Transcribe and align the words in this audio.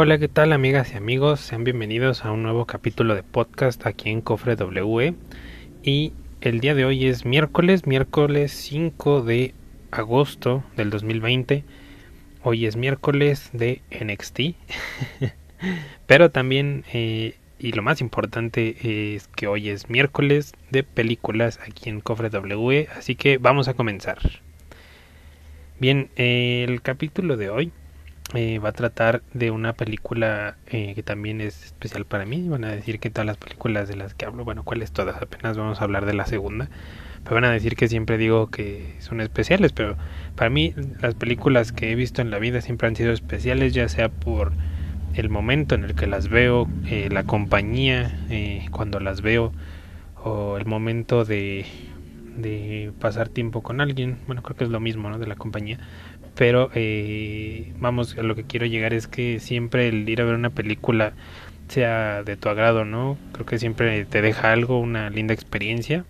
Hola, 0.00 0.16
¿qué 0.18 0.28
tal 0.28 0.52
amigas 0.52 0.92
y 0.92 0.96
amigos? 0.96 1.40
Sean 1.40 1.64
bienvenidos 1.64 2.24
a 2.24 2.30
un 2.30 2.44
nuevo 2.44 2.66
capítulo 2.66 3.16
de 3.16 3.24
podcast 3.24 3.84
aquí 3.84 4.10
en 4.10 4.20
Cofre 4.20 4.54
W. 4.54 5.12
Y 5.82 6.12
el 6.40 6.60
día 6.60 6.76
de 6.76 6.84
hoy 6.84 7.06
es 7.06 7.24
miércoles, 7.24 7.84
miércoles 7.84 8.52
5 8.52 9.22
de 9.22 9.54
agosto 9.90 10.62
del 10.76 10.90
2020. 10.90 11.64
Hoy 12.44 12.66
es 12.66 12.76
miércoles 12.76 13.50
de 13.52 13.82
NXT. 13.90 14.40
Pero 16.06 16.30
también, 16.30 16.84
eh, 16.92 17.34
y 17.58 17.72
lo 17.72 17.82
más 17.82 18.00
importante 18.00 19.16
es 19.16 19.26
que 19.26 19.48
hoy 19.48 19.68
es 19.68 19.90
miércoles 19.90 20.52
de 20.70 20.84
películas 20.84 21.58
aquí 21.66 21.90
en 21.90 22.02
Cofre 22.02 22.30
W. 22.30 22.86
Así 22.96 23.16
que 23.16 23.38
vamos 23.38 23.66
a 23.66 23.74
comenzar. 23.74 24.18
Bien, 25.80 26.08
el 26.14 26.82
capítulo 26.82 27.36
de 27.36 27.50
hoy 27.50 27.72
eh, 28.34 28.58
va 28.58 28.70
a 28.70 28.72
tratar 28.72 29.22
de 29.32 29.50
una 29.50 29.72
película 29.72 30.56
eh, 30.66 30.94
que 30.94 31.02
también 31.02 31.40
es 31.40 31.64
especial 31.64 32.04
para 32.04 32.26
mí. 32.26 32.46
Van 32.48 32.64
a 32.64 32.70
decir 32.70 33.00
que 33.00 33.08
todas 33.08 33.26
las 33.26 33.38
películas 33.38 33.88
de 33.88 33.96
las 33.96 34.14
que 34.14 34.26
hablo, 34.26 34.44
bueno, 34.44 34.64
cuáles 34.64 34.92
todas, 34.92 35.20
apenas 35.22 35.56
vamos 35.56 35.80
a 35.80 35.84
hablar 35.84 36.04
de 36.04 36.12
la 36.12 36.26
segunda. 36.26 36.68
Pero 37.24 37.36
van 37.36 37.44
a 37.44 37.50
decir 37.50 37.74
que 37.74 37.88
siempre 37.88 38.18
digo 38.18 38.48
que 38.48 38.94
son 38.98 39.20
especiales, 39.20 39.72
pero 39.72 39.96
para 40.36 40.50
mí 40.50 40.74
las 41.00 41.14
películas 41.14 41.72
que 41.72 41.90
he 41.90 41.94
visto 41.94 42.20
en 42.20 42.30
la 42.30 42.38
vida 42.38 42.60
siempre 42.60 42.86
han 42.86 42.96
sido 42.96 43.12
especiales, 43.12 43.72
ya 43.72 43.88
sea 43.88 44.08
por 44.08 44.52
el 45.14 45.30
momento 45.30 45.74
en 45.74 45.84
el 45.84 45.94
que 45.94 46.06
las 46.06 46.28
veo, 46.28 46.68
eh, 46.86 47.08
la 47.10 47.24
compañía 47.24 48.20
cuando 48.70 49.00
las 49.00 49.20
veo, 49.22 49.52
o 50.22 50.58
el 50.58 50.66
momento 50.66 51.24
de, 51.24 51.66
de 52.36 52.92
pasar 53.00 53.28
tiempo 53.28 53.62
con 53.62 53.80
alguien. 53.80 54.18
Bueno, 54.26 54.42
creo 54.42 54.56
que 54.56 54.64
es 54.64 54.70
lo 54.70 54.80
mismo, 54.80 55.08
¿no? 55.10 55.18
De 55.18 55.26
la 55.26 55.36
compañía 55.36 55.78
pero 56.38 56.70
eh, 56.76 57.72
vamos, 57.80 58.16
a 58.16 58.22
lo 58.22 58.36
que 58.36 58.44
quiero 58.44 58.64
llegar 58.64 58.94
es 58.94 59.08
que 59.08 59.40
siempre 59.40 59.88
el 59.88 60.08
ir 60.08 60.20
a 60.20 60.24
ver 60.24 60.36
una 60.36 60.50
película 60.50 61.12
sea 61.66 62.22
de 62.22 62.36
tu 62.36 62.48
agrado, 62.48 62.84
¿no? 62.84 63.18
Creo 63.32 63.44
que 63.44 63.58
siempre 63.58 64.04
te 64.04 64.22
deja 64.22 64.52
algo, 64.52 64.78
una 64.78 65.10
linda 65.10 65.34
experiencia 65.34 66.04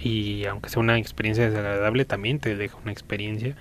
y 0.00 0.46
aunque 0.46 0.70
sea 0.70 0.80
una 0.80 0.98
experiencia 0.98 1.44
desagradable 1.44 2.06
también 2.06 2.38
te 2.38 2.56
deja 2.56 2.78
una 2.78 2.92
experiencia 2.92 3.54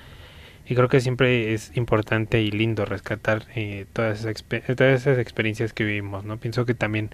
y 0.65 0.75
creo 0.75 0.87
que 0.87 1.01
siempre 1.01 1.53
es 1.53 1.75
importante 1.75 2.41
y 2.41 2.51
lindo 2.51 2.85
rescatar 2.85 3.43
eh, 3.55 3.85
todas, 3.91 4.21
esas 4.23 4.45
todas 4.77 5.01
esas 5.01 5.19
experiencias 5.19 5.73
que 5.73 5.83
vivimos, 5.83 6.23
¿no? 6.23 6.37
Pienso 6.37 6.65
que 6.65 6.73
también 6.73 7.09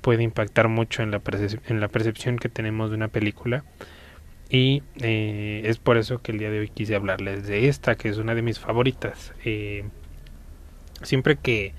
puede 0.00 0.22
impactar 0.22 0.68
mucho 0.68 1.02
en 1.02 1.10
la, 1.10 1.20
en 1.68 1.80
la 1.80 1.88
percepción 1.88 2.38
que 2.38 2.48
tenemos 2.48 2.88
de 2.88 2.96
una 2.96 3.08
película 3.08 3.64
y 4.50 4.82
eh, 5.00 5.62
es 5.64 5.78
por 5.78 5.96
eso 5.96 6.20
que 6.20 6.32
el 6.32 6.38
día 6.38 6.50
de 6.50 6.60
hoy 6.60 6.68
quise 6.68 6.94
hablarles 6.94 7.46
de 7.46 7.68
esta, 7.68 7.96
que 7.96 8.08
es 8.08 8.18
una 8.18 8.34
de 8.34 8.42
mis 8.42 8.58
favoritas. 8.58 9.32
Eh, 9.44 9.84
siempre 11.02 11.36
que, 11.36 11.72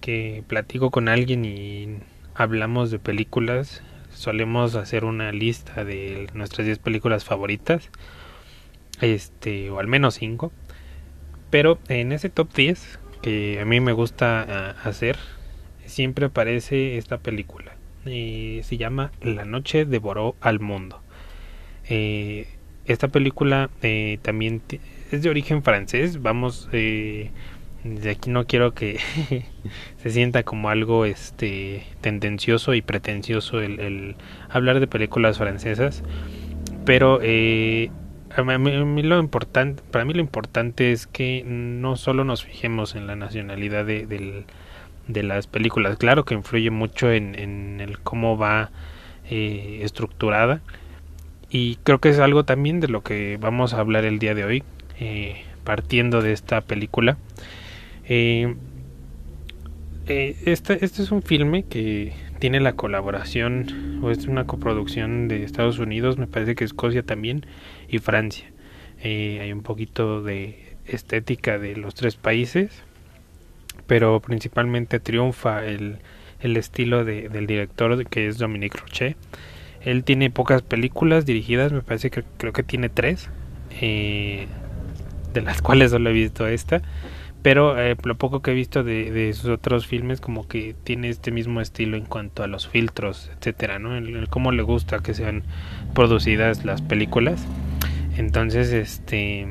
que 0.00 0.44
platico 0.46 0.90
con 0.90 1.08
alguien 1.08 1.44
y 1.44 1.98
hablamos 2.34 2.90
de 2.90 2.98
películas, 2.98 3.82
solemos 4.12 4.74
hacer 4.74 5.04
una 5.04 5.32
lista 5.32 5.84
de 5.84 6.28
nuestras 6.34 6.66
10 6.66 6.78
películas 6.78 7.24
favoritas, 7.24 7.90
este, 9.00 9.70
o 9.70 9.78
al 9.78 9.86
menos 9.86 10.14
5. 10.14 10.52
Pero 11.50 11.78
en 11.88 12.12
ese 12.12 12.30
top 12.30 12.52
10, 12.52 12.98
que 13.22 13.60
a 13.60 13.64
mí 13.64 13.80
me 13.80 13.92
gusta 13.92 14.42
ah, 14.42 14.74
hacer, 14.84 15.16
siempre 15.86 16.26
aparece 16.26 16.98
esta 16.98 17.18
película. 17.18 17.76
y 18.04 18.60
se 18.64 18.76
llama 18.76 19.12
La 19.22 19.44
noche 19.44 19.84
devoró 19.86 20.36
al 20.40 20.60
mundo. 20.60 21.03
Eh, 21.88 22.46
esta 22.86 23.08
película 23.08 23.70
eh, 23.82 24.18
también 24.22 24.62
es 25.10 25.22
de 25.22 25.30
origen 25.30 25.62
francés. 25.62 26.20
Vamos, 26.22 26.68
eh, 26.72 27.30
de 27.84 28.10
aquí 28.10 28.30
no 28.30 28.46
quiero 28.46 28.74
que 28.74 28.98
se 30.02 30.10
sienta 30.10 30.42
como 30.42 30.68
algo 30.68 31.04
este 31.04 31.84
tendencioso 32.00 32.74
y 32.74 32.82
pretencioso 32.82 33.60
el, 33.60 34.16
hablar 34.48 34.80
de 34.80 34.86
películas 34.86 35.38
francesas, 35.38 36.02
pero 36.84 37.20
eh, 37.22 37.90
a 38.36 38.42
mí, 38.42 39.02
lo 39.02 39.18
importante, 39.20 39.82
para 39.90 40.04
mí 40.04 40.14
lo 40.14 40.20
importante 40.20 40.92
es 40.92 41.06
que 41.06 41.44
no 41.46 41.96
solo 41.96 42.24
nos 42.24 42.42
fijemos 42.42 42.94
en 42.94 43.06
la 43.06 43.16
nacionalidad 43.16 43.84
de, 43.84 44.44
de 45.06 45.22
las 45.22 45.46
películas. 45.46 45.96
Claro 45.98 46.24
que 46.24 46.34
influye 46.34 46.70
mucho 46.70 47.12
en, 47.12 47.38
en 47.38 47.80
el 47.80 48.00
cómo 48.00 48.36
va 48.36 48.70
eh, 49.30 49.80
estructurada 49.82 50.60
y 51.54 51.76
creo 51.84 52.00
que 52.00 52.08
es 52.08 52.18
algo 52.18 52.44
también 52.44 52.80
de 52.80 52.88
lo 52.88 53.04
que 53.04 53.38
vamos 53.40 53.74
a 53.74 53.78
hablar 53.78 54.04
el 54.04 54.18
día 54.18 54.34
de 54.34 54.44
hoy, 54.44 54.64
eh, 54.98 55.44
partiendo 55.62 56.20
de 56.20 56.32
esta 56.32 56.62
película. 56.62 57.16
Eh, 58.08 58.56
eh, 60.08 60.34
este, 60.46 60.84
este 60.84 61.02
es 61.02 61.12
un 61.12 61.22
filme 61.22 61.62
que 61.62 62.12
tiene 62.40 62.58
la 62.58 62.72
colaboración, 62.72 64.00
o 64.02 64.10
es 64.10 64.26
una 64.26 64.48
coproducción 64.48 65.28
de 65.28 65.44
Estados 65.44 65.78
Unidos, 65.78 66.18
me 66.18 66.26
parece 66.26 66.56
que 66.56 66.64
Escocia 66.64 67.04
también, 67.04 67.46
y 67.88 67.98
Francia. 67.98 68.50
hay 69.00 69.52
un 69.52 69.62
poquito 69.62 70.24
de 70.24 70.76
estética 70.86 71.60
de 71.60 71.76
los 71.76 71.94
tres 71.94 72.16
países, 72.16 72.82
pero 73.86 74.18
principalmente 74.18 74.98
triunfa 74.98 75.64
el, 75.64 75.98
el 76.40 76.56
estilo 76.56 77.04
de, 77.04 77.28
del 77.28 77.46
director 77.46 78.04
que 78.08 78.26
es 78.26 78.38
Dominique 78.38 78.76
Rochet 78.76 79.16
él 79.84 80.04
tiene 80.04 80.30
pocas 80.30 80.62
películas 80.62 81.26
dirigidas, 81.26 81.72
me 81.72 81.82
parece 81.82 82.10
que 82.10 82.24
creo 82.38 82.52
que 82.52 82.62
tiene 82.62 82.88
tres, 82.88 83.28
eh, 83.80 84.46
de 85.32 85.42
las 85.42 85.62
cuales 85.62 85.90
solo 85.90 86.10
he 86.10 86.12
visto 86.12 86.46
esta. 86.46 86.82
Pero 87.42 87.78
eh, 87.78 87.94
lo 88.04 88.16
poco 88.16 88.40
que 88.40 88.52
he 88.52 88.54
visto 88.54 88.82
de, 88.82 89.30
sus 89.34 89.50
otros 89.50 89.86
filmes, 89.86 90.18
como 90.22 90.48
que 90.48 90.74
tiene 90.82 91.10
este 91.10 91.30
mismo 91.30 91.60
estilo 91.60 91.98
en 91.98 92.06
cuanto 92.06 92.42
a 92.42 92.46
los 92.46 92.66
filtros, 92.68 93.30
etcétera, 93.36 93.78
¿no? 93.78 93.94
El, 93.94 94.28
cómo 94.30 94.50
le 94.50 94.62
gusta 94.62 95.00
que 95.00 95.12
sean 95.12 95.42
producidas 95.94 96.64
las 96.64 96.80
películas. 96.80 97.44
Entonces, 98.16 98.72
este 98.72 99.46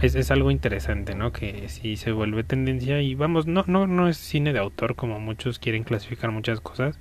es, 0.00 0.30
algo 0.30 0.52
interesante, 0.52 1.16
¿no? 1.16 1.32
Que 1.32 1.68
si 1.68 1.96
se 1.96 2.12
vuelve 2.12 2.44
tendencia 2.44 3.02
y 3.02 3.16
vamos, 3.16 3.48
no, 3.48 3.64
no, 3.66 3.88
no 3.88 4.06
es 4.08 4.16
cine 4.16 4.52
de 4.52 4.60
autor 4.60 4.94
como 4.94 5.18
muchos 5.18 5.58
quieren 5.58 5.82
clasificar 5.82 6.30
muchas 6.30 6.60
cosas 6.60 7.00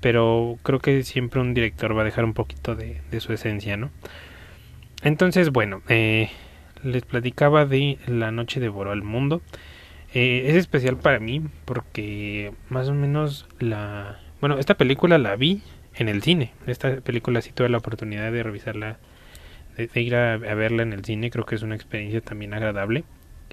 pero 0.00 0.58
creo 0.62 0.78
que 0.78 1.02
siempre 1.02 1.40
un 1.40 1.54
director 1.54 1.96
va 1.96 2.02
a 2.02 2.04
dejar 2.04 2.24
un 2.24 2.34
poquito 2.34 2.74
de, 2.74 3.00
su 3.20 3.32
esencia, 3.32 3.76
¿no? 3.76 3.90
Entonces, 5.02 5.50
bueno, 5.50 5.82
eh, 5.88 6.30
les 6.82 7.04
platicaba 7.04 7.66
de 7.66 7.98
La 8.06 8.30
Noche 8.30 8.60
devoró 8.60 8.92
al 8.92 9.02
mundo. 9.02 9.42
Eh, 10.12 10.44
es 10.48 10.56
especial 10.56 10.96
para 10.96 11.20
mí 11.20 11.42
porque 11.64 12.52
más 12.68 12.88
o 12.88 12.94
menos 12.94 13.46
la... 13.58 14.18
Bueno, 14.40 14.58
esta 14.58 14.74
película 14.74 15.18
la 15.18 15.36
vi 15.36 15.62
en 15.94 16.08
el 16.08 16.22
cine. 16.22 16.52
Esta 16.66 17.00
película 17.00 17.42
sí 17.42 17.52
tuve 17.52 17.68
la 17.68 17.78
oportunidad 17.78 18.32
de 18.32 18.42
revisarla, 18.42 18.98
de, 19.76 20.00
ir 20.00 20.16
a, 20.16 20.34
a, 20.34 20.36
verla 20.36 20.82
en 20.82 20.92
el 20.92 21.04
cine. 21.04 21.30
Creo 21.30 21.44
que 21.44 21.54
es 21.54 21.62
una 21.62 21.74
experiencia 21.74 22.20
también 22.20 22.54
agradable. 22.54 23.04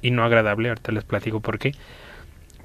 Y 0.02 0.12
no 0.12 0.24
agradable, 0.24 0.70
ahorita 0.70 0.92
les 0.92 1.04
platico 1.04 1.42
por 1.42 1.60
qué. 1.60 1.74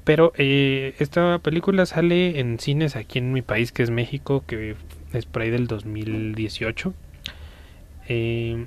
Pero 0.03 0.33
eh, 0.37 0.95
esta 0.99 1.39
película 1.39 1.85
sale 1.85 2.39
en 2.39 2.59
cines 2.59 2.95
aquí 2.95 3.19
en 3.19 3.31
mi 3.31 3.41
país, 3.41 3.71
que 3.71 3.83
es 3.83 3.89
México, 3.89 4.43
que 4.45 4.75
es 5.13 5.25
por 5.25 5.43
ahí 5.43 5.49
del 5.49 5.67
2018. 5.67 6.93
Eh, 8.09 8.65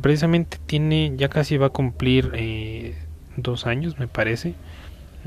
precisamente 0.00 0.58
tiene, 0.66 1.12
ya 1.16 1.28
casi 1.28 1.56
va 1.56 1.66
a 1.66 1.70
cumplir 1.70 2.30
eh, 2.34 2.94
dos 3.36 3.66
años, 3.66 3.98
me 3.98 4.08
parece, 4.08 4.54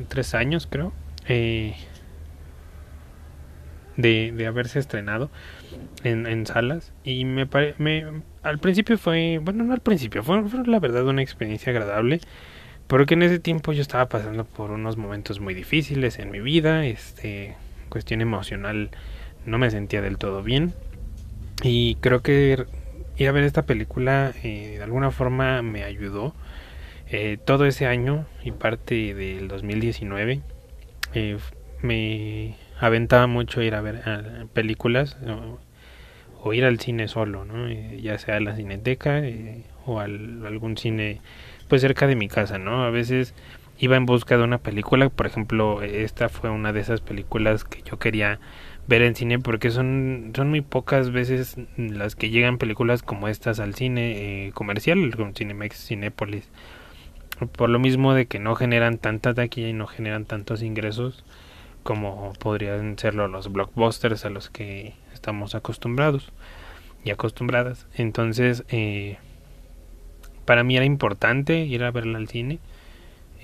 tres 0.07 0.33
años 0.33 0.67
creo, 0.69 0.93
eh, 1.27 1.75
de, 3.97 4.31
de, 4.35 4.47
haberse 4.47 4.79
estrenado 4.79 5.29
en, 6.03 6.25
en 6.25 6.45
salas. 6.45 6.93
Y 7.03 7.25
me, 7.25 7.47
me 7.77 8.05
al 8.41 8.59
principio 8.59 8.97
fue, 8.97 9.39
bueno, 9.41 9.63
no 9.63 9.73
al 9.73 9.81
principio, 9.81 10.23
fue 10.23 10.41
la 10.65 10.79
verdad 10.79 11.05
una 11.05 11.21
experiencia 11.21 11.71
agradable 11.71 12.21
porque 12.87 13.13
en 13.13 13.23
ese 13.23 13.39
tiempo 13.39 13.71
yo 13.73 13.81
estaba 13.81 14.07
pasando 14.09 14.45
por 14.45 14.71
unos 14.71 14.97
momentos 14.97 15.39
muy 15.39 15.53
difíciles 15.53 16.19
en 16.19 16.31
mi 16.31 16.39
vida, 16.39 16.85
este, 16.85 17.55
cuestión 17.89 18.21
emocional 18.21 18.89
no 19.45 19.57
me 19.57 19.69
sentía 19.69 20.01
del 20.01 20.17
todo 20.17 20.43
bien 20.43 20.73
y 21.63 21.95
creo 21.95 22.21
que 22.21 22.65
ir 23.17 23.27
a 23.27 23.31
ver 23.31 23.43
esta 23.43 23.63
película 23.63 24.33
eh, 24.43 24.75
de 24.77 24.83
alguna 24.83 25.11
forma 25.11 25.61
me 25.61 25.83
ayudó 25.83 26.33
eh, 27.09 27.37
todo 27.43 27.65
ese 27.65 27.85
año 27.85 28.25
y 28.43 28.51
parte 28.51 29.13
del 29.13 29.47
2019 29.47 30.41
eh, 31.13 31.37
me 31.81 32.55
aventaba 32.79 33.27
mucho 33.27 33.61
ir 33.61 33.75
a 33.75 33.81
ver 33.81 34.01
películas 34.53 35.17
o, 36.43 36.53
ir 36.53 36.65
al 36.65 36.79
cine 36.79 37.07
solo, 37.07 37.45
¿no? 37.45 37.69
ya 37.69 38.17
sea 38.17 38.37
a 38.37 38.39
la 38.39 38.55
cineteca 38.55 39.21
o 39.85 39.99
al, 39.99 40.43
algún 40.45 40.75
cine 40.75 41.21
pues 41.71 41.83
cerca 41.83 42.05
de 42.05 42.17
mi 42.17 42.27
casa, 42.27 42.57
¿no? 42.57 42.83
A 42.83 42.89
veces 42.89 43.33
iba 43.79 43.95
en 43.95 44.05
busca 44.05 44.35
de 44.35 44.43
una 44.43 44.57
película, 44.57 45.07
por 45.07 45.25
ejemplo, 45.25 45.81
esta 45.81 46.27
fue 46.27 46.49
una 46.49 46.73
de 46.73 46.81
esas 46.81 46.99
películas 46.99 47.63
que 47.63 47.81
yo 47.83 47.97
quería 47.97 48.41
ver 48.87 49.03
en 49.03 49.15
cine 49.15 49.39
porque 49.39 49.71
son, 49.71 50.33
son 50.35 50.49
muy 50.49 50.59
pocas 50.59 51.13
veces 51.13 51.55
las 51.77 52.17
que 52.17 52.29
llegan 52.29 52.57
películas 52.57 53.03
como 53.03 53.29
estas 53.29 53.61
al 53.61 53.73
cine 53.73 54.47
eh, 54.47 54.51
comercial, 54.51 55.15
con 55.15 55.33
Cinemex, 55.33 55.87
Cinépolis. 55.87 56.49
por 57.53 57.69
lo 57.69 57.79
mismo 57.79 58.13
de 58.13 58.25
que 58.25 58.37
no 58.37 58.55
generan 58.55 58.97
tanta 58.97 59.33
taquilla 59.33 59.69
y 59.69 59.73
no 59.73 59.87
generan 59.87 60.25
tantos 60.25 60.63
ingresos 60.63 61.23
como 61.83 62.33
podrían 62.33 62.99
serlo 62.99 63.29
los 63.29 63.49
blockbusters 63.49 64.25
a 64.25 64.29
los 64.29 64.49
que 64.49 64.93
estamos 65.13 65.55
acostumbrados 65.55 66.33
y 67.05 67.11
acostumbradas. 67.11 67.87
Entonces, 67.95 68.65
eh, 68.67 69.19
para 70.45 70.63
mí 70.63 70.75
era 70.75 70.85
importante 70.85 71.65
ir 71.65 71.83
a 71.83 71.91
verla 71.91 72.17
al 72.17 72.27
cine, 72.27 72.59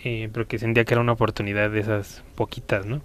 eh, 0.03 0.29
porque 0.33 0.59
sentía 0.59 0.85
que 0.85 0.93
era 0.93 1.01
una 1.01 1.13
oportunidad 1.13 1.69
de 1.69 1.79
esas 1.79 2.23
poquitas, 2.35 2.85
¿no? 2.85 3.01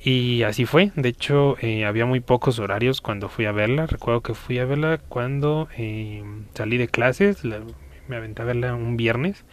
Y 0.00 0.42
así 0.44 0.64
fue, 0.64 0.92
de 0.94 1.08
hecho 1.08 1.56
eh, 1.60 1.84
había 1.84 2.06
muy 2.06 2.20
pocos 2.20 2.60
horarios 2.60 3.00
cuando 3.00 3.28
fui 3.28 3.46
a 3.46 3.52
verla, 3.52 3.86
recuerdo 3.86 4.20
que 4.20 4.34
fui 4.34 4.58
a 4.58 4.64
verla 4.64 5.00
cuando 5.08 5.68
eh, 5.76 6.22
salí 6.54 6.76
de 6.76 6.86
clases, 6.86 7.42
me 7.44 8.16
aventé 8.16 8.42
a 8.42 8.44
verla 8.44 8.74
un 8.74 8.96
viernes, 8.96 9.44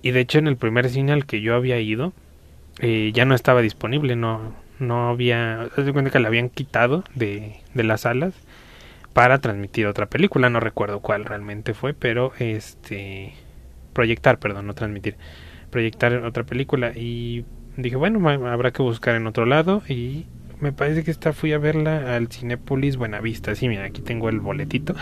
y 0.00 0.10
de 0.12 0.20
hecho 0.20 0.38
en 0.38 0.46
el 0.46 0.56
primer 0.56 0.88
cine 0.88 1.12
al 1.12 1.26
que 1.26 1.42
yo 1.42 1.54
había 1.54 1.78
ido, 1.78 2.12
ya 2.80 3.24
no 3.26 3.34
estaba 3.34 3.60
disponible, 3.60 4.16
no, 4.16 4.54
no 4.78 5.10
había, 5.10 5.68
se 5.76 5.92
cuenta 5.92 6.10
que 6.10 6.18
la 6.18 6.28
habían 6.28 6.48
quitado 6.48 7.04
de, 7.14 7.60
de 7.74 7.84
las 7.84 8.00
salas 8.00 8.34
para 9.12 9.38
transmitir 9.38 9.86
otra 9.86 10.06
película, 10.06 10.50
no 10.50 10.60
recuerdo 10.60 11.00
cuál 11.00 11.24
realmente 11.24 11.74
fue, 11.74 11.94
pero 11.94 12.32
este 12.38 13.34
proyectar, 13.92 14.38
perdón, 14.38 14.66
no 14.66 14.74
transmitir, 14.74 15.16
proyectar 15.70 16.14
otra 16.24 16.44
película 16.44 16.92
y 16.94 17.44
dije, 17.76 17.96
bueno, 17.96 18.26
habrá 18.48 18.72
que 18.72 18.82
buscar 18.82 19.14
en 19.14 19.26
otro 19.26 19.46
lado 19.46 19.82
y 19.88 20.26
me 20.60 20.72
parece 20.72 21.02
que 21.02 21.10
esta 21.10 21.32
fui 21.32 21.52
a 21.52 21.58
verla 21.58 22.14
al 22.14 22.28
Cinépolis 22.28 22.96
Buenavista. 22.96 23.54
Sí, 23.54 23.68
mira, 23.68 23.84
aquí 23.84 24.00
tengo 24.00 24.28
el 24.28 24.40
boletito. 24.40 24.94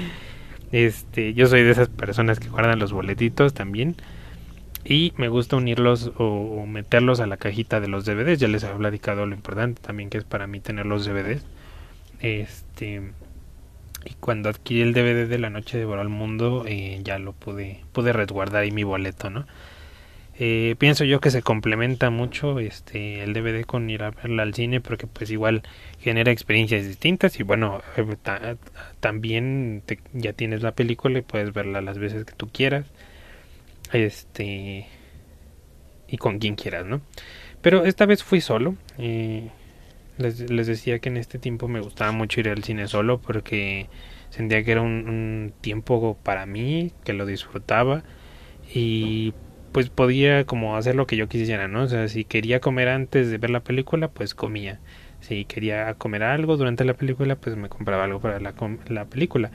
este, 0.72 1.34
yo 1.34 1.46
soy 1.46 1.62
de 1.62 1.70
esas 1.70 1.88
personas 1.88 2.40
que 2.40 2.48
guardan 2.48 2.78
los 2.78 2.92
boletitos 2.92 3.54
también 3.54 3.96
y 4.84 5.12
me 5.16 5.28
gusta 5.28 5.56
unirlos 5.56 6.12
o, 6.16 6.66
meterlos 6.66 7.20
a 7.20 7.26
la 7.26 7.36
cajita 7.36 7.78
de 7.80 7.88
los 7.88 8.06
DVDs. 8.06 8.40
Ya 8.40 8.48
les 8.48 8.64
había 8.64 8.78
platicado 8.78 9.24
lo 9.24 9.34
importante 9.34 9.80
también 9.80 10.10
que 10.10 10.18
es 10.18 10.24
para 10.24 10.46
mí 10.46 10.60
tener 10.60 10.86
los 10.86 11.04
DVDs. 11.04 11.44
Este 12.20 13.12
y 14.04 14.14
cuando 14.14 14.48
adquirí 14.48 14.82
el 14.82 14.92
DVD 14.92 15.28
de 15.28 15.38
La 15.38 15.50
Noche 15.50 15.78
de 15.78 15.92
al 15.92 16.08
Mundo 16.08 16.64
eh, 16.66 17.00
ya 17.02 17.18
lo 17.18 17.32
pude 17.32 17.80
pude 17.92 18.12
resguardar 18.12 18.62
ahí 18.62 18.70
mi 18.70 18.84
boleto, 18.84 19.30
¿no? 19.30 19.46
Eh, 20.40 20.76
pienso 20.78 21.02
yo 21.02 21.20
que 21.20 21.32
se 21.32 21.42
complementa 21.42 22.10
mucho 22.10 22.60
este 22.60 23.24
el 23.24 23.32
DVD 23.32 23.64
con 23.64 23.90
ir 23.90 24.04
a 24.04 24.12
verla 24.12 24.44
al 24.44 24.54
cine 24.54 24.80
porque 24.80 25.08
pues 25.08 25.30
igual 25.32 25.64
genera 25.98 26.30
experiencias 26.30 26.86
distintas 26.86 27.40
y 27.40 27.42
bueno 27.42 27.82
eh, 27.96 28.56
también 29.00 29.82
ya 30.12 30.32
tienes 30.34 30.62
la 30.62 30.70
película 30.76 31.18
y 31.18 31.22
puedes 31.22 31.52
verla 31.52 31.80
las 31.80 31.98
veces 31.98 32.24
que 32.24 32.34
tú 32.34 32.48
quieras 32.52 32.86
este 33.92 34.86
y 36.06 36.16
con 36.18 36.38
quien 36.38 36.54
quieras 36.54 36.86
no 36.86 37.00
pero 37.60 37.84
esta 37.84 38.06
vez 38.06 38.22
fui 38.22 38.40
solo 38.40 38.76
eh, 38.96 39.50
les, 40.18 40.50
les, 40.50 40.66
decía 40.66 40.98
que 40.98 41.08
en 41.08 41.16
este 41.16 41.38
tiempo 41.38 41.68
me 41.68 41.80
gustaba 41.80 42.12
mucho 42.12 42.40
ir 42.40 42.48
al 42.48 42.64
cine 42.64 42.88
solo 42.88 43.20
porque 43.20 43.88
sentía 44.30 44.62
que 44.64 44.72
era 44.72 44.82
un, 44.82 45.08
un 45.08 45.52
tiempo 45.60 46.18
para 46.22 46.46
mí 46.46 46.92
que 47.04 47.12
lo 47.12 47.26
disfrutaba 47.26 48.02
y 48.72 49.34
pues 49.72 49.90
podía 49.90 50.44
como 50.44 50.76
hacer 50.76 50.94
lo 50.96 51.06
que 51.06 51.16
yo 51.16 51.28
quisiera, 51.28 51.68
¿no? 51.68 51.82
O 51.82 51.86
sea, 51.88 52.08
si 52.08 52.24
quería 52.24 52.60
comer 52.60 52.88
antes 52.88 53.30
de 53.30 53.38
ver 53.38 53.50
la 53.50 53.60
película, 53.60 54.08
pues 54.08 54.34
comía. 54.34 54.80
Si 55.20 55.44
quería 55.44 55.94
comer 55.94 56.22
algo 56.22 56.56
durante 56.56 56.84
la 56.84 56.94
película, 56.94 57.36
pues 57.36 57.56
me 57.56 57.68
compraba 57.68 58.04
algo 58.04 58.20
para 58.20 58.40
la, 58.40 58.54
la 58.88 59.04
película. 59.06 59.50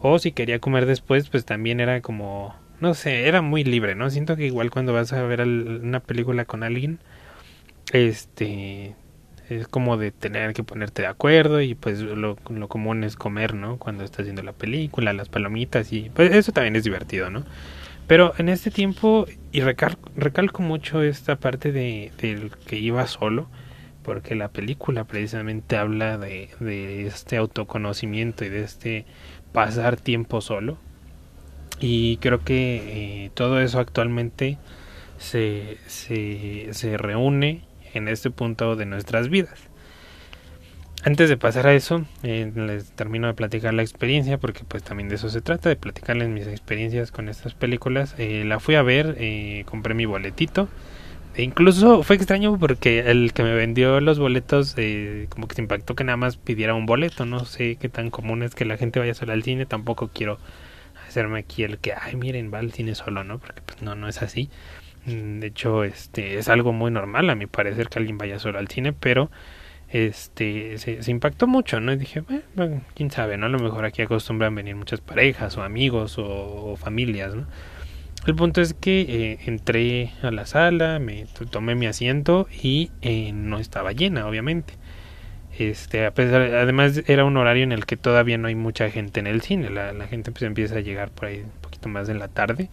O 0.00 0.18
si 0.18 0.32
quería 0.32 0.58
comer 0.58 0.86
después, 0.86 1.28
pues 1.30 1.44
también 1.44 1.80
era 1.80 2.00
como, 2.02 2.54
no 2.80 2.94
sé, 2.94 3.26
era 3.28 3.42
muy 3.42 3.64
libre, 3.64 3.94
¿no? 3.94 4.10
Siento 4.10 4.36
que 4.36 4.46
igual 4.46 4.70
cuando 4.70 4.92
vas 4.92 5.12
a 5.12 5.22
ver 5.22 5.40
una 5.42 6.00
película 6.00 6.44
con 6.44 6.62
alguien, 6.62 6.98
este, 7.92 8.94
es 9.50 9.68
como 9.68 9.96
de 9.96 10.10
tener 10.10 10.54
que 10.54 10.62
ponerte 10.64 11.02
de 11.02 11.08
acuerdo 11.08 11.60
y 11.60 11.74
pues 11.74 12.00
lo, 12.00 12.36
lo 12.48 12.68
común 12.68 13.04
es 13.04 13.16
comer, 13.16 13.54
¿no? 13.54 13.78
Cuando 13.78 14.04
estás 14.04 14.24
viendo 14.24 14.42
la 14.42 14.52
película, 14.52 15.12
las 15.12 15.28
palomitas 15.28 15.92
y 15.92 16.10
pues 16.14 16.34
eso 16.34 16.52
también 16.52 16.76
es 16.76 16.84
divertido, 16.84 17.30
¿no? 17.30 17.44
Pero 18.06 18.34
en 18.38 18.48
este 18.48 18.70
tiempo, 18.70 19.26
y 19.50 19.60
recalco 19.60 20.62
mucho 20.62 21.02
esta 21.02 21.36
parte 21.36 21.72
de, 21.72 22.12
del 22.18 22.50
que 22.66 22.76
iba 22.76 23.06
solo, 23.06 23.48
porque 24.02 24.34
la 24.34 24.48
película 24.48 25.04
precisamente 25.04 25.76
habla 25.76 26.18
de, 26.18 26.50
de 26.60 27.06
este 27.06 27.38
autoconocimiento 27.38 28.44
y 28.44 28.50
de 28.50 28.62
este 28.62 29.06
pasar 29.52 29.96
tiempo 29.96 30.42
solo. 30.42 30.76
Y 31.80 32.18
creo 32.18 32.44
que 32.44 33.24
eh, 33.24 33.30
todo 33.34 33.60
eso 33.60 33.78
actualmente 33.80 34.58
se, 35.18 35.78
se, 35.86 36.68
se 36.72 36.98
reúne 36.98 37.62
en 37.94 38.08
este 38.08 38.30
punto 38.30 38.76
de 38.76 38.86
nuestras 38.86 39.28
vidas. 39.28 39.58
Antes 41.04 41.28
de 41.28 41.36
pasar 41.36 41.66
a 41.66 41.74
eso, 41.74 42.06
eh, 42.22 42.50
les 42.54 42.90
termino 42.92 43.26
de 43.26 43.34
platicar 43.34 43.74
la 43.74 43.82
experiencia 43.82 44.38
porque 44.38 44.62
pues 44.66 44.82
también 44.82 45.10
de 45.10 45.16
eso 45.16 45.28
se 45.28 45.42
trata, 45.42 45.68
de 45.68 45.76
platicarles 45.76 46.30
mis 46.30 46.46
experiencias 46.46 47.12
con 47.12 47.28
estas 47.28 47.52
películas. 47.54 48.14
Eh, 48.16 48.44
la 48.46 48.58
fui 48.58 48.74
a 48.74 48.82
ver, 48.82 49.14
eh, 49.18 49.64
compré 49.66 49.92
mi 49.94 50.06
boletito. 50.06 50.68
E 51.36 51.42
incluso 51.42 52.02
fue 52.04 52.16
extraño 52.16 52.58
porque 52.58 53.10
el 53.10 53.32
que 53.32 53.42
me 53.42 53.54
vendió 53.54 54.00
los 54.00 54.20
boletos 54.20 54.74
eh, 54.76 55.26
como 55.30 55.48
que 55.48 55.56
se 55.56 55.62
impactó 55.62 55.96
que 55.96 56.04
nada 56.04 56.16
más 56.16 56.36
pidiera 56.36 56.74
un 56.74 56.86
boleto. 56.86 57.26
No 57.26 57.44
sé 57.44 57.76
qué 57.76 57.88
tan 57.88 58.10
común 58.10 58.42
es 58.42 58.54
que 58.54 58.64
la 58.64 58.76
gente 58.76 59.00
vaya 59.00 59.14
solo 59.14 59.32
al 59.32 59.42
cine. 59.42 59.66
Tampoco 59.66 60.08
quiero 60.08 60.38
hacerme 61.08 61.40
aquí 61.40 61.64
el 61.64 61.78
que, 61.78 61.92
ay, 61.92 62.14
miren, 62.16 62.52
va 62.54 62.60
al 62.60 62.72
cine 62.72 62.94
solo, 62.94 63.24
¿no? 63.24 63.38
Porque 63.40 63.62
pues 63.62 63.82
no, 63.82 63.96
no 63.96 64.08
es 64.08 64.22
así. 64.22 64.48
Mm, 65.06 65.40
de 65.40 65.46
hecho, 65.46 65.84
este 65.84 66.38
es 66.38 66.48
algo 66.48 66.72
muy 66.72 66.90
normal 66.90 67.28
a 67.30 67.34
mi 67.34 67.46
parecer 67.46 67.88
que 67.88 67.98
alguien 67.98 68.18
vaya 68.18 68.38
solo 68.38 68.58
al 68.58 68.68
cine, 68.68 68.92
pero 68.92 69.30
este 69.90 70.78
se, 70.78 71.10
impactó 71.10 71.46
mucho, 71.46 71.80
¿no? 71.80 71.92
Y 71.92 71.96
dije, 71.96 72.22
bueno, 72.56 72.82
quién 72.94 73.10
sabe, 73.10 73.36
¿no? 73.36 73.46
A 73.46 73.48
lo 73.48 73.58
mejor 73.58 73.84
aquí 73.84 74.02
acostumbran 74.02 74.54
venir 74.54 74.74
muchas 74.76 75.00
parejas 75.00 75.56
o 75.56 75.62
amigos 75.62 76.16
o, 76.18 76.76
familias, 76.76 77.34
¿no? 77.34 77.46
El 78.26 78.34
punto 78.34 78.62
es 78.62 78.72
que 78.74 79.02
eh, 79.02 79.38
entré 79.46 80.12
a 80.22 80.30
la 80.30 80.46
sala, 80.46 80.98
me 80.98 81.26
tomé 81.50 81.74
mi 81.74 81.86
asiento 81.86 82.48
y 82.50 82.90
eh, 83.02 83.32
no 83.34 83.58
estaba 83.58 83.92
llena, 83.92 84.26
obviamente. 84.26 84.74
Este, 85.58 86.04
además 86.06 87.02
era 87.06 87.24
un 87.24 87.36
horario 87.36 87.62
en 87.62 87.70
el 87.70 87.86
que 87.86 87.96
todavía 87.96 88.38
no 88.38 88.48
hay 88.48 88.56
mucha 88.56 88.90
gente 88.90 89.20
en 89.20 89.28
el 89.28 89.42
cine, 89.42 89.70
la, 89.70 89.92
la 89.92 90.08
gente 90.08 90.32
pues 90.32 90.42
empieza 90.42 90.76
a 90.76 90.80
llegar 90.80 91.10
por 91.10 91.26
ahí 91.26 91.40
un 91.40 91.60
poquito 91.60 91.88
más 91.88 92.08
en 92.08 92.18
la 92.18 92.28
tarde. 92.28 92.70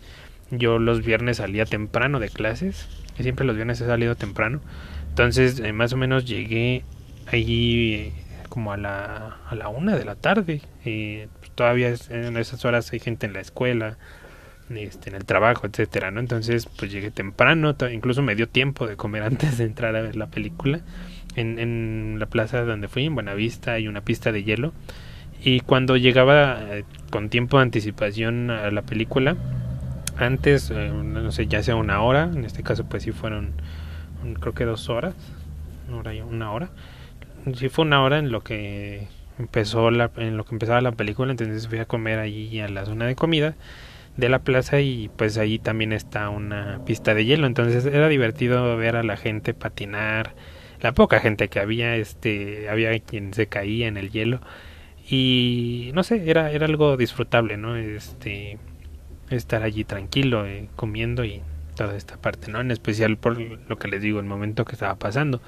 Yo 0.51 0.80
los 0.80 1.03
viernes 1.03 1.38
salía 1.38 1.65
temprano 1.65 2.19
de 2.19 2.30
clases, 2.30 2.88
y 3.18 3.24
siempre 3.24 3.45
los 3.45 3.56
viernes 3.56 3.80
he 3.81 3.85
salido 3.85 4.16
temprano. 4.16 4.61
Entonces, 5.09 5.59
eh, 5.59 5.73
más 5.73 5.94
o 5.94 5.97
menos 5.97 6.25
llegué 6.25 6.83
allí 7.28 8.14
como 8.49 8.73
a 8.73 8.78
la, 8.78 9.37
a 9.49 9.56
la 9.56 9.69
una 9.69 9.95
de 9.95 10.06
la 10.06 10.16
tarde. 10.16 10.61
y 10.85 11.25
pues, 11.40 11.52
todavía 11.52 11.94
en 12.09 12.37
esas 12.37 12.66
horas 12.66 12.92
hay 12.92 12.99
gente 12.99 13.25
en 13.25 13.33
la 13.33 13.40
escuela, 13.40 13.97
este, 14.69 15.09
en 15.09 15.16
el 15.16 15.25
trabajo, 15.25 15.68
etcétera, 15.68 16.11
¿no? 16.11 16.19
Entonces, 16.19 16.66
pues 16.78 16.92
llegué 16.92 17.11
temprano, 17.11 17.75
incluso 17.92 18.21
me 18.21 18.35
dio 18.35 18.47
tiempo 18.47 18.87
de 18.87 18.95
comer 18.95 19.23
antes 19.31 19.57
de 19.57 19.66
entrar 19.66 19.95
a 19.95 20.02
ver 20.02 20.16
la 20.16 20.28
película. 20.28 20.81
En, 21.35 21.59
en 21.59 22.18
la 22.19 22.25
plaza 22.25 22.64
donde 22.64 22.90
fui, 22.90 23.06
en 23.06 23.16
Buenavista, 23.16 23.73
hay 23.73 23.87
una 23.87 24.02
pista 24.02 24.31
de 24.31 24.44
hielo. 24.44 24.73
Y 25.44 25.61
cuando 25.61 25.97
llegaba 25.97 26.59
eh, 26.61 26.83
con 27.09 27.30
tiempo 27.30 27.57
de 27.57 27.64
anticipación 27.64 28.52
a 28.52 28.69
la 28.69 28.81
película, 28.83 29.37
antes, 30.18 30.71
eh, 30.71 30.91
no 30.91 31.31
sé, 31.31 31.47
ya 31.47 31.63
sea 31.63 31.75
una 31.75 32.01
hora, 32.01 32.23
en 32.23 32.45
este 32.45 32.63
caso 32.63 32.85
pues 32.85 33.03
sí 33.03 33.11
fueron, 33.11 33.53
creo 34.39 34.53
que 34.53 34.65
dos 34.65 34.89
horas, 34.89 35.15
una 35.89 35.97
hora, 35.99 36.25
una 36.25 36.51
hora. 36.51 36.69
Sí 37.56 37.69
fue 37.69 37.85
una 37.85 38.03
hora 38.03 38.19
en 38.19 38.31
lo 38.31 38.41
que 38.41 39.07
empezó 39.39 39.89
la, 39.91 40.11
en 40.18 40.37
lo 40.37 40.45
que 40.45 40.56
empezaba 40.56 40.81
la 40.81 40.91
película, 40.91 41.31
entonces 41.31 41.68
fui 41.68 41.80
a 41.80 41.85
comer 41.85 42.19
allí 42.19 42.59
a 42.59 42.69
la 42.69 42.85
zona 42.85 43.06
de 43.07 43.15
comida 43.15 43.56
de 44.18 44.30
la 44.30 44.39
plaza 44.39 44.81
y 44.81 45.09
pues 45.15 45.37
ahí 45.37 45.59
también 45.59 45.94
está 45.94 46.30
una 46.30 46.81
pista 46.85 47.13
de 47.13 47.25
hielo, 47.25 47.47
entonces 47.47 47.85
era 47.85 48.07
divertido 48.09 48.77
ver 48.77 48.95
a 48.95 49.03
la 49.03 49.18
gente 49.18 49.53
patinar, 49.53 50.35
la 50.81 50.94
poca 50.94 51.19
gente 51.19 51.47
que 51.47 51.59
había, 51.59 51.95
este, 51.95 52.69
había 52.69 52.97
quien 52.99 53.33
se 53.33 53.47
caía 53.47 53.87
en 53.87 53.97
el 53.97 54.11
hielo. 54.11 54.41
Y 55.09 55.91
no 55.94 56.03
sé, 56.03 56.30
era, 56.30 56.51
era 56.51 56.65
algo 56.65 56.97
disfrutable, 56.97 57.57
¿no? 57.57 57.75
Este, 57.75 58.57
estar 59.35 59.64
allí 59.64 59.83
tranquilo, 59.83 60.45
eh, 60.45 60.69
comiendo 60.76 61.23
y 61.23 61.42
toda 61.76 61.95
esta 61.95 62.18
parte, 62.18 62.52
¿no? 62.52 62.61
En 62.61 62.71
especial 62.71 63.18
por 63.18 63.40
lo 63.40 63.78
que 63.78 63.88
les 63.88 64.02
digo, 64.02 64.19
el 64.19 64.26
momento 64.26 64.66
que 64.66 64.73
estaba 64.73 64.95
pasando. 64.95 65.42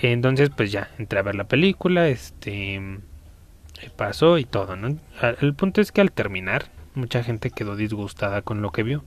Entonces, 0.00 0.50
pues 0.54 0.72
ya, 0.72 0.90
entré 0.98 1.18
a 1.18 1.22
ver 1.22 1.34
la 1.34 1.44
película, 1.44 2.08
este 2.08 2.76
eh, 2.76 3.90
pasó 3.96 4.38
y 4.38 4.44
todo, 4.44 4.76
¿no? 4.76 4.98
El 5.40 5.54
punto 5.54 5.80
es 5.80 5.92
que 5.92 6.00
al 6.00 6.12
terminar, 6.12 6.66
mucha 6.94 7.22
gente 7.22 7.50
quedó 7.50 7.76
disgustada 7.76 8.42
con 8.42 8.62
lo 8.62 8.70
que 8.70 8.82
vio. 8.82 9.04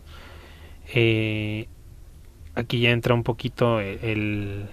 Eh, 0.93 1.67
aquí 2.55 2.79
ya 2.79 2.91
entra 2.91 3.13
un 3.13 3.23
poquito 3.23 3.79
el, 3.81 4.67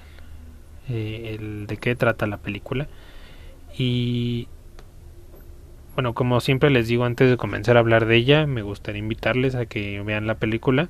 el 0.88 1.66
de 1.66 1.76
qué 1.78 1.96
trata 1.96 2.26
la 2.26 2.38
película. 2.38 2.88
Y 3.76 4.48
bueno, 5.94 6.14
como 6.14 6.40
siempre 6.40 6.70
les 6.70 6.88
digo 6.88 7.04
antes 7.04 7.30
de 7.30 7.36
comenzar 7.36 7.76
a 7.76 7.80
hablar 7.80 8.06
de 8.06 8.16
ella, 8.16 8.46
me 8.46 8.62
gustaría 8.62 8.98
invitarles 8.98 9.54
a 9.54 9.66
que 9.66 10.00
vean 10.02 10.26
la 10.26 10.36
película. 10.36 10.88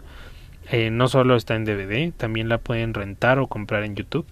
Eh, 0.70 0.90
no 0.90 1.08
solo 1.08 1.36
está 1.36 1.56
en 1.56 1.64
DVD, 1.64 2.12
también 2.12 2.48
la 2.48 2.58
pueden 2.58 2.94
rentar 2.94 3.38
o 3.38 3.46
comprar 3.46 3.84
en 3.84 3.96
YouTube. 3.96 4.26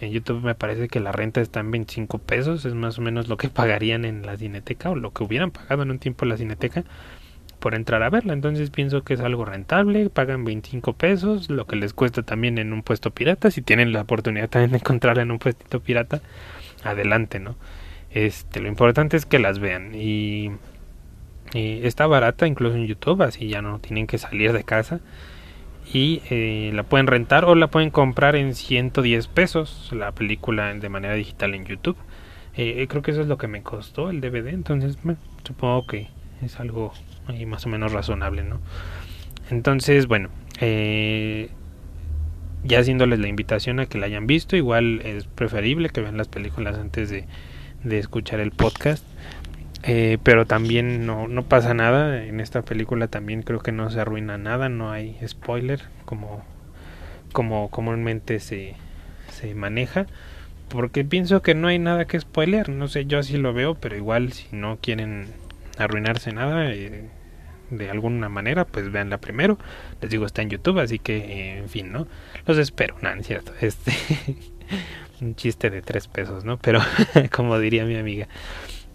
En 0.00 0.12
YouTube 0.12 0.42
me 0.42 0.54
parece 0.54 0.88
que 0.88 1.00
la 1.00 1.12
renta 1.12 1.40
está 1.40 1.60
en 1.60 1.70
25 1.70 2.18
pesos, 2.18 2.64
es 2.64 2.74
más 2.74 2.98
o 2.98 3.02
menos 3.02 3.28
lo 3.28 3.36
que 3.36 3.48
pagarían 3.50 4.04
en 4.04 4.24
la 4.24 4.36
cineteca 4.36 4.90
o 4.90 4.96
lo 4.96 5.12
que 5.12 5.24
hubieran 5.24 5.50
pagado 5.50 5.82
en 5.82 5.90
un 5.90 5.98
tiempo 5.98 6.24
en 6.24 6.28
la 6.30 6.36
cineteca 6.36 6.84
por 7.58 7.74
entrar 7.74 8.02
a 8.02 8.10
verla. 8.10 8.34
Entonces 8.34 8.70
pienso 8.70 9.02
que 9.02 9.14
es 9.14 9.20
algo 9.20 9.44
rentable, 9.44 10.10
pagan 10.10 10.44
25 10.44 10.92
pesos, 10.92 11.50
lo 11.50 11.66
que 11.66 11.76
les 11.76 11.92
cuesta 11.92 12.22
también 12.22 12.58
en 12.58 12.72
un 12.72 12.82
puesto 12.82 13.10
pirata. 13.10 13.50
Si 13.50 13.62
tienen 13.62 13.92
la 13.92 14.02
oportunidad 14.02 14.48
también 14.48 14.72
de 14.72 14.78
encontrarla 14.78 15.22
en 15.22 15.30
un 15.30 15.38
puestito 15.38 15.80
pirata, 15.80 16.20
adelante, 16.84 17.40
¿no? 17.40 17.56
Este, 18.14 18.60
lo 18.60 18.68
importante 18.68 19.16
es 19.16 19.26
que 19.26 19.40
las 19.40 19.58
vean 19.58 19.92
y, 19.94 20.52
está 21.52 22.06
barata 22.06 22.46
incluso 22.46 22.76
en 22.76 22.86
YouTube, 22.86 23.22
así 23.22 23.48
ya 23.48 23.60
no 23.60 23.78
tienen 23.78 24.06
que 24.06 24.18
salir 24.18 24.52
de 24.52 24.64
casa 24.64 25.00
y 25.92 26.22
eh, 26.30 26.72
la 26.74 26.82
pueden 26.84 27.06
rentar 27.06 27.44
o 27.44 27.54
la 27.54 27.68
pueden 27.68 27.90
comprar 27.90 28.34
en 28.34 28.54
110 28.54 29.28
pesos 29.28 29.90
la 29.92 30.12
película 30.12 30.72
de 30.74 30.88
manera 30.88 31.14
digital 31.14 31.54
en 31.54 31.64
YouTube. 31.64 31.96
Eh, 32.56 32.86
creo 32.88 33.02
que 33.02 33.10
eso 33.10 33.20
es 33.20 33.28
lo 33.28 33.36
que 33.36 33.46
me 33.46 33.62
costó 33.62 34.10
el 34.10 34.20
DVD, 34.20 34.48
entonces 34.48 34.98
supongo 35.44 35.86
que 35.86 36.08
es 36.42 36.58
algo 36.58 36.92
más 37.46 37.66
o 37.66 37.68
menos 37.68 37.92
razonable, 37.92 38.42
¿no? 38.42 38.60
Entonces, 39.50 40.06
bueno, 40.06 40.30
eh, 40.60 41.50
ya 42.62 42.78
haciéndoles 42.78 43.18
la 43.18 43.28
invitación 43.28 43.80
a 43.80 43.86
que 43.86 43.98
la 43.98 44.06
hayan 44.06 44.26
visto, 44.26 44.56
igual 44.56 45.00
es 45.04 45.24
preferible 45.26 45.90
que 45.90 46.00
vean 46.00 46.16
las 46.16 46.28
películas 46.28 46.78
antes 46.78 47.10
de 47.10 47.26
de 47.84 47.98
escuchar 47.98 48.40
el 48.40 48.50
podcast. 48.50 49.04
Eh, 49.86 50.16
pero 50.22 50.46
también 50.46 51.06
no, 51.06 51.28
no 51.28 51.44
pasa 51.44 51.74
nada. 51.74 52.24
En 52.24 52.40
esta 52.40 52.62
película 52.62 53.08
también 53.08 53.42
creo 53.42 53.60
que 53.60 53.72
no 53.72 53.90
se 53.90 54.00
arruina 54.00 54.38
nada, 54.38 54.68
no 54.68 54.90
hay 54.90 55.18
spoiler 55.26 55.82
como, 56.06 56.42
como 57.32 57.70
comúnmente 57.70 58.40
se, 58.40 58.74
se 59.30 59.54
maneja. 59.54 60.06
Porque 60.68 61.04
pienso 61.04 61.42
que 61.42 61.54
no 61.54 61.68
hay 61.68 61.78
nada 61.78 62.06
que 62.06 62.18
spoiler. 62.18 62.70
No 62.70 62.88
sé, 62.88 63.04
yo 63.06 63.18
así 63.18 63.36
lo 63.36 63.52
veo, 63.52 63.74
pero 63.74 63.96
igual 63.96 64.32
si 64.32 64.46
no 64.52 64.78
quieren 64.80 65.26
arruinarse 65.78 66.32
nada 66.32 66.70
eh, 66.72 67.08
de 67.70 67.90
alguna 67.90 68.28
manera, 68.28 68.64
pues 68.64 68.90
veanla 68.90 69.18
primero. 69.18 69.58
Les 70.00 70.10
digo, 70.10 70.26
está 70.26 70.42
en 70.42 70.50
YouTube, 70.50 70.78
así 70.78 70.98
que, 70.98 71.16
eh, 71.16 71.58
en 71.58 71.68
fin, 71.68 71.92
¿no? 71.92 72.06
Los 72.46 72.58
espero. 72.58 72.96
Este. 73.60 73.92
Un 75.20 75.34
chiste 75.34 75.70
de 75.70 75.82
tres 75.82 76.08
pesos, 76.08 76.44
¿no? 76.44 76.58
Pero 76.58 76.80
como 77.32 77.58
diría 77.58 77.84
mi 77.84 77.96
amiga. 77.96 78.28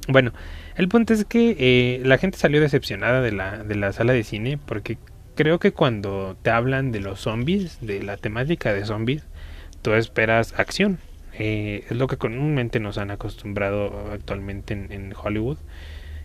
Bueno, 0.07 0.31
el 0.75 0.87
punto 0.87 1.13
es 1.13 1.25
que 1.25 1.55
eh, 1.59 2.01
la 2.05 2.17
gente 2.17 2.37
salió 2.37 2.61
decepcionada 2.61 3.21
de 3.21 3.31
la, 3.31 3.63
de 3.63 3.75
la 3.75 3.93
sala 3.93 4.13
de 4.13 4.23
cine 4.23 4.57
porque 4.57 4.97
creo 5.35 5.59
que 5.59 5.71
cuando 5.71 6.37
te 6.41 6.49
hablan 6.49 6.91
de 6.91 6.99
los 6.99 7.19
zombies, 7.19 7.77
de 7.81 8.01
la 8.01 8.17
temática 8.17 8.73
de 8.73 8.85
zombies, 8.85 9.27
tú 9.81 9.93
esperas 9.93 10.57
acción. 10.57 10.99
Eh, 11.37 11.85
es 11.89 11.97
lo 11.97 12.07
que 12.07 12.17
comúnmente 12.17 12.79
nos 12.79 12.97
han 12.97 13.11
acostumbrado 13.11 14.09
actualmente 14.11 14.73
en, 14.73 15.13
Hollywood. 15.21 15.57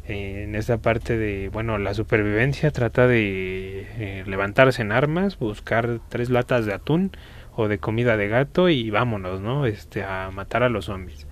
Eh, 0.08 0.44
en 0.44 0.54
esa 0.54 0.78
parte 0.78 1.18
de, 1.18 1.48
bueno, 1.50 1.76
la 1.78 1.92
supervivencia 1.92 2.70
trata 2.70 3.06
de 3.06 4.24
levantarse 4.26 4.82
en 4.82 4.92
armas, 4.92 5.38
buscar 5.38 6.00
tres 6.08 6.30
latas 6.30 6.64
de 6.64 6.74
atún, 6.74 7.12
o 7.56 7.68
de 7.68 7.78
comida 7.78 8.16
de 8.16 8.28
gato 8.28 8.68
y 8.68 8.90
vámonos, 8.90 9.40
¿no? 9.40 9.66
Este, 9.66 10.04
a 10.04 10.30
matar 10.32 10.62
a 10.62 10.68
los 10.68 10.86
zombies. 10.86 11.26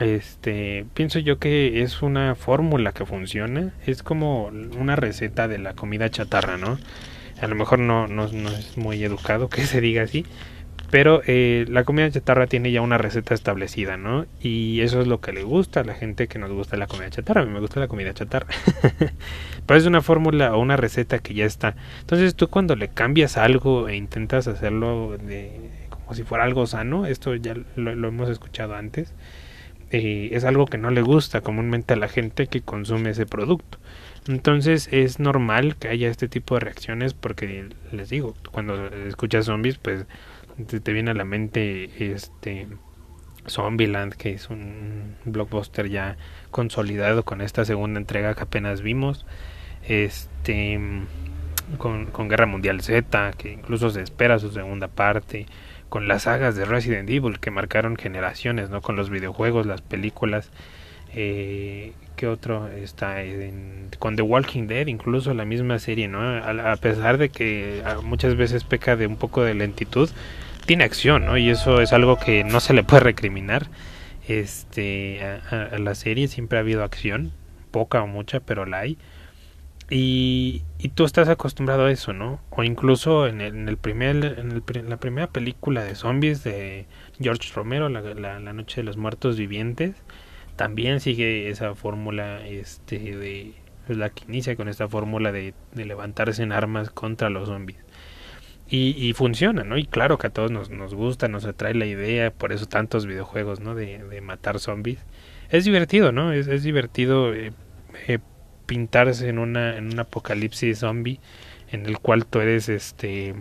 Este, 0.00 0.86
pienso 0.94 1.18
yo 1.18 1.38
que 1.38 1.82
es 1.82 2.02
una 2.02 2.34
fórmula 2.36 2.92
que 2.92 3.04
funciona, 3.04 3.72
es 3.84 4.02
como 4.02 4.46
una 4.46 4.94
receta 4.94 5.48
de 5.48 5.58
la 5.58 5.74
comida 5.74 6.08
chatarra, 6.08 6.56
¿no? 6.56 6.78
A 7.40 7.46
lo 7.46 7.54
mejor 7.54 7.78
no, 7.80 8.06
no, 8.06 8.28
no 8.28 8.50
es 8.50 8.76
muy 8.76 9.02
educado 9.02 9.48
que 9.48 9.62
se 9.66 9.80
diga 9.80 10.02
así, 10.02 10.24
pero 10.90 11.20
eh, 11.26 11.66
la 11.68 11.84
comida 11.84 12.10
chatarra 12.10 12.46
tiene 12.46 12.72
ya 12.72 12.80
una 12.80 12.96
receta 12.96 13.34
establecida, 13.34 13.96
¿no? 13.96 14.26
Y 14.40 14.80
eso 14.80 15.00
es 15.00 15.06
lo 15.06 15.20
que 15.20 15.32
le 15.32 15.42
gusta 15.42 15.80
a 15.80 15.84
la 15.84 15.94
gente 15.94 16.28
que 16.28 16.38
nos 16.38 16.50
gusta 16.50 16.76
la 16.76 16.86
comida 16.86 17.10
chatarra. 17.10 17.42
A 17.42 17.44
mí 17.44 17.52
me 17.52 17.60
gusta 17.60 17.78
la 17.78 17.88
comida 17.88 18.14
chatarra. 18.14 18.46
pero 19.66 19.78
es 19.78 19.86
una 19.86 20.00
fórmula 20.00 20.56
o 20.56 20.60
una 20.60 20.78
receta 20.78 21.18
que 21.18 21.34
ya 21.34 21.44
está. 21.44 21.76
Entonces 22.00 22.34
tú 22.34 22.48
cuando 22.48 22.74
le 22.74 22.88
cambias 22.88 23.36
algo 23.36 23.88
e 23.88 23.96
intentas 23.96 24.48
hacerlo 24.48 25.18
de, 25.18 25.52
como 25.90 26.14
si 26.14 26.22
fuera 26.22 26.44
algo 26.44 26.66
sano, 26.66 27.04
esto 27.04 27.34
ya 27.34 27.54
lo, 27.76 28.08
hemos 28.08 28.30
escuchado 28.30 28.74
antes, 28.74 29.12
eh, 29.90 30.30
es 30.32 30.44
algo 30.44 30.64
que 30.64 30.78
no 30.78 30.90
le 30.90 31.02
gusta 31.02 31.42
comúnmente 31.42 31.94
a 31.94 31.96
la 31.96 32.08
gente 32.08 32.46
que 32.46 32.62
consume 32.62 33.10
ese 33.10 33.26
producto. 33.26 33.78
Entonces 34.26 34.88
es 34.90 35.20
normal 35.20 35.76
que 35.76 35.88
haya 35.88 36.08
este 36.08 36.28
tipo 36.28 36.54
de 36.54 36.60
reacciones 36.60 37.12
porque 37.12 37.68
les 37.92 38.08
digo, 38.08 38.34
cuando 38.52 38.88
escuchas 39.06 39.46
zombies, 39.46 39.76
pues 39.76 40.06
te, 40.66 40.92
viene 40.92 41.10
a 41.10 41.14
la 41.14 41.24
mente 41.24 42.12
este 42.12 42.68
Zombieland, 43.48 44.14
que 44.14 44.32
es 44.32 44.50
un 44.50 45.16
blockbuster 45.24 45.88
ya 45.88 46.16
consolidado 46.50 47.24
con 47.24 47.40
esta 47.40 47.64
segunda 47.64 48.00
entrega 48.00 48.34
que 48.34 48.42
apenas 48.42 48.82
vimos. 48.82 49.26
Este 49.86 50.78
con, 51.76 52.06
con, 52.06 52.28
Guerra 52.28 52.46
Mundial 52.46 52.80
Z, 52.80 53.32
que 53.36 53.52
incluso 53.52 53.90
se 53.90 54.00
espera 54.00 54.38
su 54.38 54.50
segunda 54.50 54.88
parte, 54.88 55.46
con 55.88 56.08
las 56.08 56.22
sagas 56.22 56.56
de 56.56 56.64
Resident 56.64 57.08
Evil 57.10 57.40
que 57.40 57.50
marcaron 57.50 57.96
generaciones, 57.96 58.70
¿no? 58.70 58.80
Con 58.80 58.96
los 58.96 59.10
videojuegos, 59.10 59.66
las 59.66 59.82
películas, 59.82 60.50
eh, 61.14 61.92
¿qué 62.16 62.26
otro 62.26 62.68
está? 62.68 63.22
En, 63.22 63.88
con 63.98 64.16
The 64.16 64.22
Walking 64.22 64.66
Dead, 64.66 64.86
incluso 64.86 65.34
la 65.34 65.44
misma 65.44 65.78
serie, 65.78 66.08
¿no? 66.08 66.20
A, 66.20 66.72
a 66.72 66.76
pesar 66.76 67.18
de 67.18 67.28
que 67.28 67.82
muchas 68.02 68.36
veces 68.36 68.64
peca 68.64 68.96
de 68.96 69.06
un 69.06 69.16
poco 69.16 69.42
de 69.42 69.54
lentitud, 69.54 70.10
tiene 70.68 70.84
acción, 70.84 71.24
¿no? 71.24 71.38
Y 71.38 71.48
eso 71.48 71.80
es 71.80 71.94
algo 71.94 72.18
que 72.18 72.44
no 72.44 72.60
se 72.60 72.74
le 72.74 72.84
puede 72.84 73.00
recriminar. 73.00 73.68
Este, 74.28 75.22
a, 75.22 75.78
la 75.78 75.94
serie 75.94 76.28
siempre 76.28 76.58
ha 76.58 76.60
habido 76.60 76.84
acción, 76.84 77.32
poca 77.70 78.02
o 78.02 78.06
mucha, 78.06 78.40
pero 78.40 78.66
la 78.66 78.80
hay. 78.80 78.98
Y, 79.88 80.62
y 80.78 80.90
tú 80.90 81.06
estás 81.06 81.30
acostumbrado 81.30 81.86
a 81.86 81.90
eso, 81.90 82.12
¿no? 82.12 82.42
O 82.50 82.62
incluso 82.64 83.26
en 83.26 83.40
el, 83.40 83.56
en 83.56 83.68
el 83.70 83.78
primer, 83.78 84.16
en, 84.38 84.52
el, 84.52 84.90
la 84.90 84.98
primera 84.98 85.28
película 85.28 85.82
de 85.82 85.94
zombies 85.94 86.44
de 86.44 86.84
George 87.18 87.50
Romero, 87.54 87.88
la, 87.88 88.02
la, 88.02 88.52
Noche 88.52 88.82
de 88.82 88.84
los 88.84 88.98
Muertos 88.98 89.38
Vivientes, 89.38 89.96
también 90.56 91.00
sigue 91.00 91.48
esa 91.48 91.74
fórmula 91.74 92.46
este, 92.46 92.98
de 92.98 93.54
la 93.88 94.10
que 94.10 94.24
inicia 94.28 94.54
con 94.54 94.68
esta 94.68 94.86
fórmula 94.86 95.32
de, 95.32 95.54
de 95.72 95.84
levantarse 95.86 96.42
en 96.42 96.52
armas 96.52 96.90
contra 96.90 97.30
los 97.30 97.48
zombies. 97.48 97.78
Y, 98.70 99.14
funciona, 99.14 99.64
¿no? 99.64 99.78
Y 99.78 99.86
claro 99.86 100.18
que 100.18 100.26
a 100.26 100.30
todos 100.30 100.50
nos, 100.50 100.68
nos 100.68 100.94
gusta, 100.94 101.26
nos 101.26 101.46
atrae 101.46 101.72
la 101.72 101.86
idea, 101.86 102.30
por 102.30 102.52
eso 102.52 102.66
tantos 102.66 103.06
videojuegos, 103.06 103.60
¿no? 103.60 103.74
De, 103.74 103.98
de 104.04 104.20
matar 104.20 104.58
zombies. 104.58 104.98
Es 105.50 105.64
divertido, 105.64 106.12
¿no? 106.12 106.32
Es, 106.32 106.48
es 106.48 106.62
divertido 106.62 107.32
eh, 107.32 107.52
eh, 108.06 108.18
pintarse 108.66 109.28
en, 109.28 109.38
una, 109.38 109.78
en 109.78 109.86
un 109.92 109.98
apocalipsis 109.98 110.80
zombie 110.80 111.20
en 111.70 111.86
el 111.86 111.98
cual 111.98 112.26
tú 112.26 112.40
eres 112.40 112.68
este 112.68 113.34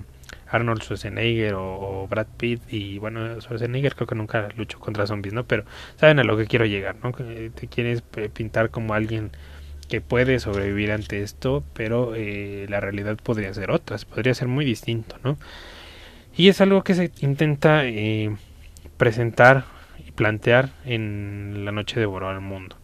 Arnold 0.49 0.81
Schwarzenegger 0.81 1.55
o, 1.55 2.07
Brad 2.09 2.27
Pitt 2.37 2.61
y 2.71 2.97
bueno, 2.99 3.41
Schwarzenegger 3.41 3.95
creo 3.95 4.07
que 4.07 4.15
nunca 4.15 4.47
luchó 4.55 4.79
contra 4.79 5.05
zombies, 5.05 5.33
¿no? 5.33 5.45
Pero 5.45 5.65
saben 5.97 6.19
a 6.19 6.23
lo 6.23 6.37
que 6.37 6.45
quiero 6.45 6.65
llegar, 6.65 6.95
¿no? 7.03 7.11
Te 7.11 7.67
quieres 7.67 8.03
eh, 8.15 8.29
pintar 8.33 8.69
como 8.69 8.93
alguien 8.93 9.31
que 9.87 10.01
puede 10.01 10.39
sobrevivir 10.39 10.91
ante 10.91 11.23
esto, 11.23 11.63
pero 11.73 12.13
eh, 12.15 12.65
la 12.69 12.79
realidad 12.79 13.17
podría 13.21 13.53
ser 13.53 13.71
otra, 13.71 13.97
podría 14.09 14.33
ser 14.33 14.47
muy 14.47 14.65
distinto, 14.65 15.17
¿no? 15.23 15.37
Y 16.35 16.49
es 16.49 16.61
algo 16.61 16.83
que 16.83 16.93
se 16.93 17.11
intenta 17.21 17.85
eh, 17.85 18.35
presentar 18.97 19.65
y 20.05 20.11
plantear 20.11 20.69
en 20.85 21.65
la 21.65 21.71
noche 21.71 21.99
de 21.99 22.05
Boró 22.05 22.29
al 22.29 22.41
Mundo. 22.41 22.77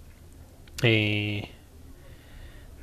Eh, 0.82 1.50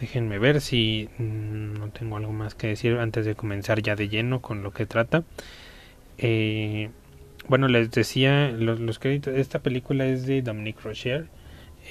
déjenme 0.00 0.38
ver 0.38 0.60
si 0.60 1.08
mm, 1.18 1.74
no 1.74 1.88
tengo 1.90 2.16
algo 2.16 2.32
más 2.32 2.54
que 2.54 2.68
decir 2.68 2.98
antes 2.98 3.26
de 3.26 3.34
comenzar 3.34 3.82
ya 3.82 3.96
de 3.96 4.08
lleno 4.08 4.40
con 4.40 4.62
lo 4.62 4.72
que 4.72 4.86
trata. 4.86 5.24
bueno, 7.48 7.68
les 7.68 7.90
decía, 7.90 8.50
los, 8.50 8.78
los, 8.80 8.98
créditos, 8.98 9.34
esta 9.34 9.58
película 9.60 10.06
es 10.06 10.26
de 10.26 10.42
Dominique 10.42 10.80
Rocher. 10.82 11.26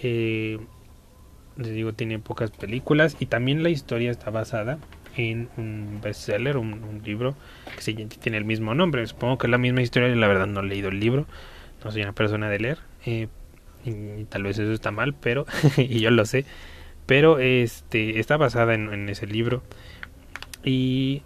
Eh, 0.03 0.59
les 1.59 1.73
digo, 1.73 1.93
tiene 1.93 2.19
pocas 2.19 2.51
películas 2.51 3.17
y 3.19 3.25
también 3.25 3.63
la 3.63 3.69
historia 3.69 4.11
está 4.11 4.31
basada 4.31 4.79
en 5.15 5.49
un 5.57 5.99
bestseller, 6.01 6.57
un, 6.57 6.73
un 6.83 7.01
libro 7.03 7.35
que 7.75 7.81
se, 7.81 7.93
tiene 7.93 8.37
el 8.37 8.45
mismo 8.45 8.73
nombre. 8.73 9.05
Supongo 9.05 9.37
que 9.37 9.47
es 9.47 9.51
la 9.51 9.57
misma 9.57 9.81
historia, 9.81 10.07
la 10.15 10.27
verdad 10.27 10.47
no 10.47 10.61
he 10.61 10.63
leído 10.63 10.89
el 10.89 10.99
libro, 10.99 11.25
no 11.83 11.91
soy 11.91 12.01
una 12.01 12.13
persona 12.13 12.49
de 12.49 12.59
leer, 12.59 12.79
eh, 13.05 13.27
y, 13.85 14.23
tal 14.25 14.43
vez 14.43 14.57
eso 14.57 14.71
está 14.71 14.91
mal, 14.91 15.13
pero, 15.13 15.45
y 15.77 15.99
yo 15.99 16.11
lo 16.11 16.25
sé, 16.25 16.45
pero 17.05 17.39
este 17.39 18.19
está 18.19 18.37
basada 18.37 18.73
en, 18.73 19.09
ese 19.09 19.27
libro 19.27 19.63
y 20.63 21.23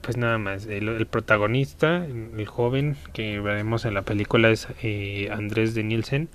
pues 0.00 0.16
nada 0.16 0.38
más, 0.38 0.66
el, 0.66 1.06
protagonista, 1.06 2.04
el 2.06 2.46
joven 2.46 2.96
que 3.12 3.40
veremos 3.40 3.84
en 3.84 3.94
la 3.94 4.02
película 4.02 4.48
es 4.50 4.68
eh, 4.82 5.28
Andrés 5.30 5.74
de 5.74 5.84
Nielsen, 5.84 6.28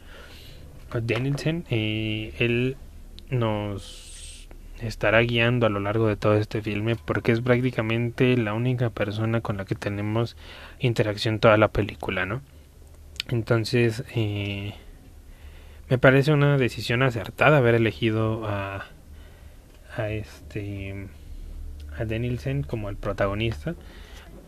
eh, 1.69 2.33
él 2.37 2.77
nos 3.33 4.47
estará 4.79 5.19
guiando 5.21 5.65
a 5.65 5.69
lo 5.69 5.79
largo 5.79 6.07
de 6.07 6.15
todo 6.15 6.35
este 6.35 6.61
filme 6.61 6.95
porque 6.95 7.31
es 7.31 7.41
prácticamente 7.41 8.37
la 8.37 8.53
única 8.53 8.89
persona 8.89 9.41
con 9.41 9.57
la 9.57 9.65
que 9.65 9.75
tenemos 9.75 10.35
interacción 10.79 11.39
toda 11.39 11.57
la 11.57 11.69
película, 11.69 12.25
¿no? 12.25 12.41
Entonces, 13.29 14.03
eh, 14.15 14.73
me 15.89 15.97
parece 15.97 16.33
una 16.33 16.57
decisión 16.57 17.03
acertada 17.03 17.57
haber 17.57 17.75
elegido 17.75 18.45
a, 18.45 18.85
a 19.95 20.09
este 20.09 21.07
a 21.97 22.05
Denilsen 22.05 22.63
como 22.63 22.89
el 22.89 22.97
protagonista 22.97 23.75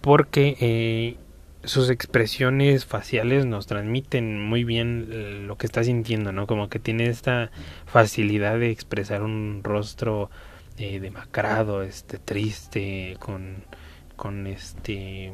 porque 0.01 0.57
eh, 0.59 1.17
sus 1.65 1.89
expresiones 1.89 2.85
faciales 2.85 3.45
nos 3.45 3.67
transmiten 3.67 4.41
muy 4.41 4.63
bien 4.63 5.07
eh, 5.11 5.43
lo 5.45 5.57
que 5.57 5.65
está 5.65 5.83
sintiendo, 5.83 6.31
¿no? 6.31 6.47
Como 6.47 6.69
que 6.69 6.79
tiene 6.79 7.07
esta 7.07 7.51
facilidad 7.85 8.59
de 8.59 8.71
expresar 8.71 9.23
un 9.23 9.61
rostro 9.63 10.29
eh, 10.77 10.99
demacrado, 10.99 11.83
este, 11.83 12.17
triste, 12.17 13.17
con, 13.19 13.63
con 14.15 14.47
este, 14.47 15.33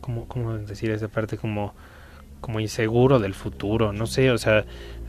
¿cómo, 0.00 0.26
cómo 0.28 0.56
decir 0.58 0.90
esa 0.90 1.08
parte? 1.08 1.36
Como, 1.36 1.74
como 2.40 2.60
inseguro 2.60 3.18
del 3.18 3.34
futuro, 3.34 3.92
no 3.92 4.06
sé, 4.06 4.30
o 4.30 4.38
sea, 4.38 4.64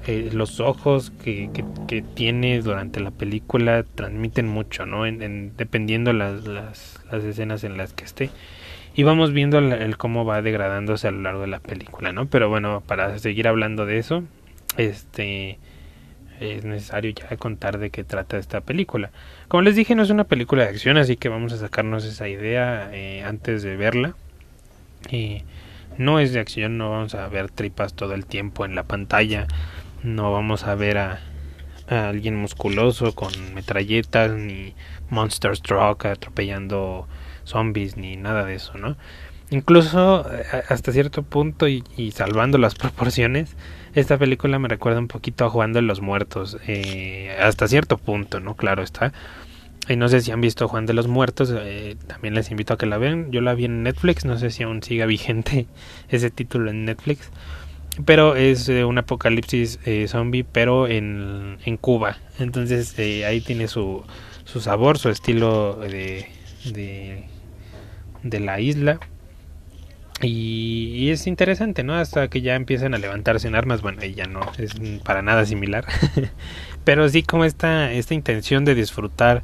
eh, 0.07 0.29
los 0.31 0.59
ojos 0.59 1.11
que, 1.11 1.49
que, 1.87 2.01
tiene 2.01 2.61
durante 2.61 2.99
la 2.99 3.11
película 3.11 3.83
transmiten 3.83 4.47
mucho, 4.47 4.85
¿no? 4.85 5.05
En, 5.05 5.55
dependiendo 5.57 6.13
las, 6.13 6.45
las, 6.45 6.99
las 7.11 7.23
escenas 7.23 7.63
en 7.63 7.77
las 7.77 7.93
que 7.93 8.05
esté 8.05 8.29
y 8.97 9.03
vamos 9.03 9.31
viendo 9.31 9.59
el, 9.59 9.95
cómo 9.95 10.25
va 10.25 10.41
degradándose 10.41 11.07
a 11.07 11.11
lo 11.11 11.21
largo 11.21 11.41
de 11.41 11.47
la 11.47 11.59
película, 11.59 12.11
¿no? 12.13 12.25
Pero 12.25 12.49
bueno, 12.49 12.81
para 12.81 13.19
seguir 13.19 13.47
hablando 13.47 13.85
de 13.85 13.99
eso, 13.99 14.23
este 14.75 15.59
es 16.39 16.65
necesario 16.65 17.11
ya 17.11 17.37
contar 17.37 17.77
de 17.77 17.91
qué 17.91 18.03
trata 18.03 18.39
esta 18.39 18.61
película. 18.61 19.11
Como 19.49 19.61
les 19.61 19.75
dije, 19.75 19.93
no 19.93 20.01
es 20.01 20.09
una 20.09 20.23
película 20.23 20.63
de 20.63 20.69
acción, 20.69 20.97
así 20.97 21.15
que 21.15 21.29
vamos 21.29 21.53
a 21.53 21.57
sacarnos 21.57 22.05
esa 22.05 22.27
idea 22.27 22.89
eh, 22.91 23.23
antes 23.23 23.61
de 23.61 23.77
verla. 23.77 24.15
Eh, 25.11 25.43
no 25.99 26.19
es 26.19 26.33
de 26.33 26.39
acción, 26.39 26.79
no 26.79 26.89
vamos 26.89 27.13
a 27.13 27.27
ver 27.27 27.51
tripas 27.51 27.93
todo 27.93 28.15
el 28.15 28.25
tiempo 28.25 28.65
en 28.65 28.73
la 28.73 28.85
pantalla, 28.85 29.45
no 30.01 30.31
vamos 30.31 30.63
a 30.63 30.73
ver 30.73 30.97
a, 30.97 31.19
a 31.87 32.09
alguien 32.09 32.35
musculoso 32.35 33.13
con 33.13 33.31
metralletas 33.53 34.31
ni 34.31 34.73
Monster 35.11 35.55
Truck 35.59 36.07
atropellando 36.07 37.07
zombies 37.47 37.97
ni 37.97 38.17
nada 38.17 38.45
de 38.45 38.55
eso, 38.55 38.77
¿no? 38.77 38.97
Incluso 39.49 40.29
eh, 40.29 40.43
hasta 40.67 40.91
cierto 40.91 41.23
punto 41.23 41.67
y, 41.67 41.83
salvando 42.11 42.57
las 42.57 42.75
proporciones, 42.75 43.55
esta 43.95 44.17
película 44.17 44.59
me 44.59 44.67
recuerda 44.67 44.99
un 44.99 45.07
poquito 45.07 45.45
a 45.45 45.49
Juan 45.49 45.73
de 45.73 45.81
los 45.81 46.01
Muertos, 46.01 46.57
eh, 46.67 47.35
hasta 47.41 47.67
cierto 47.67 47.97
punto, 47.97 48.39
¿no? 48.39 48.55
Claro 48.55 48.83
está. 48.83 49.13
Y 49.87 49.95
no 49.95 50.09
sé 50.09 50.19
si 50.19 50.31
han 50.31 50.41
visto 50.41 50.67
Juan 50.67 50.85
de 50.85 50.93
los 50.93 51.07
Muertos, 51.07 51.53
eh, 51.55 51.95
también 52.07 52.33
les 52.33 52.51
invito 52.51 52.73
a 52.73 52.77
que 52.77 52.85
la 52.85 52.97
vean. 52.97 53.31
Yo 53.31 53.39
la 53.39 53.53
vi 53.53 53.65
en 53.65 53.83
Netflix, 53.83 54.25
no 54.25 54.37
sé 54.37 54.49
si 54.49 54.63
aún 54.63 54.83
siga 54.83 55.05
vigente 55.15 55.65
ese 56.09 56.29
título 56.29 56.69
en 56.69 56.83
Netflix. 56.83 57.31
Pero 58.05 58.35
es 58.35 58.69
un 58.69 58.99
apocalipsis 58.99 59.79
zombie, 60.07 60.43
pero 60.43 60.87
en, 60.87 61.57
en 61.65 61.77
Cuba. 61.77 62.17
Entonces 62.37 62.95
ahí 63.25 63.41
tiene 63.41 63.67
su, 63.67 64.03
su 64.43 64.59
sabor, 64.61 64.99
su 64.99 65.09
estilo 65.09 65.79
de 65.79 66.27
de 68.23 68.39
la 68.39 68.59
isla. 68.59 68.99
Y, 70.21 71.09
es 71.11 71.27
interesante, 71.27 71.83
¿no? 71.83 71.93
Hasta 71.93 72.27
que 72.27 72.41
ya 72.41 72.55
empiezan 72.55 72.95
a 72.95 72.97
levantarse 72.97 73.47
en 73.47 73.55
armas, 73.55 73.81
bueno, 73.81 74.01
ahí 74.01 74.13
ya 74.15 74.25
no 74.25 74.41
es 74.57 74.73
para 75.03 75.21
nada 75.21 75.45
similar. 75.45 75.85
Pero 76.83 77.07
sí 77.09 77.23
como 77.23 77.45
esta, 77.45 77.91
esta 77.91 78.13
intención 78.13 78.65
de 78.65 78.75
disfrutar 78.75 79.43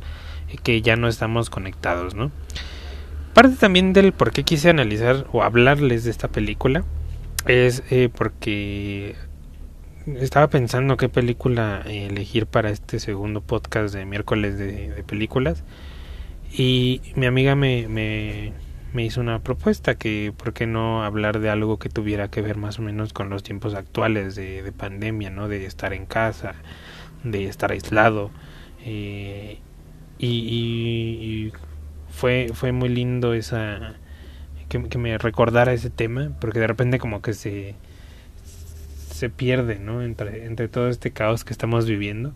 que 0.64 0.82
ya 0.82 0.96
no 0.96 1.08
estamos 1.08 1.50
conectados, 1.50 2.16
¿no? 2.16 2.32
Parte 3.34 3.56
también 3.56 3.94
del 3.94 4.14
por 4.14 4.32
qué 4.32 4.44
quise 4.44 4.70
analizar 4.70 5.26
o 5.32 5.44
hablarles 5.44 6.04
de 6.04 6.12
esta 6.12 6.28
película 6.28 6.84
es 7.48 7.84
eh, 7.90 8.10
porque 8.16 9.16
estaba 10.06 10.48
pensando 10.50 10.98
qué 10.98 11.10
película 11.10 11.82
elegir 11.86 12.46
para 12.46 12.70
este 12.70 13.00
segundo 13.00 13.42
podcast 13.42 13.94
de 13.94 14.06
miércoles 14.06 14.58
de, 14.58 14.92
de 14.92 15.04
películas 15.04 15.64
y 16.56 17.02
mi 17.16 17.26
amiga 17.26 17.56
me, 17.56 17.88
me, 17.88 18.54
me 18.94 19.04
hizo 19.04 19.22
una 19.22 19.40
propuesta 19.40 19.96
que 19.96 20.32
por 20.38 20.54
qué 20.54 20.68
no 20.68 21.04
hablar 21.04 21.40
de 21.40 21.50
algo 21.50 21.80
que 21.80 21.90
tuviera 21.90 22.30
que 22.30 22.42
ver 22.42 22.58
más 22.58 22.78
o 22.78 22.84
menos 22.84 23.12
con 23.12 23.30
los 23.30 23.42
tiempos 23.42 23.74
actuales 23.74 24.36
de, 24.36 24.62
de 24.62 24.72
pandemia, 24.72 25.32
¿no? 25.32 25.48
De 25.48 25.66
estar 25.66 25.94
en 25.94 26.06
casa, 26.06 26.54
de 27.24 27.46
estar 27.46 27.72
aislado. 27.72 28.30
Eh, 28.86 29.60
y, 30.20 30.28
y, 30.28 31.54
fue, 32.10 32.52
fue 32.54 32.72
muy 32.72 32.90
lindo 32.90 33.34
esa 33.34 33.96
que, 34.70 34.84
que, 34.84 34.98
me 35.00 35.18
recordara 35.18 35.74
ese 35.74 35.90
tema, 35.90 36.32
porque 36.40 36.60
de 36.60 36.68
repente 36.68 37.00
como 37.00 37.24
que 37.24 37.34
se, 37.34 37.76
se 39.10 39.30
pierde, 39.32 39.80
¿no? 39.80 40.04
Entre, 40.04 40.46
entre 40.46 40.68
todo 40.68 40.90
este 40.90 41.12
caos 41.12 41.44
que 41.44 41.54
estamos 41.54 41.88
viviendo 41.88 42.36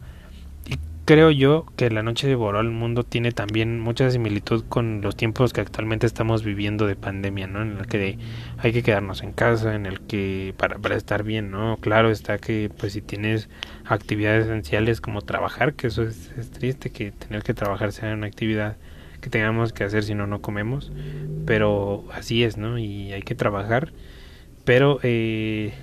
creo 1.08 1.32
yo 1.32 1.66
que 1.78 1.90
la 1.90 2.04
noche 2.04 2.28
devoró 2.28 2.60
al 2.60 2.70
mundo 2.70 3.04
tiene 3.06 3.32
también 3.32 3.80
mucha 3.80 4.12
similitud 4.12 4.66
con 4.68 5.00
los 5.00 5.16
tiempos 5.16 5.54
que 5.54 5.62
actualmente 5.62 6.06
estamos 6.06 6.44
viviendo 6.44 6.86
de 6.86 6.98
pandemia, 6.98 7.48
¿no? 7.48 7.62
En 7.62 7.78
el 7.78 7.88
que 7.88 8.20
hay 8.58 8.74
que 8.74 8.84
quedarnos 8.84 9.24
en 9.24 9.32
casa, 9.32 9.74
en 9.74 9.86
el 9.86 10.02
que 10.02 10.54
para, 10.58 10.80
para 10.80 10.98
estar 10.98 11.24
bien, 11.24 11.50
¿no? 11.50 11.78
Claro 11.78 12.12
está 12.12 12.40
que 12.40 12.70
pues 12.78 12.92
si 12.92 13.02
tienes 13.02 13.48
actividades 13.86 14.48
esenciales 14.48 15.00
como 15.00 15.22
trabajar, 15.22 15.76
que 15.76 15.88
eso 15.88 16.04
es, 16.04 16.30
triste 16.52 16.90
que 16.90 17.12
tener 17.14 17.42
que 17.42 17.54
trabajar 17.54 17.94
sea 17.94 18.14
una 18.14 18.28
actividad 18.28 18.76
que 19.22 19.30
tengamos 19.30 19.72
que 19.72 19.86
hacer 19.86 20.04
si 20.04 20.14
no 20.14 20.28
no 20.28 20.42
comemos, 20.42 20.92
pero 21.46 22.04
así 22.12 22.44
es, 22.44 22.58
¿no? 22.58 22.78
Y 22.78 23.14
hay 23.14 23.22
que 23.22 23.34
trabajar, 23.34 23.94
pero 24.66 25.00
eh, 25.04 25.74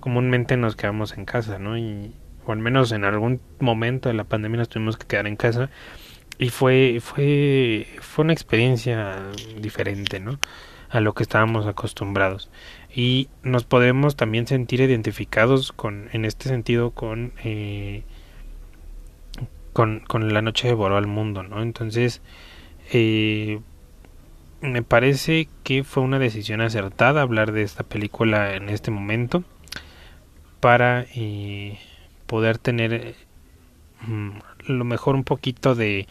comúnmente 0.00 0.56
nos 0.56 0.76
quedamos 0.76 1.12
en 1.18 1.26
casa, 1.26 1.58
¿no? 1.58 1.76
Y, 1.76 2.14
o 2.46 2.52
al 2.52 2.58
menos 2.58 2.92
en 2.92 3.04
algún 3.04 3.40
momento 3.60 4.08
de 4.08 4.14
la 4.14 4.24
pandemia 4.24 4.58
nos 4.58 4.68
tuvimos 4.68 4.96
que 4.96 5.06
quedar 5.06 5.26
en 5.26 5.36
casa 5.36 5.70
y 6.38 6.50
fue 6.50 6.98
fue 7.00 7.86
fue 8.00 8.24
una 8.24 8.32
experiencia 8.32 9.16
diferente 9.60 10.20
no 10.20 10.38
a 10.92 11.00
lo 11.00 11.14
que 11.14 11.22
estábamos 11.22 11.66
acostumbrados. 11.66 12.50
Y 12.94 13.28
nos 13.42 13.64
podemos 13.64 14.14
también 14.14 14.46
sentir 14.46 14.82
identificados 14.82 15.72
con 15.72 16.10
en 16.12 16.24
este 16.24 16.48
sentido 16.48 16.90
con 16.90 17.32
eh, 17.44 18.02
con, 19.72 20.00
con 20.00 20.34
la 20.34 20.42
noche 20.42 20.68
de 20.68 20.74
Boró 20.74 20.98
al 20.98 21.06
mundo 21.06 21.42
no 21.42 21.62
entonces 21.62 22.20
eh, 22.92 23.60
me 24.60 24.82
parece 24.82 25.48
que 25.64 25.82
fue 25.82 26.02
una 26.02 26.18
decisión 26.18 26.60
acertada 26.60 27.22
hablar 27.22 27.52
de 27.52 27.62
esta 27.62 27.84
película 27.84 28.54
en 28.54 28.68
este 28.68 28.90
momento 28.90 29.44
para 30.60 31.06
eh, 31.14 31.78
poder 32.32 32.56
tener 32.56 33.14
mm, 34.06 34.30
lo 34.68 34.84
mejor 34.86 35.16
un 35.16 35.22
poquito 35.22 35.74
de, 35.74 36.08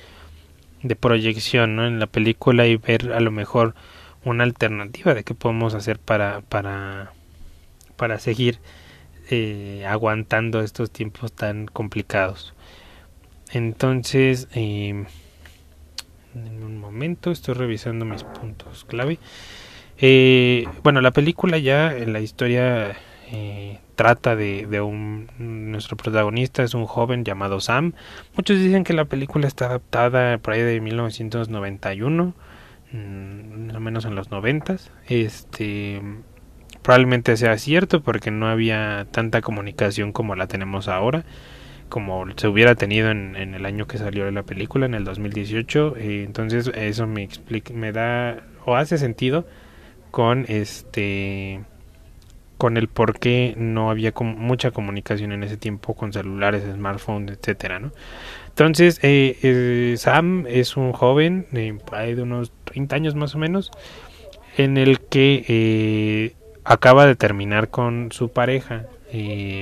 de 0.83 0.95
proyección 0.95 1.75
¿no? 1.75 1.87
en 1.87 1.97
la 1.97 2.05
película 2.05 2.67
y 2.67 2.75
ver 2.75 3.11
a 3.11 3.19
lo 3.21 3.31
mejor 3.31 3.73
una 4.23 4.43
alternativa 4.43 5.15
de 5.15 5.23
qué 5.23 5.33
podemos 5.33 5.73
hacer 5.73 5.97
para 5.97 6.41
para 6.41 7.11
para 7.95 8.19
seguir 8.19 8.59
eh, 9.31 9.83
aguantando 9.89 10.61
estos 10.61 10.91
tiempos 10.91 11.33
tan 11.33 11.65
complicados 11.65 12.53
entonces 13.51 14.47
eh, 14.53 15.05
en 16.35 16.63
un 16.63 16.77
momento 16.77 17.31
estoy 17.31 17.55
revisando 17.55 18.05
mis 18.05 18.23
puntos 18.23 18.85
clave 18.85 19.17
eh, 19.97 20.67
bueno 20.83 21.01
la 21.01 21.09
película 21.09 21.57
ya 21.57 21.97
en 21.97 22.13
la 22.13 22.19
historia 22.19 22.95
eh, 23.31 23.79
trata 23.95 24.35
de, 24.35 24.67
de, 24.67 24.81
un 24.81 25.29
nuestro 25.37 25.95
protagonista 25.95 26.63
es 26.63 26.73
un 26.73 26.85
joven 26.85 27.23
llamado 27.23 27.61
Sam. 27.61 27.93
Muchos 28.35 28.59
dicen 28.59 28.83
que 28.83 28.91
la 28.91 29.05
película 29.05 29.47
está 29.47 29.67
adaptada 29.67 30.37
por 30.39 30.53
ahí 30.53 30.61
de 30.61 30.81
1991 30.81 32.33
mm, 32.91 33.69
al 33.69 33.79
menos 33.79 34.03
en 34.03 34.15
los 34.15 34.31
noventas. 34.31 34.91
Este 35.07 36.01
probablemente 36.81 37.37
sea 37.37 37.57
cierto 37.57 38.01
porque 38.01 38.31
no 38.31 38.47
había 38.49 39.07
tanta 39.11 39.41
comunicación 39.41 40.11
como 40.11 40.35
la 40.35 40.47
tenemos 40.47 40.87
ahora 40.87 41.23
como 41.89 42.25
se 42.37 42.47
hubiera 42.47 42.73
tenido 42.75 43.11
en, 43.11 43.35
en 43.35 43.53
el 43.53 43.65
año 43.65 43.85
que 43.85 43.99
salió 43.99 44.29
la 44.31 44.43
película 44.43 44.87
en 44.87 44.95
el 44.95 45.03
2018 45.03 45.95
eh, 45.97 46.23
entonces 46.23 46.71
eso 46.73 47.05
me 47.05 47.21
explica 47.21 47.71
me 47.73 47.91
da 47.91 48.43
o 48.65 48.75
hace 48.75 48.97
sentido 48.97 49.45
con 50.09 50.45
este 50.47 51.61
con 52.61 52.77
el 52.77 52.89
por 52.89 53.17
qué 53.17 53.55
no 53.57 53.89
había 53.89 54.13
mucha 54.19 54.69
comunicación 54.69 55.31
en 55.31 55.41
ese 55.41 55.57
tiempo 55.57 55.95
con 55.95 56.13
celulares, 56.13 56.61
smartphones, 56.71 57.35
etcétera, 57.35 57.79
¿no? 57.79 57.91
Entonces, 58.49 58.99
eh, 59.01 59.35
eh, 59.41 59.95
Sam 59.97 60.45
es 60.47 60.77
un 60.77 60.91
joven 60.91 61.47
de, 61.49 61.75
de 62.15 62.21
unos 62.21 62.51
30 62.65 62.95
años 62.95 63.15
más 63.15 63.33
o 63.33 63.39
menos, 63.39 63.71
en 64.57 64.77
el 64.77 64.99
que 64.99 65.43
eh, 65.47 66.35
acaba 66.63 67.07
de 67.07 67.15
terminar 67.15 67.69
con 67.69 68.11
su 68.11 68.29
pareja, 68.29 68.85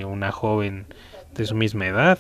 una 0.05 0.33
joven 0.33 0.85
de 1.35 1.45
su 1.45 1.55
misma 1.55 1.88
edad, 1.88 2.19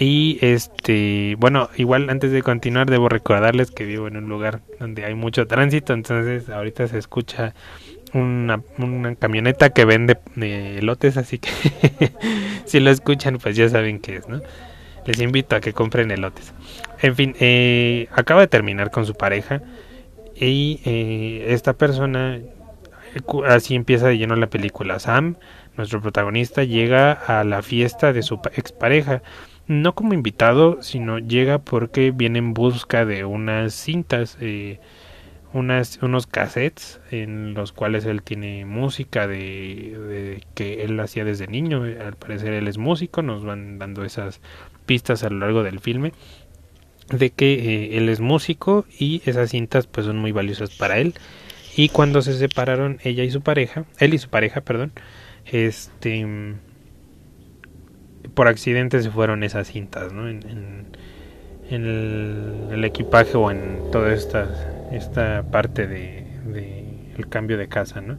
Y 0.00 0.38
este, 0.40 1.36
bueno, 1.38 1.68
igual 1.76 2.10
antes 2.10 2.32
de 2.32 2.42
continuar 2.42 2.90
debo 2.90 3.08
recordarles 3.08 3.70
que 3.70 3.84
vivo 3.84 4.08
en 4.08 4.16
un 4.16 4.28
lugar 4.28 4.62
donde 4.80 5.04
hay 5.04 5.14
mucho 5.14 5.46
tránsito, 5.46 5.92
entonces 5.92 6.48
ahorita 6.48 6.88
se 6.88 6.98
escucha 6.98 7.54
una, 8.14 8.62
camioneta 9.18 9.70
que 9.70 9.84
vende 9.84 10.18
eh, 10.40 10.78
elotes, 10.80 11.16
así 11.16 11.38
que 11.38 11.50
si 12.64 12.80
lo 12.80 12.90
escuchan 12.90 13.38
pues 13.38 13.56
ya 13.56 13.68
saben 13.68 14.00
qué 14.00 14.16
es, 14.16 14.28
¿no? 14.28 14.40
Les 15.06 15.20
invito 15.20 15.56
a 15.56 15.60
que 15.60 15.72
compren 15.72 16.10
elotes. 16.10 16.52
En 17.00 17.16
fin, 17.16 17.34
eh, 17.40 18.08
acaba 18.12 18.42
de 18.42 18.46
terminar 18.46 18.90
con 18.90 19.06
su 19.06 19.14
pareja 19.14 19.62
y 20.36 20.80
eh, 20.84 21.46
esta 21.48 21.72
persona, 21.72 22.38
así 23.46 23.74
empieza 23.74 24.08
de 24.08 24.18
lleno 24.18 24.36
la 24.36 24.48
película. 24.48 25.00
Sam, 25.00 25.36
nuestro 25.76 26.00
protagonista, 26.00 26.62
llega 26.62 27.12
a 27.12 27.42
la 27.42 27.62
fiesta 27.62 28.12
de 28.12 28.22
su 28.22 28.40
expareja 28.54 29.22
no 29.66 29.94
como 29.94 30.14
invitado, 30.14 30.82
sino 30.82 31.18
llega 31.18 31.58
porque 31.58 32.10
viene 32.10 32.38
en 32.38 32.54
busca 32.54 33.04
de 33.04 33.24
unas 33.24 33.74
cintas, 33.74 34.36
eh, 34.40 34.80
unas, 35.52 35.98
unos 36.02 36.26
cassettes 36.26 37.00
en 37.10 37.54
los 37.54 37.72
cuales 37.72 38.04
él 38.04 38.22
tiene 38.22 38.64
música 38.64 39.26
de, 39.26 40.42
que 40.54 40.84
él 40.84 40.98
hacía 41.00 41.24
desde 41.24 41.46
niño. 41.46 41.82
Al 41.84 42.16
parecer 42.16 42.52
él 42.52 42.68
es 42.68 42.78
músico, 42.78 43.22
nos 43.22 43.44
van 43.44 43.78
dando 43.78 44.04
esas 44.04 44.40
pistas 44.86 45.24
a 45.24 45.30
lo 45.30 45.38
largo 45.38 45.62
del 45.62 45.80
filme 45.80 46.12
de 47.08 47.30
que 47.30 47.54
eh, 47.54 47.98
él 47.98 48.08
es 48.08 48.20
músico 48.20 48.86
y 48.98 49.22
esas 49.26 49.50
cintas 49.50 49.86
pues 49.86 50.06
son 50.06 50.18
muy 50.18 50.32
valiosas 50.32 50.70
para 50.70 50.98
él. 50.98 51.14
Y 51.76 51.88
cuando 51.88 52.22
se 52.22 52.34
separaron 52.34 52.98
ella 53.02 53.24
y 53.24 53.30
su 53.30 53.40
pareja, 53.40 53.84
él 53.98 54.14
y 54.14 54.18
su 54.18 54.28
pareja, 54.28 54.60
perdón, 54.60 54.92
este 55.46 56.26
por 58.34 58.48
accidente 58.48 59.02
se 59.02 59.10
fueron 59.10 59.42
esas 59.42 59.68
cintas, 59.68 60.12
¿no? 60.12 60.28
En, 60.28 60.86
el, 61.70 62.82
equipaje 62.84 63.36
o 63.36 63.50
en 63.50 63.90
toda 63.90 64.12
esta, 64.12 64.88
esta 64.92 65.44
parte 65.50 65.86
de, 65.86 66.26
el 67.16 67.28
cambio 67.28 67.58
de 67.58 67.68
casa, 67.68 68.00
¿no? 68.00 68.18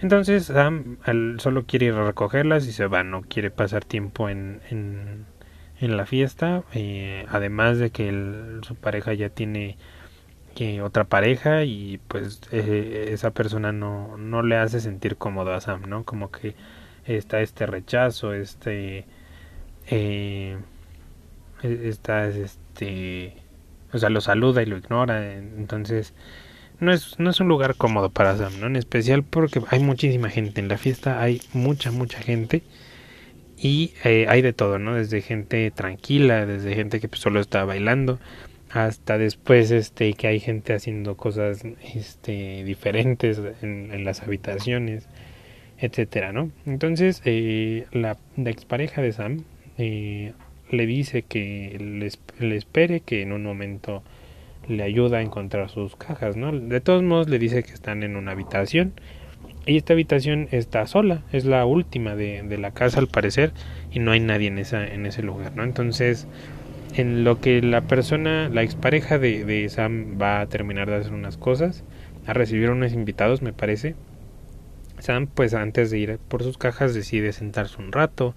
Entonces 0.00 0.46
Sam 0.46 0.98
solo 1.38 1.64
quiere 1.64 1.86
ir 1.86 1.94
a 1.94 2.04
recogerlas 2.04 2.66
y 2.66 2.72
se 2.72 2.86
va, 2.86 3.02
no 3.02 3.22
quiere 3.22 3.50
pasar 3.50 3.84
tiempo 3.84 4.28
en, 4.28 4.60
en, 4.70 5.96
la 5.96 6.04
fiesta, 6.04 6.64
eh, 6.74 7.24
además 7.30 7.78
de 7.78 7.90
que 7.90 8.60
su 8.62 8.74
pareja 8.74 9.14
ya 9.14 9.30
tiene 9.30 9.76
otra 10.82 11.04
pareja 11.04 11.64
y 11.64 12.00
pues 12.08 12.40
eh, 12.50 13.10
esa 13.12 13.30
persona 13.32 13.72
no, 13.72 14.16
no 14.16 14.42
le 14.42 14.56
hace 14.56 14.80
sentir 14.80 15.16
cómodo 15.16 15.52
a 15.54 15.60
Sam, 15.60 15.82
¿no? 15.88 16.04
Como 16.04 16.30
que 16.30 16.54
está 17.04 17.40
este 17.40 17.66
rechazo, 17.66 18.32
este 18.32 19.06
eh, 19.88 20.56
e-, 21.62 21.88
está 21.88 22.28
este 22.76 23.32
o 23.92 23.98
sea 23.98 24.10
lo 24.10 24.20
saluda 24.20 24.62
y 24.62 24.66
lo 24.66 24.76
ignora 24.76 25.34
entonces 25.34 26.12
no 26.78 26.92
es 26.92 27.18
no 27.18 27.30
es 27.30 27.40
un 27.40 27.48
lugar 27.48 27.74
cómodo 27.76 28.10
para 28.10 28.36
Sam 28.36 28.60
¿no? 28.60 28.66
en 28.66 28.76
especial 28.76 29.22
porque 29.22 29.62
hay 29.70 29.80
muchísima 29.80 30.28
gente 30.28 30.60
en 30.60 30.68
la 30.68 30.76
fiesta 30.76 31.22
hay 31.22 31.40
mucha 31.52 31.90
mucha 31.90 32.18
gente 32.20 32.62
y 33.56 33.94
eh, 34.04 34.26
hay 34.28 34.42
de 34.42 34.52
todo 34.52 34.78
no 34.78 34.94
desde 34.94 35.22
gente 35.22 35.70
tranquila 35.70 36.44
desde 36.44 36.74
gente 36.74 37.00
que 37.00 37.08
pues, 37.08 37.20
solo 37.20 37.40
está 37.40 37.64
bailando 37.64 38.18
hasta 38.70 39.16
después 39.16 39.70
este 39.70 40.12
que 40.12 40.26
hay 40.26 40.40
gente 40.40 40.74
haciendo 40.74 41.16
cosas 41.16 41.62
este 41.94 42.64
diferentes 42.64 43.40
en, 43.62 44.04
las 44.04 44.22
habitaciones 44.22 45.08
etcétera 45.78 46.32
no 46.32 46.50
entonces 46.66 47.22
eh, 47.24 47.86
la, 47.92 48.18
la 48.36 48.50
expareja 48.50 49.00
de 49.00 49.12
Sam 49.12 49.44
eh, 49.78 50.32
le 50.70 50.86
dice 50.86 51.22
que 51.22 51.76
le, 52.38 52.56
espere, 52.56 53.00
que 53.00 53.22
en 53.22 53.32
un 53.32 53.44
momento 53.44 54.02
le 54.68 54.82
ayuda 54.82 55.18
a 55.18 55.22
encontrar 55.22 55.70
sus 55.70 55.96
cajas, 55.96 56.36
¿no? 56.36 56.52
De 56.52 56.80
todos 56.80 57.02
modos 57.02 57.28
le 57.28 57.38
dice 57.38 57.62
que 57.62 57.72
están 57.72 58.02
en 58.02 58.16
una 58.16 58.32
habitación 58.32 58.92
y 59.64 59.76
esta 59.76 59.92
habitación 59.92 60.48
está 60.50 60.86
sola, 60.86 61.22
es 61.32 61.44
la 61.44 61.64
última 61.66 62.14
de, 62.14 62.42
de, 62.42 62.58
la 62.58 62.72
casa 62.72 63.00
al 63.00 63.08
parecer 63.08 63.52
y 63.92 63.98
no 63.98 64.12
hay 64.12 64.20
nadie 64.20 64.48
en, 64.48 64.58
esa, 64.58 64.86
en 64.86 65.06
ese 65.06 65.22
lugar, 65.22 65.56
¿no? 65.56 65.64
Entonces, 65.64 66.26
en 66.94 67.24
lo 67.24 67.40
que 67.40 67.60
la 67.62 67.82
persona, 67.82 68.48
la 68.48 68.62
expareja 68.62 69.18
de, 69.18 69.44
de 69.44 69.68
Sam 69.68 70.18
va 70.20 70.40
a 70.40 70.46
terminar 70.46 70.88
de 70.88 70.96
hacer 70.96 71.12
unas 71.12 71.36
cosas, 71.36 71.84
a 72.26 72.32
recibir 72.32 72.70
unos 72.70 72.92
invitados, 72.92 73.42
me 73.42 73.52
parece, 73.52 73.94
Sam, 74.98 75.26
pues 75.26 75.54
antes 75.54 75.90
de 75.90 75.98
ir 75.98 76.18
por 76.28 76.42
sus 76.42 76.58
cajas, 76.58 76.94
decide 76.94 77.32
sentarse 77.32 77.80
un 77.80 77.92
rato, 77.92 78.34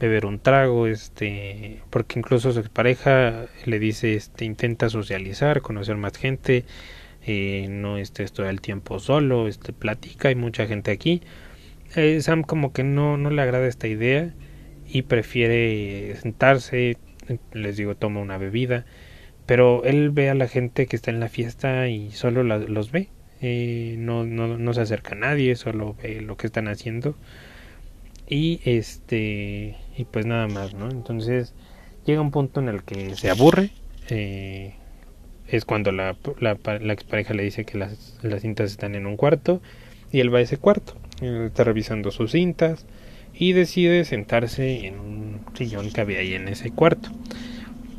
beber 0.00 0.26
un 0.26 0.38
trago, 0.38 0.86
este, 0.86 1.80
porque 1.90 2.18
incluso 2.18 2.52
su 2.52 2.62
pareja 2.64 3.46
le 3.64 3.78
dice, 3.78 4.14
este, 4.14 4.44
intenta 4.44 4.88
socializar, 4.88 5.60
conocer 5.62 5.96
más 5.96 6.16
gente, 6.16 6.64
eh, 7.26 7.66
no 7.70 7.98
estés 7.98 8.32
todo 8.32 8.48
el 8.48 8.60
tiempo 8.60 8.98
solo, 8.98 9.48
este, 9.48 9.72
platica, 9.72 10.28
hay 10.28 10.34
mucha 10.34 10.66
gente 10.66 10.90
aquí. 10.90 11.22
Eh, 11.96 12.20
Sam 12.22 12.42
como 12.42 12.72
que 12.72 12.82
no, 12.84 13.16
no 13.16 13.30
le 13.30 13.42
agrada 13.42 13.66
esta 13.66 13.86
idea 13.86 14.34
y 14.86 15.02
prefiere 15.02 16.16
sentarse, 16.16 16.96
les 17.52 17.76
digo, 17.76 17.96
toma 17.96 18.20
una 18.20 18.38
bebida, 18.38 18.84
pero 19.46 19.84
él 19.84 20.10
ve 20.10 20.30
a 20.30 20.34
la 20.34 20.48
gente 20.48 20.86
que 20.86 20.96
está 20.96 21.10
en 21.10 21.20
la 21.20 21.28
fiesta 21.28 21.88
y 21.88 22.10
solo 22.10 22.42
los 22.42 22.90
ve, 22.90 23.10
eh, 23.40 23.96
no, 23.98 24.24
no, 24.24 24.58
no 24.58 24.74
se 24.74 24.80
acerca 24.80 25.14
a 25.14 25.18
nadie, 25.18 25.54
solo 25.56 25.96
ve 26.02 26.20
lo 26.20 26.36
que 26.36 26.46
están 26.46 26.68
haciendo 26.68 27.16
y 28.28 28.60
este 28.64 29.76
y 29.96 30.04
pues 30.04 30.26
nada 30.26 30.48
más 30.48 30.74
no 30.74 30.90
entonces 30.90 31.54
llega 32.06 32.20
un 32.20 32.30
punto 32.30 32.60
en 32.60 32.68
el 32.68 32.82
que 32.82 33.14
se 33.16 33.30
aburre 33.30 33.70
eh, 34.08 34.74
es 35.48 35.64
cuando 35.64 35.92
la, 35.92 36.16
la, 36.40 36.92
expareja 36.92 37.34
le 37.34 37.42
dice 37.42 37.64
que 37.64 37.78
las, 37.78 38.18
las 38.22 38.42
cintas 38.42 38.70
están 38.70 38.94
en 38.94 39.06
un 39.06 39.16
cuarto 39.16 39.60
y 40.10 40.20
él 40.20 40.32
va 40.32 40.38
a 40.38 40.42
ese 40.42 40.58
cuarto. 40.58 40.94
Está 41.20 41.64
revisando 41.64 42.10
sus 42.10 42.32
cintas 42.32 42.86
y 43.34 43.52
decide 43.52 44.04
sentarse 44.04 44.86
en 44.86 44.98
un 44.98 45.40
sillón 45.54 45.90
que 45.90 46.00
había 46.00 46.20
ahí 46.20 46.34
en 46.34 46.48
ese 46.48 46.70
cuarto. 46.70 47.10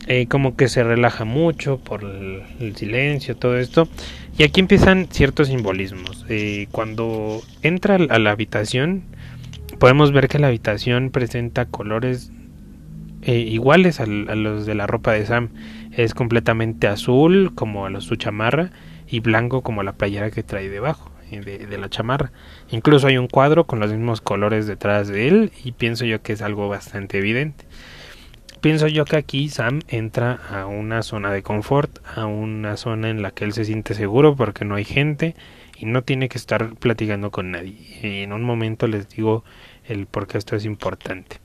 Eh, 0.07 0.27
como 0.27 0.55
que 0.55 0.67
se 0.67 0.83
relaja 0.83 1.25
mucho 1.25 1.79
por 1.79 2.03
el, 2.03 2.75
silencio 2.75 3.35
todo 3.35 3.57
esto. 3.57 3.88
Y 4.38 4.43
aquí 4.43 4.59
empiezan 4.59 5.07
ciertos 5.11 5.47
simbolismos. 5.47 6.25
Eh, 6.29 6.67
cuando 6.71 7.41
entra 7.61 7.95
a 7.95 8.19
la 8.19 8.31
habitación 8.31 9.03
podemos 9.79 10.11
ver 10.11 10.27
que 10.27 10.39
la 10.39 10.47
habitación 10.47 11.09
presenta 11.09 11.65
colores 11.65 12.31
eh, 13.21 13.39
iguales 13.39 13.99
a, 13.99 14.05
los 14.05 14.65
de 14.65 14.75
la 14.75 14.88
ropa 14.88 15.11
de 15.11 15.25
Sam. 15.25 15.49
Es 15.91 16.13
completamente 16.13 16.88
azul 16.88 17.53
como 17.55 17.85
a 17.85 18.01
su 18.01 18.15
chamarra 18.15 18.71
y 19.07 19.19
blanco 19.19 19.61
como 19.61 19.83
la 19.83 19.93
playera 19.93 20.31
que 20.31 20.43
trae 20.43 20.69
debajo 20.69 21.11
eh, 21.31 21.39
de, 21.41 21.77
la 21.77 21.89
chamarra. 21.89 22.31
Incluso 22.69 23.07
hay 23.07 23.17
un 23.17 23.27
cuadro 23.27 23.65
con 23.65 23.79
los 23.79 23.91
mismos 23.91 24.21
colores 24.21 24.67
detrás 24.67 25.07
de 25.07 25.27
él 25.27 25.51
y 25.63 25.71
pienso 25.71 26.05
yo 26.05 26.21
que 26.21 26.33
es 26.33 26.41
algo 26.41 26.69
bastante 26.69 27.17
evidente. 27.17 27.65
Pienso 28.65 28.88
yo 28.88 29.06
que 29.06 29.15
aquí 29.15 29.47
Sam 29.49 29.82
entra 29.88 30.39
a 30.49 30.65
una 30.65 31.04
zona 31.04 31.32
de 31.32 31.43
confort, 31.43 31.99
a 32.15 32.25
una 32.25 32.78
zona 32.78 33.12
en 33.12 33.21
la 33.21 33.30
que 33.30 33.45
él 33.45 33.54
se 33.54 33.63
siente 33.63 33.93
seguro 33.93 34.36
porque 34.36 34.65
no 34.65 34.73
hay 34.73 34.84
gente 34.84 35.36
y 35.78 35.86
no 35.86 36.01
tiene 36.01 36.30
que 36.30 36.39
estar 36.39 36.73
platicando 36.73 37.30
con 37.30 37.51
nadie. 37.51 37.78
En 38.01 38.34
un 38.34 38.41
momento 38.41 38.88
les 38.88 39.08
digo 39.08 39.43
el 39.84 40.08
por 40.08 40.25
qué 40.25 40.39
esto 40.39 40.56
es 40.56 40.65
importante. 40.65 41.38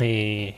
Eh, 0.00 0.56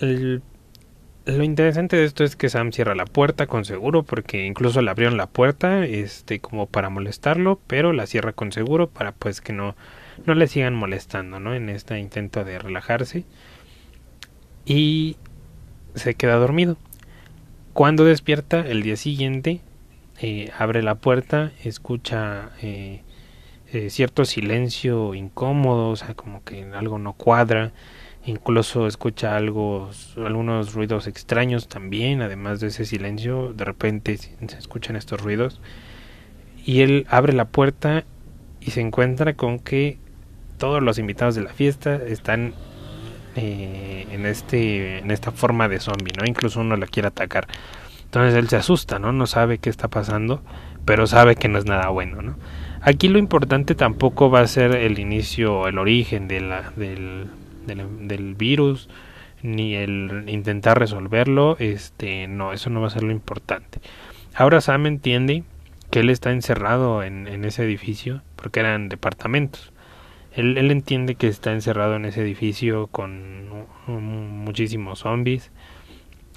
lo 0.00 1.42
interesante 1.42 1.96
de 1.96 2.04
esto 2.04 2.22
es 2.22 2.36
que 2.36 2.50
Sam 2.50 2.72
cierra 2.72 2.94
la 2.94 3.06
puerta 3.06 3.46
con 3.46 3.64
seguro 3.64 4.02
porque 4.02 4.44
incluso 4.44 4.82
le 4.82 4.90
abrieron 4.90 5.16
la 5.16 5.28
puerta 5.28 5.86
este 5.86 6.40
como 6.40 6.66
para 6.66 6.90
molestarlo 6.90 7.58
pero 7.66 7.94
la 7.94 8.06
cierra 8.06 8.34
con 8.34 8.52
seguro 8.52 8.90
para 8.90 9.12
pues 9.12 9.40
que 9.40 9.54
no 9.54 9.76
no 10.26 10.34
le 10.34 10.46
sigan 10.46 10.74
molestando 10.74 11.40
no 11.40 11.54
en 11.54 11.70
este 11.70 11.98
intento 11.98 12.44
de 12.44 12.58
relajarse 12.58 13.24
y 14.66 15.16
se 15.94 16.14
queda 16.14 16.34
dormido. 16.34 16.76
Cuando 17.72 18.04
despierta 18.04 18.60
el 18.60 18.82
día 18.82 18.96
siguiente 18.96 19.60
eh, 20.20 20.50
abre 20.58 20.82
la 20.82 20.96
puerta, 20.96 21.52
escucha 21.62 22.50
eh, 22.60 23.02
eh, 23.72 23.90
cierto 23.90 24.24
silencio 24.24 25.14
incómodo, 25.14 25.90
o 25.90 25.96
sea, 25.96 26.14
como 26.14 26.42
que 26.42 26.64
algo 26.74 26.98
no 26.98 27.12
cuadra, 27.12 27.72
incluso 28.24 28.86
escucha 28.86 29.36
algo, 29.36 29.90
algunos 30.16 30.74
ruidos 30.74 31.06
extraños 31.06 31.68
también, 31.68 32.22
además 32.22 32.60
de 32.60 32.68
ese 32.68 32.84
silencio, 32.84 33.52
de 33.52 33.64
repente 33.64 34.16
se 34.16 34.58
escuchan 34.58 34.96
estos 34.96 35.20
ruidos. 35.20 35.60
Y 36.64 36.80
él 36.80 37.06
abre 37.08 37.32
la 37.32 37.44
puerta 37.44 38.04
y 38.60 38.72
se 38.72 38.80
encuentra 38.80 39.34
con 39.34 39.60
que 39.60 39.98
todos 40.58 40.82
los 40.82 40.98
invitados 40.98 41.34
de 41.34 41.42
la 41.42 41.52
fiesta 41.52 41.96
están 41.96 42.54
en 43.36 44.26
este 44.26 44.98
en 44.98 45.10
esta 45.10 45.30
forma 45.32 45.68
de 45.68 45.80
zombie, 45.80 46.12
¿no? 46.18 46.24
Incluso 46.26 46.60
uno 46.60 46.76
la 46.76 46.86
quiere 46.86 47.08
atacar. 47.08 47.46
Entonces 48.04 48.34
él 48.34 48.48
se 48.48 48.56
asusta, 48.56 48.98
¿no? 48.98 49.12
No 49.12 49.26
sabe 49.26 49.58
qué 49.58 49.68
está 49.68 49.88
pasando, 49.88 50.42
pero 50.84 51.06
sabe 51.06 51.36
que 51.36 51.48
no 51.48 51.58
es 51.58 51.66
nada 51.66 51.88
bueno, 51.88 52.22
¿no? 52.22 52.36
Aquí 52.80 53.08
lo 53.08 53.18
importante 53.18 53.74
tampoco 53.74 54.30
va 54.30 54.40
a 54.40 54.46
ser 54.46 54.76
el 54.76 54.98
inicio, 54.98 55.66
el 55.66 55.78
origen 55.78 56.28
de 56.28 56.40
la, 56.40 56.70
del, 56.76 57.26
del, 57.66 58.34
virus, 58.36 58.88
ni 59.42 59.74
el 59.74 60.24
intentar 60.28 60.78
resolverlo, 60.78 61.56
este, 61.58 62.28
no, 62.28 62.52
eso 62.52 62.70
no 62.70 62.80
va 62.80 62.86
a 62.86 62.90
ser 62.90 63.02
lo 63.02 63.10
importante. 63.10 63.80
Ahora 64.34 64.60
Sam 64.60 64.86
entiende 64.86 65.42
que 65.90 66.00
él 66.00 66.10
está 66.10 66.30
encerrado 66.30 67.02
en, 67.02 67.26
en 67.26 67.44
ese 67.44 67.64
edificio, 67.64 68.22
porque 68.36 68.60
eran 68.60 68.88
departamentos. 68.88 69.72
Él, 70.36 70.70
entiende 70.70 71.14
que 71.14 71.28
está 71.28 71.52
encerrado 71.52 71.96
en 71.96 72.04
ese 72.04 72.20
edificio 72.20 72.88
con 72.88 73.48
muchísimos 73.86 75.00
zombies. 75.00 75.50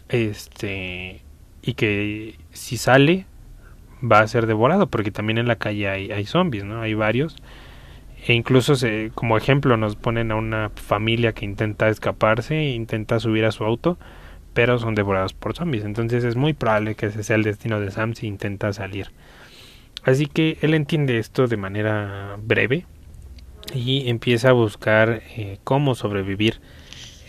Este. 0.08 1.22
Y 1.62 1.74
que 1.74 2.36
si 2.52 2.78
sale, 2.78 3.26
va 4.02 4.22
a 4.22 4.28
ser 4.28 4.48
devorado, 4.48 4.88
porque 4.88 5.12
también 5.12 5.38
en 5.38 5.48
la 5.50 5.58
calle 5.58 5.90
hay, 5.90 6.12
hay 6.12 6.26
zombies, 6.26 6.64
¿no? 6.64 6.82
Hay 6.82 6.94
varios. 6.94 7.36
E 8.26 8.34
incluso 8.34 8.76
se, 8.76 9.12
como 9.16 9.38
ejemplo 9.38 9.76
nos 9.76 9.98
ponen 9.98 10.32
a 10.32 10.36
una 10.36 10.72
familia 10.76 11.34
que 11.34 11.44
intenta 11.46 11.90
escaparse, 11.90 12.64
intenta 12.70 13.20
subir 13.20 13.44
a 13.46 13.52
su 13.52 13.66
auto, 13.66 13.98
pero 14.54 14.80
son 14.80 14.96
devorados 14.96 15.34
por 15.34 15.56
zombies. 15.56 15.84
Entonces 15.84 16.24
es 16.24 16.38
muy 16.38 16.54
probable 16.54 16.96
que 16.96 17.08
ese 17.08 17.24
sea 17.24 17.36
el 17.36 17.44
destino 17.44 17.82
de 17.82 17.92
Sam 17.92 18.14
si 18.16 18.28
intenta 18.28 18.72
salir. 18.72 19.12
Así 20.04 20.26
que 20.26 20.58
él 20.62 20.74
entiende 20.74 21.18
esto 21.18 21.48
de 21.48 21.58
manera 21.58 22.38
breve 22.42 22.86
y 23.74 24.10
empieza 24.10 24.50
a 24.50 24.54
buscar 24.54 25.22
eh, 25.36 25.60
cómo 25.64 25.96
sobrevivir 25.96 26.62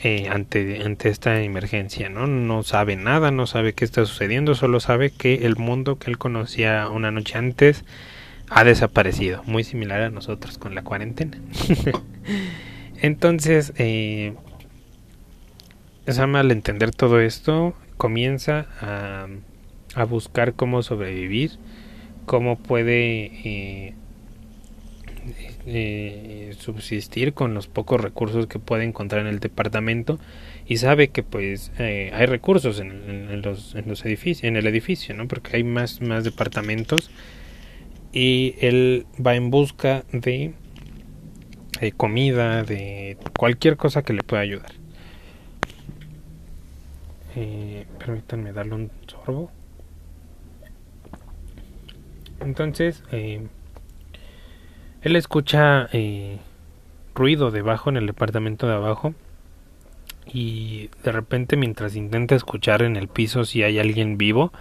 eh, 0.02 0.28
ante, 0.30 0.82
ante 0.82 1.08
esta 1.08 1.40
emergencia. 1.42 2.08
¿no? 2.08 2.26
no 2.26 2.62
sabe 2.62 2.96
nada, 2.96 3.30
no 3.30 3.46
sabe 3.46 3.74
qué 3.74 3.84
está 3.84 4.04
sucediendo, 4.04 4.54
solo 4.54 4.80
sabe 4.80 5.10
que 5.10 5.46
el 5.46 5.56
mundo 5.56 5.98
que 5.98 6.10
él 6.10 6.18
conocía 6.18 6.88
una 6.88 7.10
noche 7.10 7.36
antes 7.38 7.84
ha 8.48 8.64
desaparecido, 8.64 9.42
muy 9.44 9.62
similar 9.62 10.02
a 10.02 10.10
nosotros 10.10 10.58
con 10.58 10.74
la 10.74 10.82
cuarentena. 10.82 11.38
Entonces, 13.02 13.72
eh, 13.76 14.34
Sam 16.06 16.36
al 16.36 16.50
entender 16.50 16.90
todo 16.90 17.20
esto 17.20 17.74
comienza 17.96 18.66
a, 18.80 19.28
a 19.94 20.04
buscar 20.04 20.54
cómo 20.54 20.82
sobrevivir, 20.82 21.52
cómo 22.26 22.58
puede 22.58 23.26
eh, 23.44 23.94
eh, 25.72 26.54
subsistir 26.58 27.32
con 27.32 27.54
los 27.54 27.68
pocos 27.68 28.00
recursos 28.00 28.46
que 28.46 28.58
puede 28.58 28.84
encontrar 28.84 29.22
en 29.22 29.28
el 29.28 29.40
departamento 29.40 30.18
y 30.66 30.78
sabe 30.78 31.08
que 31.08 31.22
pues 31.22 31.72
eh, 31.78 32.10
hay 32.14 32.26
recursos 32.26 32.80
en, 32.80 32.90
en, 32.90 33.42
los, 33.42 33.74
en 33.74 33.88
los 33.88 34.04
edificios 34.04 34.44
en 34.44 34.56
el 34.56 34.66
edificio 34.66 35.14
no 35.14 35.28
porque 35.28 35.56
hay 35.56 35.64
más 35.64 36.00
más 36.00 36.24
departamentos 36.24 37.10
y 38.12 38.56
él 38.60 39.06
va 39.24 39.34
en 39.36 39.50
busca 39.50 40.04
de, 40.12 40.54
comida, 41.96 42.62
de 42.64 43.16
cualquier 43.38 43.76
cosa 43.76 44.02
que 44.02 44.12
le 44.12 44.22
pueda 44.22 44.42
ayudar. 44.42 44.72
Eh, 47.36 47.86
permítanme 47.98 48.52
darle 48.52 48.74
un 48.74 48.90
sorbo. 49.06 49.50
Entonces, 52.40 53.04
eh, 53.12 53.46
él 55.02 55.16
escucha 55.16 55.88
eh, 55.92 56.38
ruido 57.14 57.50
debajo 57.50 57.90
en 57.90 57.96
el 57.96 58.06
departamento 58.06 58.66
de 58.66 58.74
abajo 58.74 59.14
y 60.26 60.90
de 61.02 61.12
repente 61.12 61.56
mientras 61.56 61.96
intenta 61.96 62.34
escuchar 62.34 62.82
en 62.82 62.96
el 62.96 63.08
piso 63.08 63.44
si 63.44 63.62
hay 63.62 63.78
alguien 63.78 64.18
vivo, 64.18 64.52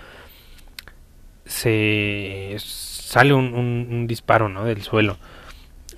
se 1.45 2.55
sale 2.59 3.33
un, 3.33 4.05
disparo 4.07 4.49
¿no? 4.49 4.65
del 4.65 4.81
suelo. 4.81 5.17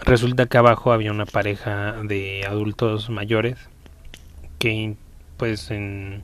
Resulta 0.01 0.47
que 0.47 0.58
abajo 0.58 0.91
había 0.91 1.12
una 1.12 1.25
pareja 1.25 1.93
de 2.04 2.45
adultos 2.47 3.10
mayores 3.10 3.58
que 4.58 4.95
pues 5.38 5.71
en, 5.71 6.23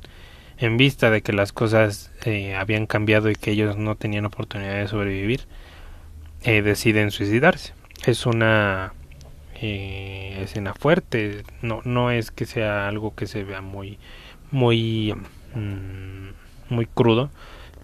en 0.58 0.77
vista 0.77 1.12
de 1.12 1.21
que 1.21 1.34
las 1.34 1.51
cosas 1.51 2.12
eh, 2.25 2.56
habían 2.56 2.88
cambiado 2.88 3.30
y 3.30 3.36
que 3.36 3.51
ellos 3.51 3.77
no 3.77 3.95
tenían 3.95 4.25
oportunidad 4.25 4.80
de 4.80 4.88
sobrevivir, 4.88 5.41
eh, 6.43 6.62
deciden 6.62 7.12
suicidarse. 7.12 7.77
Es 8.05 8.25
una 8.25 8.93
eh, 9.55 10.39
escena 10.41 10.73
fuerte, 10.73 11.43
no, 11.62 11.81
no 11.83 12.12
es 12.12 12.31
que 12.31 12.45
sea 12.45 12.88
algo 12.88 13.15
que 13.15 13.27
se 13.27 13.43
vea 13.43 13.62
muy, 13.62 13.99
muy, 14.51 15.13
mm, 15.55 16.73
muy 16.73 16.86
crudo, 16.86 17.29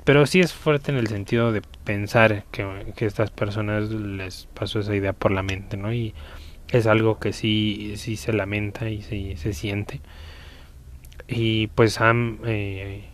pero 0.03 0.25
sí 0.25 0.39
es 0.39 0.53
fuerte 0.53 0.91
en 0.91 0.97
el 0.97 1.07
sentido 1.07 1.51
de 1.51 1.61
pensar 1.83 2.45
que, 2.51 2.93
que 2.95 3.05
estas 3.05 3.31
personas 3.31 3.89
les 3.89 4.47
pasó 4.53 4.79
esa 4.79 4.95
idea 4.95 5.13
por 5.13 5.31
la 5.31 5.43
mente, 5.43 5.77
¿no? 5.77 5.93
Y 5.93 6.13
es 6.69 6.87
algo 6.87 7.19
que 7.19 7.33
sí, 7.33 7.93
sí 7.97 8.17
se 8.17 8.33
lamenta 8.33 8.89
y 8.89 9.01
sí 9.01 9.35
se 9.37 9.53
siente. 9.53 10.01
Y 11.27 11.67
pues 11.67 11.93
Sam 11.93 12.39
eh, 12.45 13.05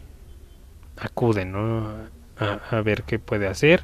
acude, 0.98 1.46
¿no? 1.46 1.94
A, 2.38 2.82
ver 2.82 3.04
qué 3.04 3.20
puede 3.20 3.48
hacer. 3.48 3.84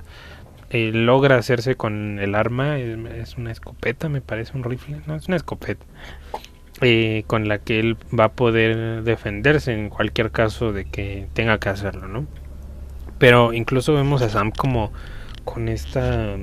Eh, 0.70 0.92
logra 0.94 1.38
hacerse 1.38 1.76
con 1.76 2.20
el 2.20 2.36
arma, 2.36 2.80
es, 2.80 3.38
una 3.38 3.52
escopeta, 3.52 4.10
me 4.10 4.22
parece 4.22 4.58
un 4.58 4.64
rifle, 4.64 5.02
no, 5.06 5.16
es 5.16 5.28
una 5.28 5.38
escopeta. 5.38 5.86
Eh, 6.82 7.24
con 7.28 7.48
la 7.48 7.60
que 7.60 7.80
él 7.80 7.98
va 8.18 8.26
a 8.26 8.32
poder 8.34 9.04
defenderse 9.04 9.72
en 9.72 9.90
cualquier 9.90 10.32
caso 10.32 10.74
de 10.74 10.84
que 10.84 11.28
tenga 11.34 11.58
que 11.58 11.70
hacerlo, 11.70 12.10
¿no? 12.10 12.28
Pero 13.18 13.54
incluso 13.54 13.94
vemos 13.94 14.22
a 14.22 14.30
Sam 14.30 14.52
como 14.52 14.92
con 15.46 15.70
esta 15.70 16.36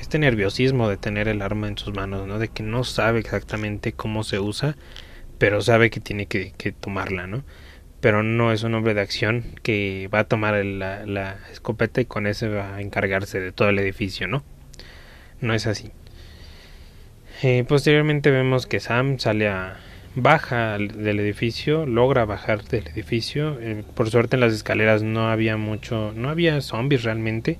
este 0.00 0.18
nerviosismo 0.18 0.88
de 0.88 0.96
tener 0.96 1.26
el 1.28 1.42
arma 1.42 1.68
en 1.68 1.78
sus 1.78 1.92
manos, 1.94 2.26
¿no? 2.26 2.38
De 2.38 2.48
que 2.48 2.62
no 2.62 2.84
sabe 2.84 3.18
exactamente 3.18 3.92
cómo 3.92 4.22
se 4.22 4.38
usa, 4.38 4.76
pero 5.38 5.60
sabe 5.60 5.90
que 5.90 6.00
tiene 6.00 6.26
que, 6.26 6.52
tomarla, 6.78 7.26
¿no? 7.26 7.42
Pero 8.06 8.22
no 8.22 8.52
es 8.52 8.62
un 8.62 8.72
hombre 8.72 8.94
de 8.94 9.00
acción 9.00 9.42
que 9.64 10.08
va 10.14 10.20
a 10.20 10.24
tomar 10.28 10.64
la, 10.64 11.04
la, 11.06 11.38
escopeta 11.50 12.00
y 12.00 12.04
con 12.04 12.28
eso 12.28 12.48
va 12.48 12.76
a 12.76 12.80
encargarse 12.80 13.40
de 13.40 13.50
todo 13.50 13.68
el 13.68 13.80
edificio, 13.80 14.28
¿no? 14.28 14.44
No 15.40 15.54
es 15.54 15.66
así. 15.66 15.90
Eh, 17.42 17.64
posteriormente 17.66 18.30
vemos 18.30 18.68
que 18.68 18.78
Sam 18.78 19.18
sale 19.18 19.48
a, 19.48 19.80
baja 20.14 20.78
del 20.78 21.18
edificio, 21.18 21.84
logra 21.84 22.24
bajar 22.24 22.62
del 22.62 22.86
edificio. 22.86 23.58
Eh, 23.60 23.82
por 23.96 24.08
suerte 24.08 24.36
en 24.36 24.40
las 24.42 24.52
escaleras 24.52 25.02
no 25.02 25.28
había 25.28 25.56
mucho, 25.56 26.12
no 26.14 26.28
había 26.28 26.60
zombies 26.60 27.02
realmente. 27.02 27.58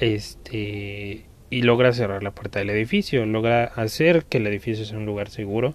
Este 0.00 1.24
y 1.48 1.62
logra 1.62 1.94
cerrar 1.94 2.22
la 2.22 2.32
puerta 2.32 2.58
del 2.58 2.68
edificio, 2.68 3.24
logra 3.24 3.64
hacer 3.64 4.26
que 4.26 4.36
el 4.36 4.46
edificio 4.48 4.84
sea 4.84 4.98
un 4.98 5.06
lugar 5.06 5.30
seguro. 5.30 5.72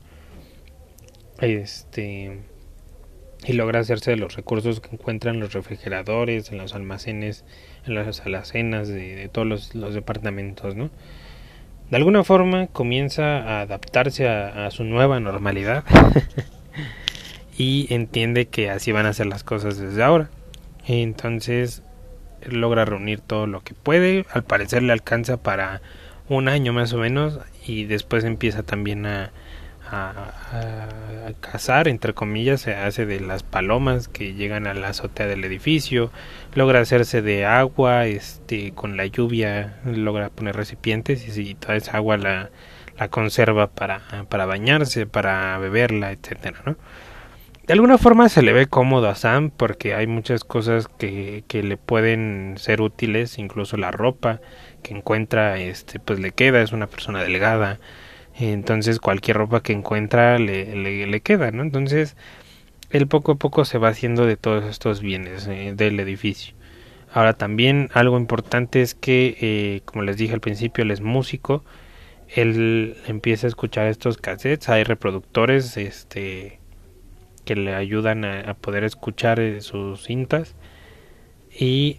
Este 1.39 2.51
y 3.46 3.54
logra 3.54 3.80
hacerse 3.80 4.12
de 4.12 4.18
los 4.18 4.36
recursos 4.36 4.80
que 4.80 4.96
encuentran 4.96 5.40
los 5.40 5.54
refrigeradores, 5.54 6.52
en 6.52 6.58
los 6.58 6.76
almacenes, 6.76 7.44
en 7.86 7.96
las 7.96 8.22
alacenas 8.22 8.88
de, 8.88 9.16
de 9.16 9.30
todos 9.30 9.48
los, 9.48 9.76
los 9.76 9.94
departamentos, 9.94 10.76
¿no? 10.76 10.90
de 11.92 11.98
alguna 11.98 12.24
forma 12.24 12.68
comienza 12.68 13.40
a 13.40 13.62
adaptarse 13.62 14.28
a, 14.28 14.72
su 14.72 14.86
nueva 14.86 15.20
normalidad 15.20 15.84
y 17.58 17.94
entiende 17.94 18.48
que 18.48 18.70
así 18.70 18.94
van 18.94 19.06
a 19.06 19.14
ser 19.14 19.26
las 19.28 19.44
cosas 19.44 19.78
desde 19.78 20.02
ahora. 20.02 20.30
Entonces 20.88 21.84
logra 22.46 22.86
reunir 22.86 23.20
todo 23.20 23.46
lo 23.46 23.62
que 23.62 23.74
puede, 23.74 24.26
al 24.32 24.44
parecer 24.44 24.84
le 24.84 24.94
alcanza 24.94 25.44
para 25.44 25.82
un 26.30 26.48
año 26.48 26.72
más 26.72 26.94
o 26.94 26.98
menos 26.98 27.40
y 27.68 27.84
después 27.84 28.24
empieza 28.24 28.64
también 28.64 29.06
a, 29.06 29.34
a, 29.92 30.14
cazar, 31.40 31.88
entre 31.88 32.14
comillas, 32.14 32.62
se 32.62 32.76
hace 32.76 33.06
de 33.06 33.20
las 33.20 33.44
palomas 33.44 34.08
que 34.08 34.34
llegan 34.34 34.68
a 34.68 34.74
la 34.74 34.90
azotea 34.90 35.28
del 35.28 35.44
edificio, 35.44 36.12
logra 36.56 36.80
hacerse 36.80 37.22
de 37.22 37.46
agua, 37.46 38.06
este, 38.08 38.72
con 38.72 38.98
la 38.98 39.06
lluvia 39.06 39.80
logra 39.86 40.30
poner 40.30 40.56
recipientes 40.56 41.38
y, 41.38 41.56
toda 41.56 41.76
esa 41.76 41.98
agua 41.98 42.18
la, 42.18 42.50
la 42.98 43.10
conserva 43.10 43.68
para, 43.68 44.02
para 44.30 44.46
bañarse, 44.46 45.06
para 45.06 45.58
beberla, 45.58 46.12
etcétera, 46.12 46.62
¿no? 46.66 46.78
De 47.68 47.74
alguna 47.74 47.98
forma 47.98 48.28
se 48.28 48.42
le 48.42 48.54
ve 48.54 48.68
cómodo 48.68 49.08
a 49.08 49.16
Sam 49.16 49.52
porque 49.56 49.94
hay 49.94 50.08
muchas 50.08 50.44
cosas 50.44 50.88
que, 50.88 51.44
que 51.48 51.64
le 51.64 51.78
pueden 51.78 52.56
ser 52.58 52.82
útiles, 52.82 53.38
incluso 53.38 53.78
la 53.78 53.92
ropa 53.92 54.42
que 54.84 54.96
encuentra, 54.96 55.58
este, 55.58 56.00
pues 56.00 56.20
le 56.20 56.32
queda, 56.32 56.62
es 56.62 56.72
una 56.72 56.88
persona 56.88 57.24
delgada, 57.24 57.80
entonces 58.46 59.00
cualquier 59.00 59.38
ropa 59.38 59.62
que 59.62 59.74
encuentra 59.74 60.40
le, 60.40 60.76
le, 60.76 61.22
queda, 61.22 61.52
¿no? 61.52 61.64
Entonces 61.64 62.16
él 62.90 63.08
poco 63.08 63.34
a 63.34 63.36
poco 63.36 63.66
se 63.66 63.78
va 63.78 63.90
haciendo 63.90 64.26
de 64.26 64.38
todos 64.38 64.66
estos 64.66 65.02
bienes 65.02 65.48
eh, 65.48 65.74
del 65.76 66.00
edificio. 66.00 66.54
Ahora 67.14 67.34
también 67.34 67.90
algo 67.94 68.18
importante 68.18 68.82
es 68.82 68.96
que, 68.96 69.38
eh, 69.42 69.82
como 69.86 70.04
les 70.04 70.18
dije 70.18 70.34
al 70.34 70.40
principio, 70.40 70.84
él 70.84 70.92
es 70.92 71.02
músico, 71.02 71.64
él 72.30 72.96
empieza 73.08 73.48
a 73.48 73.50
escuchar 73.50 73.88
estos 73.88 74.18
cassettes, 74.18 74.70
hay 74.70 74.84
reproductores 74.84 75.76
este, 75.78 76.60
que 77.44 77.56
le 77.56 77.76
ayudan 77.76 78.24
a, 78.24 78.54
poder 78.54 78.84
escuchar 78.86 79.40
eh, 79.40 79.62
sus 79.62 80.04
cintas 80.04 80.56
y 81.60 81.98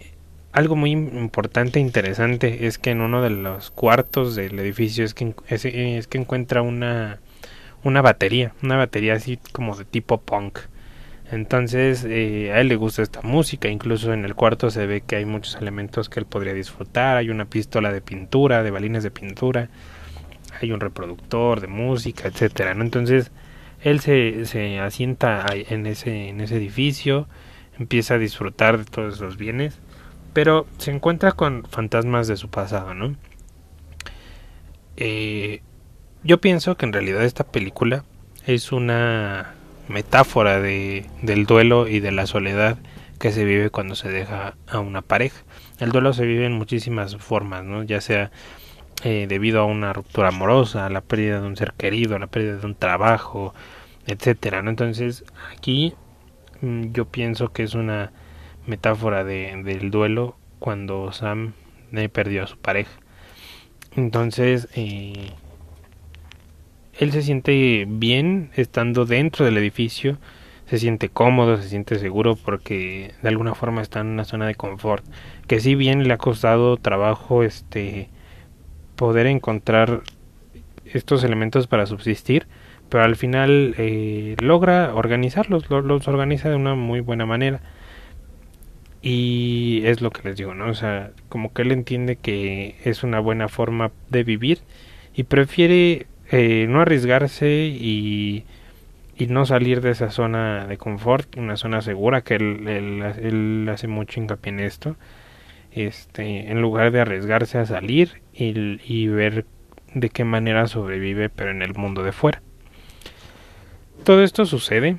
algo 0.53 0.75
muy 0.75 0.91
importante 0.91 1.79
e 1.79 1.81
interesante 1.81 2.67
es 2.67 2.77
que 2.77 2.91
en 2.91 3.01
uno 3.01 3.23
de 3.23 3.31
los 3.31 3.71
cuartos 3.71 4.35
del 4.35 4.57
edificio 4.59 5.03
es 5.03 5.15
que, 5.15 5.33
es, 5.47 6.07
que 6.07 6.17
encuentra 6.17 6.61
una, 6.61 7.19
una 7.83 8.01
batería, 8.03 8.53
una 8.61 8.77
batería 8.77 9.15
así 9.15 9.39
como 9.51 9.75
de 9.75 9.83
tipo 9.83 10.21
punk. 10.21 10.59
Entonces 11.31 12.05
eh, 12.07 12.51
a 12.53 12.61
él 12.61 12.67
le 12.67 12.75
gusta 12.75 13.01
esta 13.01 13.21
música, 13.23 13.67
incluso 13.67 14.13
en 14.13 14.25
el 14.25 14.35
cuarto 14.35 14.69
se 14.69 14.85
ve 14.85 15.01
que 15.01 15.15
hay 15.15 15.25
muchos 15.25 15.55
elementos 15.55 16.07
que 16.07 16.19
él 16.19 16.27
podría 16.27 16.53
disfrutar, 16.53 17.17
hay 17.17 17.31
una 17.31 17.45
pistola 17.45 17.91
de 17.91 18.01
pintura, 18.01 18.61
de 18.61 18.69
balines 18.69 19.01
de 19.01 19.09
pintura, 19.09 19.69
hay 20.61 20.71
un 20.71 20.79
reproductor 20.79 21.61
de 21.61 21.67
música, 21.67 22.27
etcétera, 22.27 22.75
¿no? 22.75 22.83
Entonces 22.83 23.31
él 23.81 24.01
se, 24.01 24.45
se 24.45 24.79
asienta 24.79 25.47
en 25.51 25.87
ese, 25.87 26.29
en 26.29 26.41
ese 26.41 26.57
edificio, 26.57 27.27
empieza 27.79 28.15
a 28.15 28.17
disfrutar 28.19 28.77
de 28.77 28.85
todos 28.85 29.19
los 29.19 29.37
bienes, 29.37 29.79
pero 30.33 30.65
se 30.77 30.91
encuentra 30.91 31.31
con 31.31 31.63
fantasmas 31.69 32.27
de 32.27 32.35
su 32.35 32.49
pasado, 32.49 32.93
¿no? 32.93 33.15
Eh, 34.97 35.61
yo 36.23 36.39
pienso 36.39 36.75
que 36.75 36.85
en 36.85 36.93
realidad 36.93 37.23
esta 37.23 37.43
película 37.43 38.03
es 38.45 38.71
una 38.71 39.53
metáfora 39.87 40.59
de, 40.59 41.05
del 41.21 41.45
duelo 41.45 41.87
y 41.87 41.99
de 41.99 42.11
la 42.11 42.25
soledad 42.25 42.77
que 43.19 43.31
se 43.31 43.45
vive 43.45 43.69
cuando 43.69 43.95
se 43.95 44.09
deja 44.09 44.55
a 44.67 44.79
una 44.79 45.01
pareja. 45.01 45.43
El 45.79 45.91
duelo 45.91 46.13
se 46.13 46.25
vive 46.25 46.45
en 46.45 46.53
muchísimas 46.53 47.15
formas, 47.17 47.63
¿no? 47.63 47.83
ya 47.83 48.01
sea 48.01 48.31
eh, 49.03 49.25
debido 49.27 49.61
a 49.61 49.65
una 49.65 49.93
ruptura 49.93 50.29
amorosa, 50.29 50.85
a 50.85 50.89
la 50.89 51.01
pérdida 51.01 51.41
de 51.41 51.47
un 51.47 51.57
ser 51.57 51.73
querido, 51.73 52.15
a 52.15 52.19
la 52.19 52.27
pérdida 52.27 52.57
de 52.57 52.65
un 52.65 52.75
trabajo, 52.75 53.53
etcétera. 54.07 54.61
¿no? 54.61 54.69
Entonces 54.69 55.23
aquí 55.55 55.93
mm, 56.61 56.91
yo 56.91 57.05
pienso 57.05 57.51
que 57.51 57.63
es 57.63 57.75
una 57.75 58.11
metáfora 58.65 59.23
de, 59.23 59.61
del 59.63 59.91
duelo 59.91 60.35
cuando 60.59 61.11
Sam 61.11 61.53
eh, 61.91 62.09
perdió 62.09 62.43
a 62.43 62.47
su 62.47 62.57
pareja. 62.57 62.91
Entonces 63.95 64.67
eh, 64.75 65.31
él 66.99 67.11
se 67.11 67.21
siente 67.21 67.85
bien 67.87 68.51
estando 68.55 69.05
dentro 69.05 69.45
del 69.45 69.57
edificio, 69.57 70.17
se 70.67 70.79
siente 70.79 71.09
cómodo, 71.09 71.57
se 71.57 71.69
siente 71.69 71.99
seguro 71.99 72.35
porque 72.35 73.13
de 73.21 73.29
alguna 73.29 73.55
forma 73.55 73.81
está 73.81 73.99
en 73.99 74.07
una 74.07 74.25
zona 74.25 74.47
de 74.47 74.55
confort, 74.55 75.05
que 75.47 75.59
si 75.59 75.75
bien 75.75 76.07
le 76.07 76.13
ha 76.13 76.17
costado 76.17 76.77
trabajo 76.77 77.43
este 77.43 78.09
poder 78.95 79.27
encontrar 79.27 80.01
estos 80.85 81.23
elementos 81.23 81.67
para 81.67 81.85
subsistir, 81.85 82.47
pero 82.89 83.03
al 83.03 83.15
final 83.15 83.75
eh, 83.77 84.35
logra 84.39 84.93
organizarlos, 84.93 85.69
los, 85.69 86.07
organiza 86.07 86.49
de 86.49 86.55
una 86.55 86.75
muy 86.75 86.99
buena 86.99 87.25
manera. 87.25 87.61
Y 89.05 89.81
es 89.83 89.99
lo 89.99 90.11
que 90.11 90.21
les 90.23 90.37
digo, 90.37 90.55
¿no? 90.55 90.69
O 90.69 90.73
sea, 90.73 91.11
como 91.27 91.51
que 91.53 91.63
él 91.63 91.73
entiende 91.73 92.15
que 92.15 92.77
es 92.85 93.03
una 93.03 93.19
buena 93.19 93.49
forma 93.49 93.91
de 94.09 94.23
vivir 94.23 94.59
y 95.13 95.23
prefiere 95.23 96.07
eh, 96.31 96.67
no 96.69 96.79
arriesgarse 96.79 97.65
y, 97.65 98.45
y, 99.17 99.27
no 99.27 99.45
salir 99.45 99.81
de 99.81 99.91
esa 99.91 100.09
zona 100.09 100.67
de 100.67 100.77
confort, 100.77 101.35
una 101.35 101.57
zona 101.57 101.81
segura, 101.81 102.21
que 102.21 102.35
él, 102.35 102.65
él, 102.67 103.67
hace 103.69 103.87
mucho 103.87 104.21
hincapié 104.21 104.53
en 104.53 104.59
esto, 104.61 104.95
este, 105.73 106.49
en 106.49 106.61
lugar 106.61 106.91
de 106.91 107.01
arriesgarse 107.01 107.57
a 107.57 107.65
salir 107.65 108.21
y, 108.33 108.79
y 108.85 109.07
ver 109.07 109.45
de 109.93 110.09
qué 110.11 110.23
manera 110.23 110.67
sobrevive, 110.67 111.29
pero 111.29 111.51
en 111.51 111.61
el 111.61 111.73
mundo 111.73 112.03
de 112.03 112.13
fuera. 112.13 112.41
Todo 114.05 114.23
esto 114.23 114.45
sucede 114.45 114.95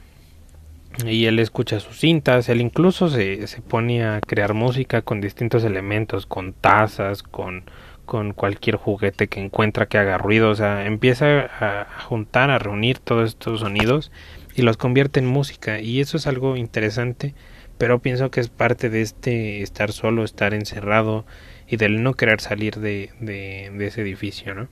y 1.04 1.26
él 1.26 1.38
escucha 1.38 1.80
sus 1.80 1.98
cintas, 1.98 2.48
él 2.48 2.60
incluso 2.60 3.08
se, 3.08 3.46
se 3.46 3.60
pone 3.62 4.04
a 4.04 4.20
crear 4.20 4.54
música 4.54 5.02
con 5.02 5.20
distintos 5.20 5.64
elementos, 5.64 6.26
con 6.26 6.52
tazas, 6.52 7.22
con 7.22 7.64
con 8.04 8.32
cualquier 8.32 8.76
juguete 8.76 9.28
que 9.28 9.40
encuentra 9.40 9.86
que 9.86 9.98
haga 9.98 10.18
ruido, 10.18 10.50
o 10.50 10.54
sea, 10.54 10.86
empieza 10.86 11.48
a 11.60 12.02
juntar, 12.02 12.50
a 12.50 12.58
reunir 12.58 12.98
todos 12.98 13.30
estos 13.30 13.60
sonidos 13.60 14.12
y 14.54 14.62
los 14.62 14.76
convierte 14.76 15.20
en 15.20 15.26
música 15.26 15.80
y 15.80 16.00
eso 16.00 16.16
es 16.16 16.26
algo 16.26 16.56
interesante, 16.56 17.34
pero 17.78 18.00
pienso 18.00 18.30
que 18.30 18.40
es 18.40 18.48
parte 18.48 18.90
de 18.90 19.02
este 19.02 19.62
estar 19.62 19.92
solo, 19.92 20.24
estar 20.24 20.54
encerrado 20.54 21.26
y 21.66 21.76
del 21.76 22.02
no 22.02 22.14
querer 22.14 22.40
salir 22.40 22.78
de, 22.78 23.10
de, 23.20 23.86
ese 23.86 24.02
edificio, 24.02 24.54
¿no? 24.54 24.68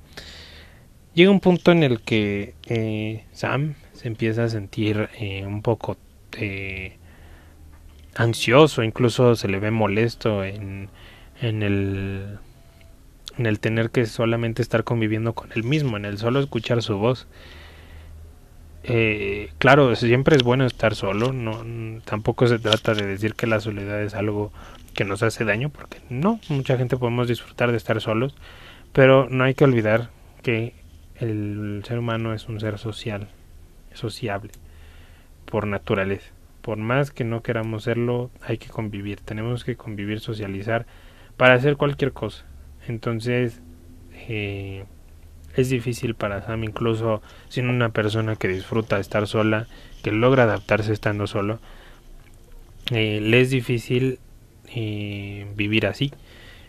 Llega 1.15 1.31
un 1.31 1.41
punto 1.41 1.73
en 1.73 1.83
el 1.83 2.01
que 2.01 2.55
eh, 2.67 3.25
Sam 3.33 3.75
se 3.93 4.09
empieza 4.09 4.45
a 4.45 4.49
sentir 4.49 5.11
eh, 5.19 5.45
un 5.47 5.61
poco 5.61 5.99
eh, 6.39 6.97
ansioso, 8.15 8.83
incluso 8.83 9.35
se 9.37 9.49
le 9.49 9.59
ve 9.59 9.71
molesto 9.71 10.45
en, 10.45 10.89
en 11.41 11.63
el 11.63 12.39
en 13.39 13.47
el 13.47 13.61
tener 13.61 13.91
que 13.91 14.07
solamente 14.07 14.63
estar 14.63 14.85
conviviendo 14.85 15.35
con 15.35 15.53
él 15.53 15.65
mismo, 15.65 15.97
en 15.97 16.05
el 16.05 16.19
solo 16.19 16.41
escuchar 16.41 16.83
su 16.83 16.99
voz. 16.99 17.27
Eh, 18.85 19.51
claro, 19.59 19.95
siempre 19.95 20.37
es 20.37 20.43
bueno 20.43 20.67
estar 20.67 20.95
solo, 20.95 21.33
no, 21.33 21.65
tampoco 22.05 22.49
se 22.49 22.59
trata 22.59 22.95
de 22.95 23.07
decir 23.07 23.35
que 23.35 23.47
la 23.47 23.61
soledad 23.61 24.03
es 24.03 24.15
algo 24.15 24.53
que 24.95 25.05
nos 25.05 25.23
hace 25.23 25.45
daño, 25.45 25.71
porque 25.71 25.99
no, 26.11 26.41
mucha 26.49 26.77
gente 26.77 26.97
podemos 26.97 27.29
disfrutar 27.29 27.71
de 27.71 27.77
estar 27.77 28.01
solos, 28.01 28.35
pero 28.93 29.29
no 29.31 29.45
hay 29.45 29.55
que 29.55 29.65
olvidar 29.65 30.11
que 30.43 30.75
el 31.17 31.83
ser 31.87 31.99
humano 31.99 32.35
es 32.35 32.49
un 32.49 32.59
ser 32.59 32.79
social, 32.79 33.29
sociable, 33.95 34.51
por 35.53 35.67
naturaleza. 35.67 36.33
Por 36.63 36.79
más 36.79 37.11
que 37.11 37.25
no 37.25 37.43
queramos 37.43 37.85
serlo, 37.85 38.31
hay 38.41 38.57
que 38.57 38.69
convivir, 38.69 39.21
tenemos 39.21 39.65
que 39.65 39.77
convivir, 39.77 40.21
socializar 40.21 40.87
para 41.37 41.53
hacer 41.53 41.77
cualquier 41.77 42.13
cosa. 42.13 42.47
Entonces, 42.89 43.61
eh, 44.29 44.87
es 45.55 45.69
difícil 45.69 46.15
para 46.15 46.41
Sam, 46.41 46.65
incluso 46.65 47.21
siendo 47.51 47.71
una 47.71 47.91
persona 47.91 48.37
que 48.37 48.49
disfruta 48.49 48.99
estar 48.99 49.27
sola, 49.27 49.67
que 50.03 50.11
logra 50.11 50.45
adaptarse 50.45 50.91
estando 50.91 51.27
solo, 51.27 51.61
eh, 52.91 53.21
le 53.21 53.43
es 53.43 53.51
difícil 53.51 54.21
eh, 54.75 55.47
vivir 55.55 55.87
así. 55.87 56.15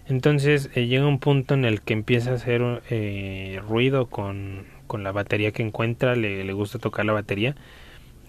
Entonces 0.10 0.69
llega 0.74 1.08
un 1.08 1.19
punto 1.19 1.54
en 1.54 1.63
el 1.63 1.80
que 1.80 1.93
empieza 1.93 2.32
a 2.32 2.34
hacer 2.34 2.62
ruido 3.65 4.08
con, 4.08 4.65
con, 4.88 5.04
la 5.04 5.13
batería 5.13 5.54
que 5.54 5.63
encuentra, 5.63 6.17
le, 6.17 6.43
le, 6.43 6.52
gusta 6.52 6.80
tocar 6.80 7.06
la 7.06 7.13
batería. 7.13 7.56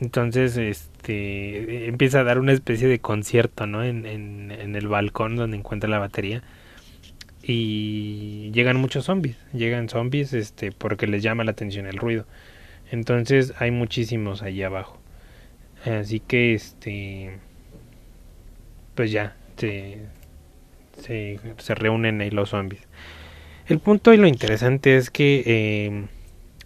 Entonces 0.05 0.59
este, 0.59 1.89
empieza 1.89 2.21
a 2.21 2.25
dar 2.25 2.39
una 2.39 2.53
especie 2.53 2.89
de 2.89 2.99
concierto 2.99 3.67
¿no? 3.67 3.83
en, 3.83 4.05
el 4.51 4.87
balcón 4.87 5.35
donde 5.35 5.57
encuentra 5.57 5.89
la 5.89 5.99
batería 5.99 6.43
y 7.43 8.51
llegan 8.53 8.77
muchos 8.77 9.07
zombies, 9.07 9.39
llegan 9.55 9.89
zombies 9.89 10.35
este 10.35 10.73
porque 10.73 11.07
les 11.07 11.23
llama 11.23 11.43
la 11.45 11.53
atención 11.53 11.87
el 11.87 11.97
ruido. 11.97 12.27
Entonces 12.91 13.55
hay 13.59 13.71
muchísimos 13.71 14.43
allí 14.43 14.63
abajo. 14.63 14.99
Así 15.87 16.21
que 16.21 16.53
este 16.53 17.39
pues 18.95 19.11
ya 19.11 19.37
se, 19.57 20.01
se, 20.99 21.75
reúnen 21.75 22.21
ahí 22.21 22.31
los 22.31 22.51
zombies. 22.51 22.83
El 23.69 23.79
punto 23.79 24.13
y 24.13 24.19
lo 24.19 24.27
interesante 24.27 24.97
es 24.97 25.09
que 25.09 25.43
eh, 25.47 26.05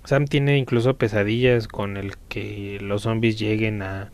Sam 0.09 0.25
tiene 0.25 0.57
incluso 0.57 0.97
pesadillas 0.97 1.69
con 1.69 1.99
el 1.99 2.17
que 2.31 2.79
los 2.81 3.03
zombies 3.03 3.39
lleguen 3.39 3.83
a, 3.83 4.11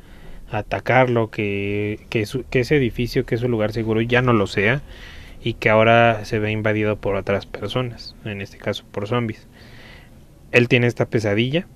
atacarlo, 0.50 1.30
que, 1.30 2.00
que, 2.08 2.26
que 2.50 2.60
ese 2.60 2.76
edificio, 2.78 3.24
que 3.24 3.36
es 3.36 3.42
un 3.44 3.52
lugar 3.52 3.70
seguro, 3.72 4.00
ya 4.00 4.20
no 4.20 4.32
lo 4.32 4.48
sea 4.48 4.82
y 5.40 5.54
que 5.54 5.70
ahora 5.70 6.24
se 6.24 6.40
ve 6.40 6.50
invadido 6.50 6.96
por 6.96 7.14
otras 7.14 7.46
personas, 7.46 8.16
en 8.24 8.40
este 8.40 8.58
caso 8.58 8.84
por 8.90 9.06
zombies. 9.06 9.46
Él 10.50 10.66
tiene 10.66 10.88
esta 10.88 11.06
pesadilla, 11.06 11.68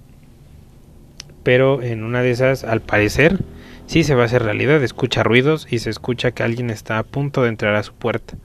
pero 1.44 1.80
en 1.80 2.02
una 2.02 2.20
de 2.20 2.32
esas, 2.32 2.64
al 2.64 2.80
parecer, 2.80 3.38
sí 3.86 4.02
se 4.02 4.16
va 4.16 4.22
a 4.22 4.26
hacer 4.26 4.42
realidad, 4.42 4.82
escucha 4.82 5.22
ruidos 5.22 5.68
y 5.70 5.78
se 5.78 5.90
escucha 5.90 6.32
que 6.32 6.42
alguien 6.42 6.70
está 6.70 6.98
a 6.98 7.04
punto 7.04 7.44
de 7.44 7.50
entrar 7.50 7.76
a 7.76 7.84
su 7.84 7.94
puerta. 7.94 8.36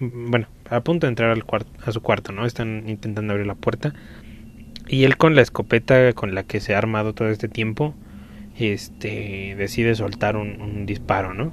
Bueno, 0.00 0.48
a 0.70 0.80
punto 0.80 1.06
de 1.06 1.10
entrar 1.10 1.30
al 1.30 1.44
a 1.86 1.92
su 1.92 2.00
cuarto, 2.00 2.32
¿no? 2.32 2.46
Están 2.46 2.88
intentando 2.88 3.32
abrir 3.32 3.46
la 3.46 3.54
puerta. 3.54 3.94
Y 4.86 5.04
él 5.04 5.16
con 5.16 5.34
la 5.34 5.42
escopeta 5.42 6.12
con 6.12 6.34
la 6.34 6.42
que 6.42 6.60
se 6.60 6.74
ha 6.74 6.78
armado 6.78 7.14
todo 7.14 7.28
este 7.28 7.48
tiempo, 7.48 7.94
este, 8.58 9.54
decide 9.56 9.94
soltar 9.94 10.36
un, 10.36 10.86
disparo, 10.86 11.34
¿no? 11.34 11.52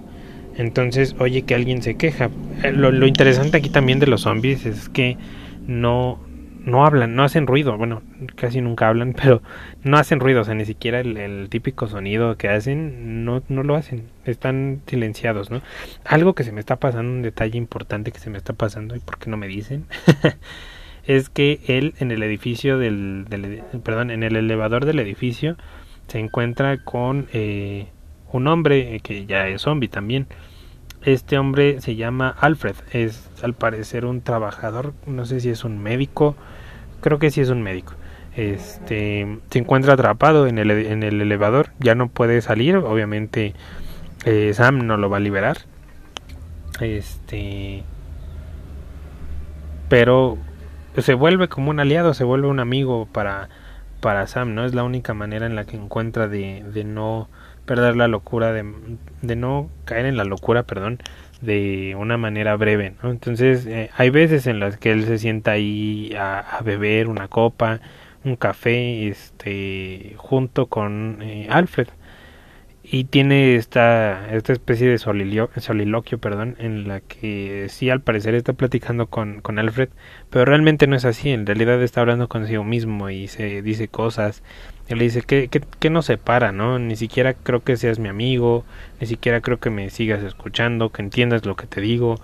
Entonces 0.57 1.15
oye 1.19 1.43
que 1.43 1.55
alguien 1.55 1.81
se 1.81 1.95
queja. 1.95 2.29
Eh, 2.63 2.71
lo, 2.71 3.07
interesante 3.07 3.57
aquí 3.57 3.69
también 3.69 3.99
de 3.99 4.07
los 4.07 4.21
zombies 4.21 4.65
es 4.65 4.89
que 4.89 5.17
no, 5.65 6.19
no 6.65 6.85
hablan, 6.85 7.15
no 7.15 7.23
hacen 7.23 7.47
ruido. 7.47 7.77
Bueno, 7.77 8.01
casi 8.35 8.61
nunca 8.61 8.89
hablan, 8.89 9.13
pero 9.21 9.41
no 9.83 9.97
hacen 9.97 10.19
ruido. 10.19 10.41
O 10.41 10.43
sea, 10.43 10.53
ni 10.53 10.65
siquiera 10.65 10.99
el, 10.99 11.47
típico 11.49 11.87
sonido 11.87 12.37
que 12.37 12.49
hacen, 12.49 13.23
no, 13.23 13.43
no 13.47 13.63
lo 13.63 13.75
hacen. 13.75 14.03
Están 14.25 14.81
silenciados, 14.87 15.51
¿no? 15.51 15.61
Algo 16.05 16.35
que 16.35 16.43
se 16.43 16.51
me 16.51 16.59
está 16.59 16.75
pasando, 16.75 17.11
un 17.11 17.21
detalle 17.21 17.57
importante 17.57 18.11
que 18.11 18.19
se 18.19 18.29
me 18.29 18.37
está 18.37 18.53
pasando, 18.53 18.95
y 18.95 18.99
por 18.99 19.17
qué 19.17 19.29
no 19.29 19.37
me 19.37 19.47
dicen, 19.47 19.85
es 21.05 21.29
que 21.29 21.59
él 21.67 21.93
en 21.99 22.11
el 22.11 22.23
edificio 22.23 22.77
del, 22.77 23.25
perdón, 23.83 24.11
en 24.11 24.23
el 24.23 24.35
elevador 24.35 24.85
del 24.85 24.99
edificio 24.99 25.57
se 26.07 26.19
encuentra 26.19 26.83
con 26.83 27.27
eh, 27.33 27.87
un 28.31 28.47
hombre 28.47 28.99
que 29.03 29.25
ya 29.25 29.47
es 29.47 29.61
zombie 29.61 29.89
también. 29.89 30.27
Este 31.03 31.37
hombre 31.37 31.81
se 31.81 31.95
llama 31.95 32.35
Alfred, 32.39 32.75
es 32.91 33.29
al 33.41 33.53
parecer 33.53 34.05
un 34.05 34.21
trabajador, 34.21 34.93
no 35.07 35.25
sé 35.25 35.39
si 35.39 35.49
es 35.49 35.63
un 35.63 35.81
médico, 35.81 36.35
creo 37.01 37.17
que 37.17 37.31
sí 37.31 37.41
es 37.41 37.49
un 37.49 37.63
médico. 37.63 37.93
este 38.35 39.39
se 39.49 39.59
encuentra 39.59 39.93
atrapado 39.93 40.45
en 40.47 40.59
el, 40.59 40.69
en 40.69 41.01
el 41.01 41.21
elevador, 41.21 41.71
ya 41.79 41.95
no 41.95 42.07
puede 42.09 42.41
salir, 42.41 42.75
obviamente 42.75 43.55
eh, 44.25 44.51
Sam 44.53 44.85
no 44.85 44.97
lo 44.97 45.09
va 45.09 45.17
a 45.17 45.21
liberar. 45.21 45.57
Este 46.79 47.83
pero 49.89 50.37
se 50.97 51.13
vuelve 51.13 51.47
como 51.47 51.69
un 51.69 51.79
aliado, 51.79 52.13
se 52.13 52.23
vuelve 52.23 52.47
un 52.47 52.59
amigo 52.59 53.07
para 53.11 53.49
para 54.01 54.27
Sam, 54.27 54.55
¿no? 54.55 54.65
Es 54.65 54.73
la 54.73 54.83
única 54.83 55.13
manera 55.13 55.45
en 55.45 55.55
la 55.55 55.63
que 55.65 55.77
encuentra 55.77 56.27
de, 56.27 56.63
de 56.73 56.83
no 56.83 57.29
perder 57.65 57.95
la 57.95 58.07
locura, 58.07 58.51
de, 58.51 58.65
de 59.21 59.35
no 59.35 59.69
caer 59.85 60.07
en 60.07 60.17
la 60.17 60.25
locura, 60.25 60.63
perdón, 60.63 60.99
de 61.41 61.95
una 61.97 62.17
manera 62.17 62.55
breve, 62.57 62.95
¿no? 63.01 63.11
Entonces, 63.11 63.65
eh, 63.67 63.89
hay 63.95 64.09
veces 64.09 64.47
en 64.47 64.59
las 64.59 64.77
que 64.77 64.91
él 64.91 65.05
se 65.05 65.19
sienta 65.19 65.51
ahí 65.51 66.13
a, 66.19 66.59
beber 66.65 67.07
una 67.07 67.27
copa, 67.27 67.79
un 68.25 68.35
café, 68.35 69.07
este, 69.07 70.15
junto 70.17 70.65
con 70.67 71.19
eh, 71.21 71.47
Alfred 71.49 71.87
y 72.93 73.05
tiene 73.05 73.55
esta, 73.55 74.35
esta 74.35 74.51
especie 74.51 74.89
de 74.89 74.97
soliloquio, 74.97 76.17
perdón, 76.19 76.57
en 76.59 76.89
la 76.89 76.99
que 76.99 77.67
sí 77.69 77.89
al 77.89 78.01
parecer 78.01 78.35
está 78.35 78.51
platicando 78.51 79.07
con, 79.07 79.39
con 79.39 79.59
Alfred, 79.59 79.87
pero 80.29 80.43
realmente 80.43 80.87
no 80.87 80.97
es 80.97 81.05
así, 81.05 81.29
en 81.29 81.45
realidad 81.45 81.81
está 81.81 82.01
hablando 82.01 82.27
consigo 82.27 82.65
mismo 82.65 83.09
y 83.09 83.29
se 83.29 83.61
dice 83.61 83.87
cosas, 83.87 84.43
y 84.89 84.95
le 84.95 85.05
dice 85.05 85.21
que, 85.21 85.47
que, 85.47 85.61
que 85.79 85.89
nos 85.89 86.07
separa, 86.07 86.51
¿no? 86.51 86.79
Ni 86.79 86.97
siquiera 86.97 87.33
creo 87.33 87.63
que 87.63 87.77
seas 87.77 87.97
mi 87.97 88.09
amigo, 88.09 88.65
ni 88.99 89.07
siquiera 89.07 89.39
creo 89.39 89.57
que 89.57 89.69
me 89.69 89.89
sigas 89.89 90.21
escuchando, 90.21 90.89
que 90.89 91.01
entiendas 91.01 91.45
lo 91.45 91.55
que 91.55 91.67
te 91.67 91.79
digo, 91.79 92.19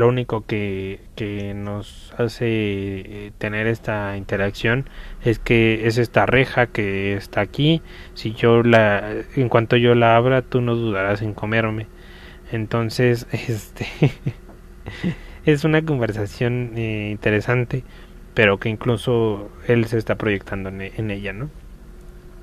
lo 0.00 0.08
único 0.08 0.46
que, 0.46 0.98
que 1.14 1.52
nos 1.52 2.14
hace 2.16 2.46
eh, 2.46 3.32
tener 3.36 3.66
esta 3.66 4.16
interacción 4.16 4.88
es 5.22 5.38
que 5.38 5.86
es 5.86 5.98
esta 5.98 6.24
reja 6.24 6.66
que 6.66 7.12
está 7.12 7.42
aquí. 7.42 7.82
Si 8.14 8.32
yo 8.32 8.62
la 8.62 9.12
en 9.36 9.50
cuanto 9.50 9.76
yo 9.76 9.94
la 9.94 10.16
abra 10.16 10.40
tú 10.40 10.62
no 10.62 10.74
dudarás 10.74 11.20
en 11.20 11.34
comerme. 11.34 11.86
Entonces 12.50 13.26
este 13.32 13.86
es 15.44 15.64
una 15.64 15.82
conversación 15.82 16.72
eh, 16.76 17.10
interesante 17.12 17.84
pero 18.32 18.58
que 18.58 18.70
incluso 18.70 19.50
él 19.66 19.84
se 19.84 19.98
está 19.98 20.14
proyectando 20.14 20.70
en, 20.70 20.80
en 20.80 21.10
ella 21.10 21.32
no 21.32 21.50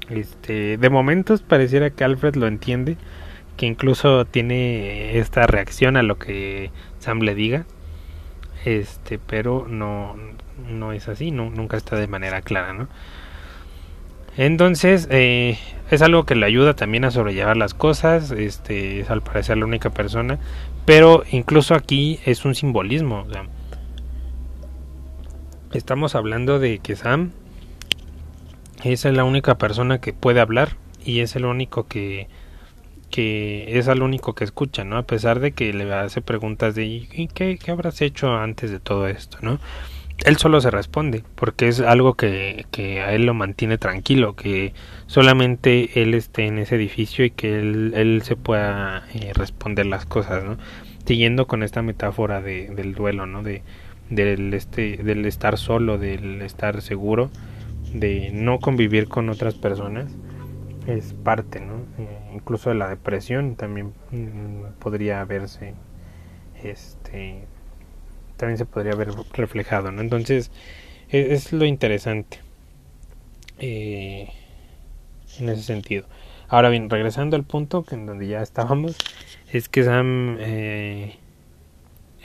este 0.09 0.77
de 0.77 0.89
momentos 0.89 1.41
pareciera 1.41 1.89
que 1.89 2.03
Alfred 2.03 2.35
lo 2.35 2.47
entiende 2.47 2.97
que 3.57 3.65
incluso 3.65 4.25
tiene 4.25 5.17
esta 5.17 5.47
reacción 5.47 5.97
a 5.97 6.03
lo 6.03 6.17
que 6.17 6.71
Sam 7.07 7.21
le 7.21 7.35
diga. 7.35 7.65
Este 8.65 9.17
pero 9.17 9.65
no 9.69 10.17
no 10.67 10.91
es 10.91 11.07
así 11.07 11.31
no, 11.31 11.49
nunca 11.49 11.77
está 11.77 11.95
de 11.95 12.07
manera 12.07 12.41
clara 12.41 12.73
no 12.73 12.89
entonces 14.35 15.07
eh, 15.09 15.57
es 15.89 16.01
algo 16.01 16.25
que 16.25 16.35
le 16.35 16.45
ayuda 16.45 16.73
también 16.73 17.05
a 17.05 17.11
sobrellevar 17.11 17.55
las 17.55 17.73
cosas 17.73 18.31
este 18.31 18.99
es 18.99 19.09
al 19.09 19.21
parecer 19.21 19.57
la 19.57 19.65
única 19.65 19.91
persona 19.91 20.39
pero 20.83 21.23
incluso 21.31 21.75
aquí 21.75 22.19
es 22.25 22.43
un 22.43 22.55
simbolismo 22.55 23.25
estamos 25.71 26.15
hablando 26.15 26.59
de 26.59 26.79
que 26.79 26.97
Sam 26.97 27.31
es 28.83 29.05
la 29.05 29.23
única 29.23 29.57
persona 29.57 30.01
que 30.01 30.11
puede 30.11 30.41
hablar 30.41 30.75
y 31.05 31.21
es 31.21 31.37
el 31.37 31.45
único 31.45 31.87
que 31.87 32.27
que 33.09 33.77
es 33.77 33.87
al 33.87 34.01
único 34.01 34.35
que 34.35 34.43
escucha, 34.43 34.83
¿no? 34.83 34.97
A 34.97 35.03
pesar 35.03 35.39
de 35.39 35.51
que 35.51 35.73
le 35.73 35.91
hace 35.93 36.21
preguntas 36.21 36.75
de 36.75 36.85
¿y 36.85 37.29
qué, 37.33 37.57
qué 37.57 37.71
habrás 37.71 38.01
hecho 38.01 38.35
antes 38.35 38.71
de 38.71 38.79
todo 38.79 39.07
esto, 39.07 39.37
¿no? 39.41 39.59
Él 40.25 40.37
solo 40.37 40.59
se 40.61 40.71
responde, 40.71 41.23
porque 41.35 41.67
es 41.67 41.79
algo 41.79 42.15
que, 42.15 42.65
que 42.71 43.01
a 43.01 43.13
él 43.13 43.25
lo 43.25 43.33
mantiene 43.35 43.77
tranquilo, 43.77 44.35
que 44.35 44.73
solamente 45.05 46.01
él 46.01 46.15
esté 46.15 46.47
en 46.47 46.57
ese 46.57 46.75
edificio 46.75 47.23
y 47.23 47.29
que 47.29 47.59
él, 47.59 47.93
él 47.95 48.23
se 48.23 48.35
pueda 48.35 49.05
eh, 49.13 49.31
responder 49.35 49.85
las 49.85 50.05
cosas, 50.05 50.43
¿no? 50.43 50.57
Siguiendo 51.05 51.45
con 51.47 51.61
esta 51.61 51.83
metáfora 51.83 52.41
de, 52.41 52.69
del 52.69 52.95
duelo, 52.95 53.27
¿no? 53.27 53.43
De, 53.43 53.61
del, 54.09 54.53
este, 54.55 54.97
del 54.97 55.25
estar 55.25 55.57
solo, 55.57 55.99
del 55.99 56.41
estar 56.41 56.81
seguro, 56.81 57.29
de 57.93 58.31
no 58.33 58.59
convivir 58.59 59.07
con 59.07 59.29
otras 59.29 59.53
personas 59.53 60.11
es 60.87 61.13
parte, 61.13 61.59
¿no? 61.59 61.75
Eh, 61.99 62.31
incluso 62.33 62.69
de 62.69 62.75
la 62.75 62.89
depresión 62.89 63.55
también 63.55 63.93
mm, 64.11 64.79
podría 64.79 65.23
verse, 65.25 65.73
este, 66.63 67.43
también 68.37 68.57
se 68.57 68.65
podría 68.65 68.95
ver 68.95 69.09
reflejado, 69.33 69.91
¿no? 69.91 70.01
Entonces, 70.01 70.51
e, 71.09 71.33
es, 71.33 71.51
lo 71.51 71.65
interesante 71.65 72.39
eh, 73.59 74.29
en 75.39 75.49
ese 75.49 75.63
sentido. 75.63 76.05
Ahora 76.47 76.69
bien, 76.69 76.89
regresando 76.89 77.35
al 77.35 77.43
punto 77.43 77.83
que 77.83 77.95
en 77.95 78.05
donde 78.05 78.27
ya 78.27 78.41
estábamos, 78.41 78.95
es 79.51 79.67
que 79.67 79.83
Sam 79.83 80.37
eh, 80.39 81.17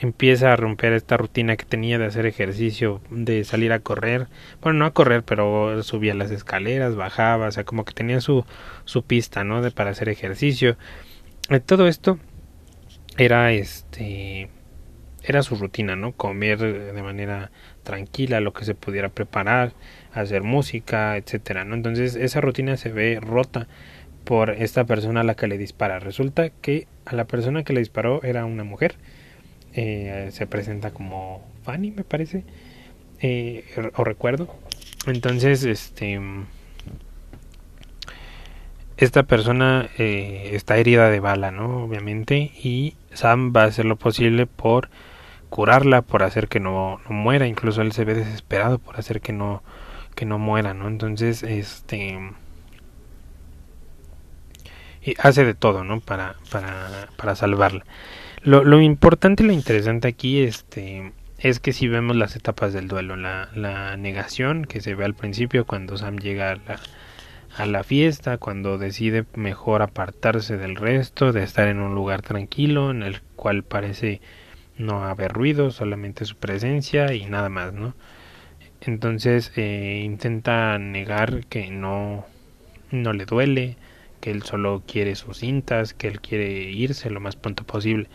empieza 0.03 0.51
a 0.51 0.55
romper 0.55 0.93
esta 0.93 1.17
rutina 1.17 1.55
que 1.55 1.65
tenía 1.65 1.97
de 1.97 2.05
hacer 2.05 2.25
ejercicio, 2.25 3.01
de 3.09 3.43
salir 3.43 3.71
a 3.71 3.79
correr, 3.79 4.27
bueno, 4.61 4.79
no 4.79 4.85
a 4.85 4.93
correr, 4.93 5.23
pero 5.23 5.81
subía 5.83 6.13
las 6.13 6.31
escaleras, 6.31 6.95
bajaba, 6.95 7.47
o 7.47 7.51
sea, 7.51 7.63
como 7.63 7.85
que 7.85 7.93
tenía 7.93 8.21
su, 8.21 8.45
su 8.85 9.03
pista, 9.03 9.43
¿no? 9.43 9.61
De 9.61 9.71
para 9.71 9.91
hacer 9.91 10.09
ejercicio. 10.09 10.77
Eh, 11.49 11.59
todo 11.59 11.87
esto 11.87 12.19
era 13.17 13.51
este 13.53 14.49
era 15.25 15.41
su 15.41 15.55
rutina, 15.55 15.95
¿no? 15.95 16.11
Comer 16.11 16.59
de 16.59 17.01
manera 17.01 17.51
tranquila, 17.83 18.41
lo 18.41 18.51
que 18.51 18.65
se 18.65 18.75
pudiera 18.75 19.07
preparar, 19.07 19.71
hacer 20.11 20.43
música, 20.43 21.15
etcétera, 21.15 21.63
¿no? 21.63 21.75
Entonces, 21.75 22.15
esa 22.15 22.41
rutina 22.41 22.75
se 22.75 22.91
ve 22.91 23.19
rota 23.21 23.67
por 24.25 24.49
esta 24.51 24.83
persona 24.85 25.21
a 25.21 25.23
la 25.23 25.35
que 25.35 25.47
le 25.47 25.57
dispara. 25.57 25.99
Resulta 25.99 26.49
que 26.49 26.87
a 27.05 27.15
la 27.15 27.25
persona 27.25 27.63
que 27.63 27.71
le 27.71 27.79
disparó 27.79 28.21
era 28.23 28.45
una 28.45 28.65
mujer 28.65 28.95
eh, 29.75 30.29
se 30.31 30.47
presenta 30.47 30.91
como 30.91 31.43
Fanny, 31.63 31.91
me 31.91 32.03
parece, 32.03 32.43
eh, 33.19 33.65
o 33.95 34.03
recuerdo. 34.03 34.53
Entonces, 35.07 35.63
este, 35.63 36.19
esta 38.97 39.23
persona 39.23 39.89
eh, 39.97 40.51
está 40.53 40.77
herida 40.77 41.09
de 41.09 41.19
bala, 41.19 41.51
¿no? 41.51 41.83
Obviamente, 41.83 42.51
y 42.63 42.95
Sam 43.13 43.53
va 43.55 43.63
a 43.63 43.67
hacer 43.67 43.85
lo 43.85 43.95
posible 43.97 44.45
por 44.45 44.89
curarla, 45.49 46.01
por 46.01 46.23
hacer 46.23 46.47
que 46.47 46.59
no, 46.59 46.99
no 47.09 47.15
muera. 47.15 47.47
Incluso 47.47 47.81
él 47.81 47.91
se 47.91 48.05
ve 48.05 48.13
desesperado 48.13 48.79
por 48.79 48.97
hacer 48.97 49.21
que 49.21 49.33
no, 49.33 49.63
que 50.15 50.25
no 50.25 50.39
muera, 50.39 50.73
¿no? 50.73 50.87
Entonces, 50.87 51.43
este 51.43 52.19
y 55.05 55.15
hace 55.19 55.43
de 55.43 55.53
todo, 55.53 55.83
¿no? 55.83 55.99
Para, 55.99 56.35
para, 56.49 57.09
para 57.17 57.35
salvarla. 57.35 57.83
Lo, 58.43 58.63
lo 58.63 58.81
importante 58.81 59.43
y 59.43 59.47
lo 59.47 59.53
interesante 59.53 60.07
aquí 60.07 60.41
este, 60.41 61.13
es 61.39 61.59
que 61.59 61.71
si 61.71 61.87
vemos 61.87 62.15
las 62.17 62.35
etapas 62.35 62.73
del 62.73 62.89
duelo, 62.89 63.15
la, 63.15 63.49
la 63.55 63.95
negación 63.95 64.65
que 64.65 64.81
se 64.81 64.95
ve 64.95 65.05
al 65.05 65.13
principio 65.13 65.65
cuando 65.65 65.97
Sam 65.97 66.17
llega 66.17 66.51
a 66.51 66.55
la, 66.55 66.79
a 67.55 67.65
la 67.65 67.83
fiesta, 67.83 68.37
cuando 68.37 68.77
decide 68.77 69.25
mejor 69.35 69.81
apartarse 69.81 70.57
del 70.57 70.75
resto, 70.75 71.31
de 71.31 71.43
estar 71.43 71.67
en 71.67 71.79
un 71.79 71.95
lugar 71.95 72.21
tranquilo 72.21 72.91
en 72.91 73.03
el 73.03 73.21
cual 73.37 73.63
parece 73.63 74.19
no 74.77 75.05
haber 75.05 75.31
ruido, 75.31 75.71
solamente 75.71 76.25
su 76.25 76.35
presencia 76.35 77.13
y 77.13 77.25
nada 77.25 77.49
más, 77.49 77.73
¿no? 77.73 77.93
Entonces 78.81 79.51
eh, 79.55 80.01
intenta 80.03 80.77
negar 80.79 81.45
que 81.45 81.69
no, 81.69 82.25
no 82.91 83.13
le 83.13 83.25
duele, 83.25 83.77
que 84.19 84.31
él 84.31 84.43
solo 84.43 84.83
quiere 84.87 85.15
sus 85.15 85.39
cintas, 85.39 85.93
que 85.93 86.07
él 86.07 86.21
quiere 86.21 86.71
irse 86.71 87.09
lo 87.09 87.19
más 87.19 87.35
pronto 87.35 87.65
posible. 87.65 88.07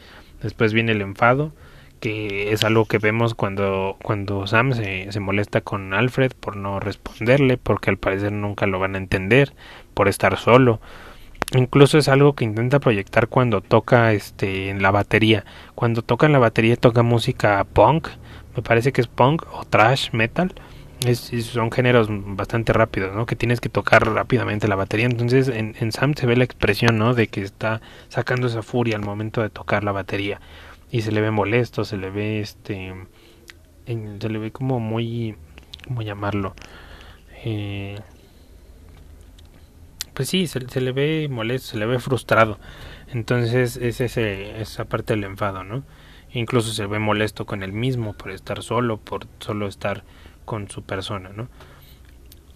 Después 0.42 0.72
viene 0.72 0.92
el 0.92 1.00
enfado, 1.00 1.52
que 2.00 2.52
es 2.52 2.64
algo 2.64 2.84
que 2.84 2.98
vemos 2.98 3.34
cuando, 3.34 3.96
cuando 4.02 4.46
Sam 4.46 4.72
se, 4.72 5.10
se 5.10 5.20
molesta 5.20 5.60
con 5.60 5.94
Alfred 5.94 6.32
por 6.38 6.56
no 6.56 6.80
responderle, 6.80 7.56
porque 7.56 7.90
al 7.90 7.98
parecer 7.98 8.32
nunca 8.32 8.66
lo 8.66 8.78
van 8.78 8.94
a 8.94 8.98
entender, 8.98 9.54
por 9.94 10.08
estar 10.08 10.38
solo. 10.38 10.80
Incluso 11.54 11.96
es 11.96 12.08
algo 12.08 12.34
que 12.34 12.44
intenta 12.44 12.78
proyectar 12.78 13.28
cuando 13.28 13.62
toca 13.62 14.12
este 14.12 14.68
en 14.68 14.82
la 14.82 14.90
batería. 14.90 15.44
Cuando 15.74 16.02
toca 16.02 16.26
en 16.26 16.32
la 16.32 16.38
batería 16.38 16.76
toca 16.76 17.02
música 17.02 17.64
punk, 17.72 18.08
me 18.54 18.62
parece 18.62 18.92
que 18.92 19.00
es 19.00 19.06
punk 19.06 19.44
o 19.52 19.64
trash 19.64 20.10
metal 20.12 20.52
es, 21.06 21.30
son 21.46 21.70
géneros 21.70 22.08
bastante 22.10 22.72
rápidos, 22.72 23.14
¿no? 23.14 23.26
Que 23.26 23.36
tienes 23.36 23.60
que 23.60 23.68
tocar 23.68 24.06
rápidamente 24.12 24.68
la 24.68 24.76
batería. 24.76 25.06
Entonces 25.06 25.48
en, 25.48 25.76
en, 25.78 25.92
Sam 25.92 26.14
se 26.14 26.26
ve 26.26 26.36
la 26.36 26.44
expresión, 26.44 26.98
¿no? 26.98 27.14
De 27.14 27.28
que 27.28 27.42
está 27.42 27.80
sacando 28.08 28.46
esa 28.46 28.62
furia 28.62 28.96
al 28.96 29.02
momento 29.02 29.42
de 29.42 29.50
tocar 29.50 29.84
la 29.84 29.92
batería. 29.92 30.40
Y 30.90 31.02
se 31.02 31.12
le 31.12 31.20
ve 31.20 31.30
molesto, 31.30 31.84
se 31.84 31.96
le 31.96 32.10
ve 32.10 32.40
este... 32.40 32.94
se 33.86 34.28
le 34.28 34.38
ve 34.38 34.50
como 34.50 34.80
muy... 34.80 35.36
¿Cómo 35.86 36.02
llamarlo? 36.02 36.54
Eh, 37.44 37.98
pues 40.12 40.28
sí, 40.28 40.46
se, 40.46 40.68
se, 40.68 40.80
le 40.80 40.92
ve 40.92 41.28
molesto, 41.30 41.68
se 41.68 41.78
le 41.78 41.86
ve 41.86 41.98
frustrado. 41.98 42.58
Entonces 43.12 43.76
es 43.76 44.00
ese, 44.00 44.60
esa 44.60 44.84
parte 44.84 45.14
del 45.14 45.24
enfado, 45.24 45.64
¿no? 45.64 45.84
Incluso 46.32 46.72
se 46.72 46.86
ve 46.86 46.98
molesto 46.98 47.46
con 47.46 47.62
él 47.62 47.72
mismo 47.72 48.12
por 48.12 48.32
estar 48.32 48.62
solo, 48.62 48.98
por 48.98 49.26
solo 49.38 49.66
estar 49.66 50.04
con 50.48 50.68
su 50.70 50.82
persona, 50.82 51.28
¿no? 51.28 51.48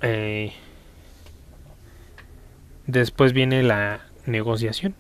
eh, 0.03 0.53
después 2.87 3.33
viene 3.33 3.63
la 3.63 4.01
negociación 4.27 4.95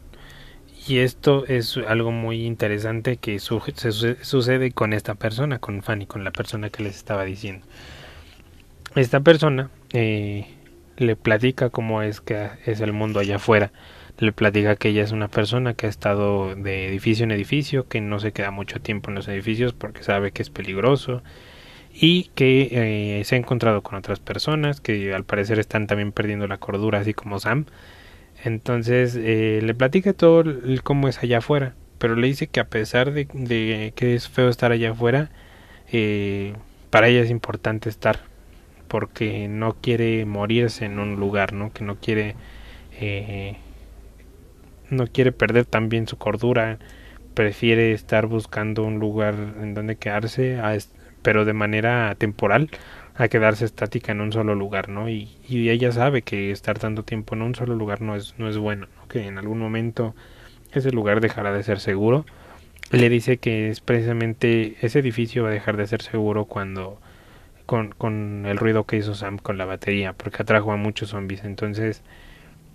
y 0.86 0.98
esto 0.98 1.44
es 1.46 1.76
algo 1.76 2.10
muy 2.10 2.44
interesante 2.44 3.16
que 3.16 3.38
sucede 3.38 4.72
con 4.72 4.92
esta 4.92 5.14
persona, 5.14 5.58
con 5.58 5.82
Fanny, 5.82 6.06
con 6.06 6.24
la 6.24 6.32
persona 6.32 6.70
que 6.70 6.82
les 6.82 6.96
estaba 6.96 7.24
diciendo. 7.24 7.66
Esta 8.96 9.20
persona 9.20 9.70
eh, 9.92 10.48
le 10.96 11.14
platica 11.14 11.70
cómo 11.70 12.02
es 12.02 12.20
que 12.20 12.50
es 12.66 12.80
el 12.80 12.92
mundo 12.92 13.20
allá 13.20 13.36
afuera. 13.36 13.70
Le 14.18 14.32
platica 14.32 14.76
que 14.76 14.88
ella 14.88 15.04
es 15.04 15.12
una 15.12 15.28
persona 15.28 15.74
que 15.74 15.86
ha 15.86 15.88
estado 15.88 16.54
de 16.56 16.88
edificio 16.88 17.24
en 17.24 17.30
edificio, 17.30 17.88
que 17.88 18.00
no 18.00 18.18
se 18.18 18.32
queda 18.32 18.50
mucho 18.50 18.80
tiempo 18.80 19.10
en 19.10 19.14
los 19.14 19.28
edificios 19.28 19.72
porque 19.72 20.02
sabe 20.02 20.32
que 20.32 20.42
es 20.42 20.50
peligroso 20.50 21.22
y 21.94 22.30
que 22.34 22.68
eh, 23.20 23.24
se 23.24 23.34
ha 23.34 23.38
encontrado 23.38 23.82
con 23.82 23.96
otras 23.96 24.20
personas 24.20 24.80
que 24.80 25.14
al 25.14 25.24
parecer 25.24 25.58
están 25.58 25.86
también 25.86 26.12
perdiendo 26.12 26.46
la 26.46 26.58
cordura, 26.58 27.00
así 27.00 27.14
como 27.14 27.38
Sam 27.38 27.66
entonces 28.44 29.16
eh, 29.16 29.60
le 29.62 29.74
platica 29.74 30.12
todo 30.12 30.40
el, 30.40 30.82
cómo 30.82 31.08
es 31.08 31.22
allá 31.22 31.38
afuera, 31.38 31.74
pero 31.98 32.16
le 32.16 32.26
dice 32.26 32.48
que 32.48 32.60
a 32.60 32.68
pesar 32.68 33.12
de, 33.12 33.92
que 33.94 34.14
es 34.14 34.28
feo 34.28 34.48
estar 34.48 34.72
allá 34.72 34.90
afuera, 34.92 35.30
eh, 35.92 36.54
para 36.90 37.08
ella 37.08 37.20
es 37.20 37.30
importante 37.30 37.88
estar, 37.88 38.20
porque 38.88 39.48
no 39.48 39.74
quiere 39.80 40.24
morirse 40.26 40.84
en 40.86 40.98
un 40.98 41.16
lugar, 41.16 41.52
¿no? 41.52 41.72
Que 41.72 41.84
no 41.84 41.96
quiere, 41.96 42.34
eh, 43.00 43.56
no 44.90 45.06
quiere 45.06 45.32
perder 45.32 45.64
también 45.64 46.08
su 46.08 46.18
cordura, 46.18 46.78
prefiere 47.34 47.92
estar 47.92 48.26
buscando 48.26 48.84
un 48.84 48.98
lugar 48.98 49.34
en 49.60 49.74
donde 49.74 49.96
quedarse, 49.96 50.58
pero 51.22 51.44
de 51.44 51.52
manera 51.52 52.14
temporal 52.16 52.70
a 53.14 53.28
quedarse 53.28 53.64
estática 53.64 54.12
en 54.12 54.20
un 54.20 54.32
solo 54.32 54.54
lugar, 54.54 54.88
¿no? 54.88 55.08
Y, 55.08 55.30
y, 55.48 55.68
ella 55.70 55.92
sabe 55.92 56.22
que 56.22 56.50
estar 56.50 56.78
tanto 56.78 57.02
tiempo 57.04 57.34
en 57.34 57.42
un 57.42 57.54
solo 57.54 57.74
lugar 57.76 58.00
no 58.00 58.16
es, 58.16 58.34
no 58.38 58.48
es 58.48 58.56
bueno, 58.58 58.86
¿no? 58.96 59.08
que 59.08 59.26
en 59.26 59.38
algún 59.38 59.58
momento 59.58 60.14
ese 60.72 60.90
lugar 60.90 61.20
dejará 61.20 61.52
de 61.52 61.62
ser 61.62 61.80
seguro. 61.80 62.24
Le 62.90 63.08
dice 63.08 63.38
que 63.38 63.68
es 63.70 63.80
precisamente 63.80 64.76
ese 64.82 64.98
edificio 64.98 65.44
va 65.44 65.50
a 65.50 65.52
dejar 65.52 65.76
de 65.76 65.86
ser 65.86 66.02
seguro 66.02 66.46
cuando 66.46 67.00
con, 67.66 67.92
con 67.92 68.44
el 68.46 68.58
ruido 68.58 68.84
que 68.84 68.96
hizo 68.96 69.14
Sam 69.14 69.38
con 69.38 69.58
la 69.58 69.64
batería, 69.64 70.12
porque 70.12 70.42
atrajo 70.42 70.72
a 70.72 70.76
muchos 70.76 71.10
zombies. 71.10 71.44
Entonces, 71.44 72.02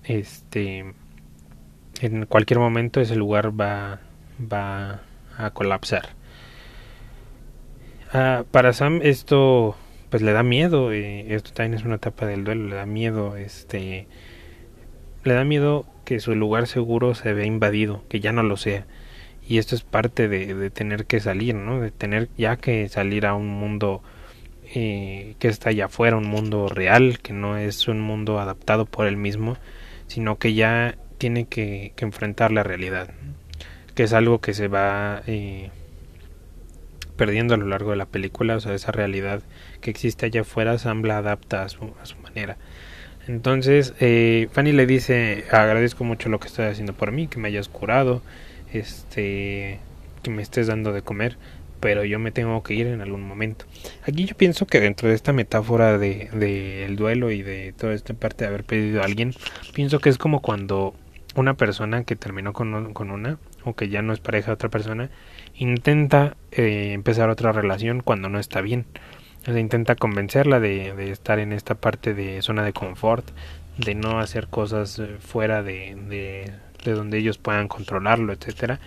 este, 0.04 0.94
en 2.02 2.26
cualquier 2.26 2.60
momento 2.60 3.02
ese 3.02 3.16
lugar 3.16 3.60
va, 3.60 4.00
va 4.42 5.02
a 5.38 5.52
colapsar. 5.52 6.17
Ah, 8.14 8.46
para 8.52 8.74
Sam 8.74 9.02
esto 9.04 9.76
pues 10.10 10.22
le 10.22 10.32
da 10.32 10.44
miedo, 10.44 10.92
esto 10.92 11.52
también 11.52 11.74
es 11.74 11.86
una 11.86 11.96
etapa 11.96 12.26
del 12.26 12.46
duelo, 12.46 12.70
le 12.70 12.76
da 12.76 12.86
miedo, 12.86 13.36
este, 13.36 14.08
le 15.26 15.34
da 15.34 15.44
miedo 15.44 15.86
que 16.06 16.22
su 16.22 16.34
lugar 16.34 16.68
seguro 16.68 17.14
se 17.14 17.34
vea 17.34 17.46
invadido, 17.46 18.04
que 18.08 18.22
ya 18.22 18.32
no 18.32 18.44
lo 18.44 18.56
sea. 18.56 18.86
Y 19.48 19.58
esto 19.58 19.76
es 19.76 19.84
parte 19.84 20.30
de, 20.30 20.54
de 20.56 20.70
tener 20.70 21.06
que 21.06 21.20
salir, 21.20 21.56
¿no? 21.56 21.82
De 21.82 21.92
tener 21.92 22.30
ya 22.38 22.56
que 22.58 22.88
salir 22.90 23.26
a 23.26 23.34
un 23.36 23.48
mundo 23.50 24.02
eh, 24.74 25.36
que 25.40 25.48
está 25.48 25.70
allá 25.70 25.86
afuera, 25.86 26.18
un 26.18 26.28
mundo 26.28 26.68
real, 26.68 27.20
que 27.20 27.34
no 27.34 27.58
es 27.58 27.88
un 27.88 28.02
mundo 28.02 28.40
adaptado 28.40 28.86
por 28.86 29.08
él 29.08 29.18
mismo, 29.18 29.58
sino 30.08 30.38
que 30.38 30.54
ya 30.54 30.98
tiene 31.18 31.46
que, 31.46 31.94
que 31.96 32.06
enfrentar 32.06 32.52
la 32.52 32.64
realidad, 32.64 33.10
que 33.96 34.04
es 34.04 34.14
algo 34.14 34.40
que 34.40 34.54
se 34.54 34.68
va 34.68 35.24
eh, 35.28 35.72
perdiendo 37.18 37.56
a 37.56 37.58
lo 37.58 37.66
largo 37.66 37.92
de 37.92 37.98
la 37.98 38.06
película, 38.06 38.56
o 38.56 38.60
sea, 38.60 38.74
esa 38.74 38.92
realidad 38.92 39.42
que 39.82 39.90
existe 39.90 40.26
allá 40.26 40.42
afuera, 40.42 40.78
Sam 40.78 41.04
la 41.04 41.18
adapta 41.18 41.64
a 41.64 41.70
su, 41.70 41.94
a 42.02 42.06
su 42.06 42.18
manera. 42.18 42.58
Entonces, 43.28 43.94
eh, 44.00 44.48
Fanny 44.54 44.72
le 44.72 44.86
dice, 44.86 45.44
agradezco 45.52 46.06
mucho 46.06 46.30
lo 46.30 46.40
que 46.40 46.48
estás 46.48 46.72
haciendo 46.72 46.94
por 46.94 47.12
mí, 47.12 47.28
que 47.28 47.40
me 47.40 47.50
hayas 47.50 47.68
curado, 47.68 48.22
este, 48.72 49.80
que 50.24 50.30
me 50.30 50.42
estés 50.42 50.68
dando 50.68 50.94
de 50.94 51.02
comer, 51.02 51.38
pero 51.82 52.06
yo 52.06 52.20
me 52.20 52.32
tengo 52.32 52.64
que 52.64 52.74
ir 52.74 52.88
en 52.88 53.02
algún 53.02 53.22
momento. 53.22 53.66
Aquí 54.04 54.26
yo 54.26 54.36
pienso 54.36 54.66
que 54.66 54.80
dentro 54.80 55.10
de 55.10 55.16
esta 55.16 55.34
metáfora 55.34 55.98
de, 55.98 56.30
de 56.34 56.86
el 56.86 56.96
duelo 56.96 57.32
y 57.32 57.42
de 57.42 57.74
toda 57.74 57.94
esta 57.94 58.14
parte 58.14 58.46
de 58.46 58.50
haber 58.50 58.64
perdido 58.64 59.02
a 59.02 59.06
alguien, 59.06 59.34
pienso 59.74 60.00
que 60.00 60.10
es 60.10 60.18
como 60.18 60.42
cuando 60.42 60.96
una 61.36 61.56
persona 61.56 62.04
que 62.04 62.16
terminó 62.16 62.54
con, 62.54 62.94
con 62.94 63.12
una 63.12 63.38
que 63.76 63.90
ya 63.90 64.02
no 64.02 64.14
es 64.14 64.20
pareja 64.20 64.48
de 64.48 64.54
otra 64.54 64.70
persona 64.70 65.10
intenta 65.58 66.38
eh, 66.52 66.92
empezar 66.94 67.30
otra 67.30 67.52
relación 67.52 68.02
cuando 68.02 68.30
no 68.30 68.40
está 68.40 68.62
bien. 68.62 68.86
O 69.48 69.58
intenta 69.58 69.96
convencerla 69.96 70.60
de, 70.60 70.94
de, 70.94 71.12
estar 71.12 71.40
en 71.40 71.54
esta 71.54 71.76
parte 71.76 72.14
de 72.14 72.42
zona 72.42 72.64
de 72.64 72.74
confort, 72.74 73.26
de 73.78 73.96
no 73.96 74.20
hacer 74.20 74.48
cosas 74.48 75.00
eh, 75.00 75.18
fuera 75.20 75.64
de, 75.64 75.96
de, 76.10 76.52
de 76.84 76.92
donde 76.92 77.18
ellos 77.18 77.38
puedan 77.38 77.68
controlarlo, 77.68 78.34
etcétera. 78.34 78.80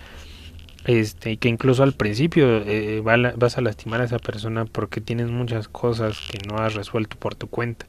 Este, 0.85 1.31
y 1.31 1.37
que 1.37 1.47
incluso 1.47 1.83
al 1.83 1.93
principio 1.93 2.57
eh, 2.65 3.01
vas 3.01 3.57
a 3.57 3.61
lastimar 3.61 4.01
a 4.01 4.05
esa 4.05 4.17
persona 4.17 4.65
porque 4.65 4.99
tienes 4.99 5.29
muchas 5.29 5.67
cosas 5.67 6.19
que 6.31 6.39
no 6.47 6.57
has 6.57 6.73
resuelto 6.73 7.17
por 7.17 7.35
tu 7.35 7.47
cuenta. 7.47 7.85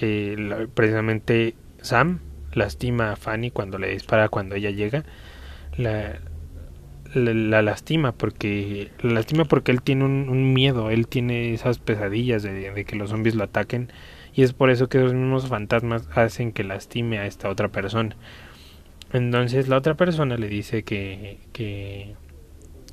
Eh, 0.00 0.68
precisamente 0.74 1.54
Sam 1.80 2.20
lastima 2.52 3.12
a 3.12 3.16
Fanny 3.16 3.50
cuando 3.50 3.78
le 3.78 3.90
dispara 3.90 4.28
cuando 4.28 4.54
ella 4.54 4.70
llega. 4.70 5.04
La, 5.78 6.18
la, 7.14 7.62
lastima 7.62 8.12
porque 8.12 8.90
la 9.00 9.12
lastima 9.12 9.44
porque 9.44 9.72
él 9.72 9.80
tiene 9.80 10.04
un, 10.04 10.52
miedo, 10.52 10.90
él 10.90 11.06
tiene 11.06 11.54
esas 11.54 11.78
pesadillas 11.78 12.42
de, 12.42 12.84
que 12.84 12.96
los 12.96 13.10
zombies 13.10 13.34
lo 13.34 13.44
ataquen 13.44 13.90
y 14.34 14.42
es 14.42 14.52
por 14.52 14.70
eso 14.70 14.88
que 14.88 14.98
esos 14.98 15.14
mismos 15.14 15.48
fantasmas 15.48 16.08
hacen 16.14 16.52
que 16.52 16.64
lastime 16.64 17.18
a 17.18 17.26
esta 17.26 17.48
otra 17.48 17.68
persona. 17.68 18.16
Entonces 19.12 19.68
la 19.68 19.76
otra 19.78 19.94
persona 19.94 20.36
le 20.36 20.48
dice 20.48 20.82
que, 20.82 21.38
que 21.52 22.14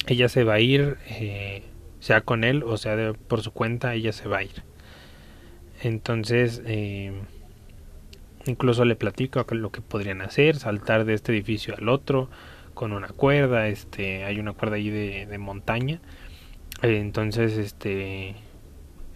ella 0.08 0.30
se 0.30 0.44
va 0.44 0.54
a 0.54 0.60
ir, 0.60 0.98
eh, 1.10 1.64
sea 2.00 2.22
con 2.22 2.44
él 2.44 2.64
o 2.64 2.78
sea 2.78 3.14
por 3.28 3.42
su 3.42 3.52
cuenta, 3.52 3.96
ella 3.96 4.14
se 4.14 4.30
va 4.30 4.38
a 4.38 4.44
ir. 4.44 4.64
Entonces, 5.82 6.62
eh, 6.66 7.12
incluso 8.46 8.86
le 8.86 8.96
platico 8.96 9.46
lo 9.52 9.72
que 9.72 9.82
podrían 9.82 10.22
hacer, 10.22 10.56
saltar 10.56 11.06
de 11.06 11.14
este 11.14 11.32
edificio 11.32 11.76
al 11.78 11.90
otro, 11.90 12.30
con 12.76 12.93
una 12.93 13.07
cuerda, 13.07 13.67
este, 13.67 14.26
hay 14.26 14.39
una 14.39 14.53
cuerda 14.53 14.76
ahí 14.76 14.91
de, 14.91 15.38
montaña, 15.39 15.99
entonces, 16.84 17.57
este, 17.57 18.36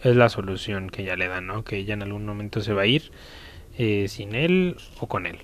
es 0.02 0.16
la 0.16 0.30
solución 0.30 0.90
que 0.90 1.04
ella 1.04 1.16
le 1.16 1.28
da, 1.28 1.42
¿no? 1.42 1.64
Que 1.64 1.78
ella 1.78 1.94
en 1.94 2.02
algún 2.02 2.26
momento 2.26 2.62
se 2.62 2.74
va 2.74 2.84
a 2.84 2.86
ir 2.88 3.12
eh, 3.78 4.08
sin 4.08 4.34
él 4.34 4.78
o 5.00 5.08
con 5.08 5.26
él. 5.28 5.40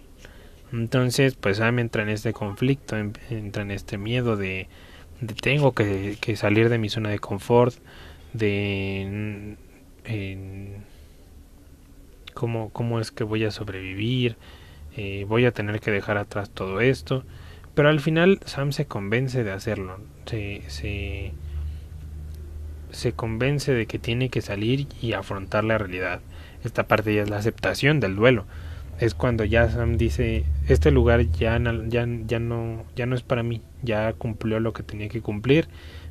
Entonces, 0.72 1.36
pues 1.36 1.58
Sam 1.58 1.80
entra 1.80 2.04
en 2.04 2.10
este 2.10 2.34
conflicto, 2.34 2.98
entra 2.98 3.62
en 3.62 3.72
este 3.72 3.98
miedo 3.98 4.36
de, 4.36 4.68
de 5.22 5.34
tengo 5.36 5.74
que, 5.74 6.18
salir 6.36 6.70
de 6.70 6.78
mi 6.78 6.90
zona 6.90 7.10
de 7.10 7.20
confort, 7.20 7.76
de 8.34 9.58
cómo, 12.34 12.70
cómo 12.70 13.00
es 13.00 13.12
que 13.12 13.24
voy 13.24 13.44
a 13.46 13.52
sobrevivir, 13.52 14.38
eh, 14.96 15.26
voy 15.28 15.46
a 15.46 15.52
tener 15.52 15.80
que 15.80 15.92
dejar 15.92 16.18
atrás 16.18 16.50
todo 16.50 16.82
esto. 16.82 17.24
Pero 17.76 17.90
al 17.90 18.00
final 18.00 18.40
Sam 18.46 18.72
se 18.72 18.86
convence 18.86 19.44
de 19.44 19.52
hacerlo. 19.52 20.00
Se, 20.26 20.64
se, 20.68 21.34
se 22.92 23.12
convence 23.12 23.74
de 23.74 23.86
que 23.86 24.00
tiene 24.00 24.30
que 24.30 24.42
salir 24.42 24.88
y 25.02 25.14
afrontar 25.14 25.66
la 25.66 25.78
realidad. 25.78 26.22
Esta 26.64 26.88
parte 26.88 27.14
ya 27.14 27.24
es 27.24 27.30
la 27.30 27.38
aceptación 27.38 28.00
del 28.00 28.16
duelo. 28.16 28.46
Es 29.00 29.14
cuando 29.14 29.44
ya 29.44 29.70
Sam 29.70 29.98
dice, 29.98 30.46
este 30.70 30.90
lugar 30.90 31.30
ya, 31.32 31.60
no, 31.60 31.84
ya 31.90 32.00
no 32.40 33.16
es 33.16 33.22
para 33.24 33.44
mí, 33.44 33.62
ya 33.84 34.14
cumplió 34.14 34.62
lo 34.62 34.72
que 34.72 34.84
tenía 34.84 35.10
que 35.10 35.22
cumplir, 35.22 35.68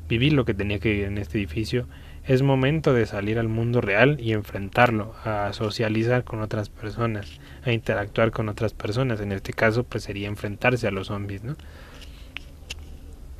viví 0.07 0.29
lo 0.29 0.45
que 0.45 0.53
tenía 0.53 0.77
que 0.77 0.89
vivir 0.89 1.05
en 1.05 1.17
este 1.17 1.39
edificio, 1.39 1.87
es 2.27 2.41
momento 2.41 2.93
de 2.93 3.05
salir 3.05 3.37
al 3.37 3.47
mundo 3.47 3.81
real 3.81 4.17
y 4.19 4.33
enfrentarlo, 4.33 5.13
a 5.23 5.53
socializar 5.53 6.23
con 6.23 6.41
otras 6.41 6.69
personas, 6.69 7.39
a 7.63 7.71
interactuar 7.71 8.31
con 8.31 8.49
otras 8.49 8.73
personas. 8.73 9.21
En 9.21 9.31
este 9.31 9.53
caso, 9.53 9.83
pues 9.83 10.03
sería 10.03 10.27
enfrentarse 10.27 10.87
a 10.87 10.91
los 10.91 11.07
zombies, 11.07 11.43
¿no? 11.43 11.55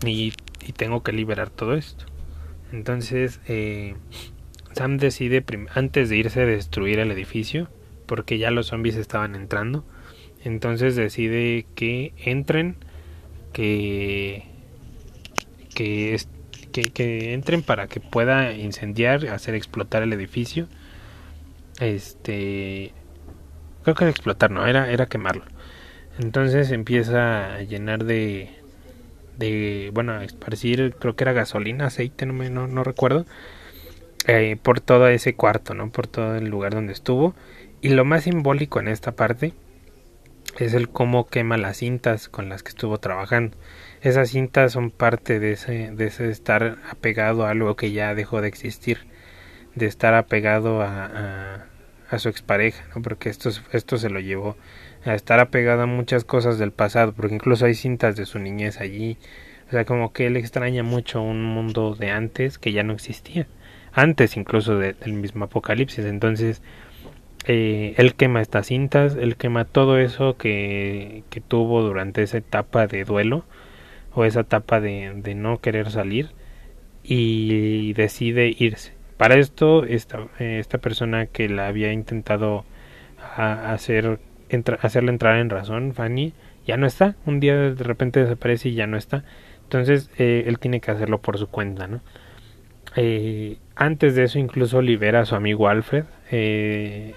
Y, 0.05 0.33
y 0.65 0.71
tengo 0.73 1.01
que 1.01 1.13
liberar 1.13 1.49
todo 1.49 1.73
esto. 1.73 2.05
Entonces, 2.71 3.39
eh, 3.47 3.95
Sam 4.73 4.97
decide, 4.97 5.43
antes 5.73 6.09
de 6.09 6.17
irse 6.17 6.41
a 6.41 6.45
destruir 6.45 6.99
el 6.99 7.09
edificio, 7.09 7.69
porque 8.05 8.37
ya 8.37 8.51
los 8.51 8.67
zombies 8.67 8.97
estaban 8.97 9.33
entrando, 9.35 9.83
entonces 10.43 10.95
decide 10.95 11.65
que 11.73 12.13
entren, 12.17 12.75
que, 13.51 14.43
que 15.73 16.13
que, 16.83 17.33
entren 17.33 17.63
para 17.63 17.87
que 17.87 17.99
pueda 18.01 18.53
incendiar, 18.53 19.27
hacer 19.27 19.55
explotar 19.55 20.03
el 20.03 20.13
edificio. 20.13 20.69
Este, 21.79 22.93
creo 23.83 23.95
que 23.95 24.03
era 24.05 24.11
explotar, 24.11 24.51
no, 24.51 24.65
era, 24.67 24.91
era 24.91 25.07
quemarlo. 25.07 25.45
Entonces 26.19 26.71
empieza 26.71 27.55
a 27.55 27.61
llenar 27.63 28.05
de, 28.05 28.51
de, 29.37 29.91
bueno, 29.93 30.13
a 30.13 30.25
esparcir, 30.25 30.95
creo 30.99 31.15
que 31.15 31.23
era 31.25 31.33
gasolina, 31.33 31.87
aceite, 31.87 32.25
no, 32.25 32.33
me, 32.33 32.49
no, 32.49 32.67
no 32.67 32.83
recuerdo. 32.83 33.25
eh, 34.27 34.57
por 34.61 34.81
todo 34.81 35.07
ese 35.07 35.35
cuarto, 35.35 35.73
¿no? 35.73 35.91
Por 35.91 36.07
todo 36.07 36.35
el 36.35 36.47
lugar 36.49 36.73
donde 36.73 36.93
estuvo. 36.93 37.35
Y 37.81 37.89
lo 37.89 38.05
más 38.05 38.23
simbólico 38.23 38.79
en 38.79 38.87
esta 38.87 39.11
parte 39.13 39.53
es 40.57 40.73
el 40.73 40.89
cómo 40.89 41.27
quema 41.27 41.57
las 41.57 41.77
cintas 41.77 42.29
con 42.29 42.49
las 42.49 42.63
que 42.63 42.69
estuvo 42.69 42.99
trabajando. 42.99 43.57
Esas 44.05 44.29
cintas 44.29 44.71
son 44.71 44.91
parte 44.91 45.39
de 45.39 45.53
ese, 45.53 45.89
de 45.89 46.05
ese 46.05 46.29
estar 46.29 46.77
apegado 46.91 47.43
a 47.43 47.49
algo 47.49 47.75
que 47.75 47.91
ya 47.91 48.13
dejó 48.13 48.39
de 48.39 48.47
existir, 48.47 48.99
de 49.73 49.87
estar 49.87 50.13
apegado 50.13 50.83
a, 50.83 51.65
a, 52.11 52.19
su 52.19 52.29
expareja, 52.29 52.85
¿no? 52.93 53.01
porque 53.01 53.29
esto, 53.29 53.49
esto 53.71 53.97
se 53.97 54.11
lo 54.11 54.19
llevó 54.19 54.57
a 55.05 55.15
estar 55.15 55.39
apegado 55.39 55.81
a 55.81 55.85
muchas 55.87 56.23
cosas 56.23 56.59
del 56.59 56.71
pasado, 56.71 57.13
porque 57.13 57.33
incluso 57.33 57.65
hay 57.65 57.73
cintas 57.73 58.15
de 58.15 58.27
su 58.27 58.37
niñez 58.37 58.79
allí, 58.79 59.17
o 59.69 59.71
sea, 59.71 59.85
como 59.85 60.13
que 60.13 60.27
él 60.27 60.37
extraña 60.37 60.83
mucho 60.83 61.23
un 61.23 61.43
mundo 61.43 61.95
de 61.95 62.11
antes 62.11 62.59
que 62.59 62.73
ya 62.73 62.83
no 62.83 62.93
existía, 62.93 63.47
antes 63.91 64.37
incluso 64.37 64.77
del 64.77 65.13
mismo 65.13 65.45
apocalipsis, 65.45 66.05
entonces 66.05 66.61
eh, 67.47 67.95
él 67.97 68.13
quema 68.13 68.43
estas 68.43 68.67
cintas, 68.67 69.15
él 69.15 69.35
quema 69.35 69.65
todo 69.65 69.97
eso 69.97 70.37
que, 70.37 71.23
que, 71.31 71.41
tuvo 71.41 71.81
durante 71.81 72.21
esa 72.21 72.37
etapa 72.37 72.85
de 72.85 73.03
duelo 73.03 73.45
o 74.15 74.25
esa 74.25 74.41
etapa 74.41 74.79
de, 74.81 75.13
de 75.15 75.35
no 75.35 75.59
querer 75.59 75.91
salir 75.91 76.29
y 77.03 77.93
decide 77.93 78.55
irse. 78.57 78.93
Para 79.17 79.35
esto, 79.35 79.85
esta, 79.85 80.27
esta 80.39 80.79
persona 80.79 81.27
que 81.27 81.47
la 81.47 81.67
había 81.67 81.93
intentado 81.93 82.65
hacer 83.37 84.19
hacerle 84.81 85.11
entrar 85.11 85.37
en 85.39 85.49
razón, 85.49 85.93
Fanny, 85.93 86.33
ya 86.65 86.77
no 86.77 86.87
está. 86.87 87.15
Un 87.25 87.39
día 87.39 87.55
de 87.55 87.83
repente 87.83 88.21
desaparece 88.21 88.69
y 88.69 88.75
ya 88.75 88.87
no 88.87 88.97
está. 88.97 89.23
Entonces 89.63 90.09
eh, 90.17 90.43
él 90.47 90.59
tiene 90.59 90.81
que 90.81 90.91
hacerlo 90.91 91.21
por 91.21 91.37
su 91.37 91.47
cuenta, 91.47 91.87
¿no? 91.87 92.01
Eh, 92.95 93.57
antes 93.75 94.15
de 94.15 94.23
eso 94.23 94.39
incluso 94.39 94.81
libera 94.81 95.21
a 95.21 95.25
su 95.25 95.35
amigo 95.35 95.67
Alfred. 95.67 96.05
Eh, 96.31 97.15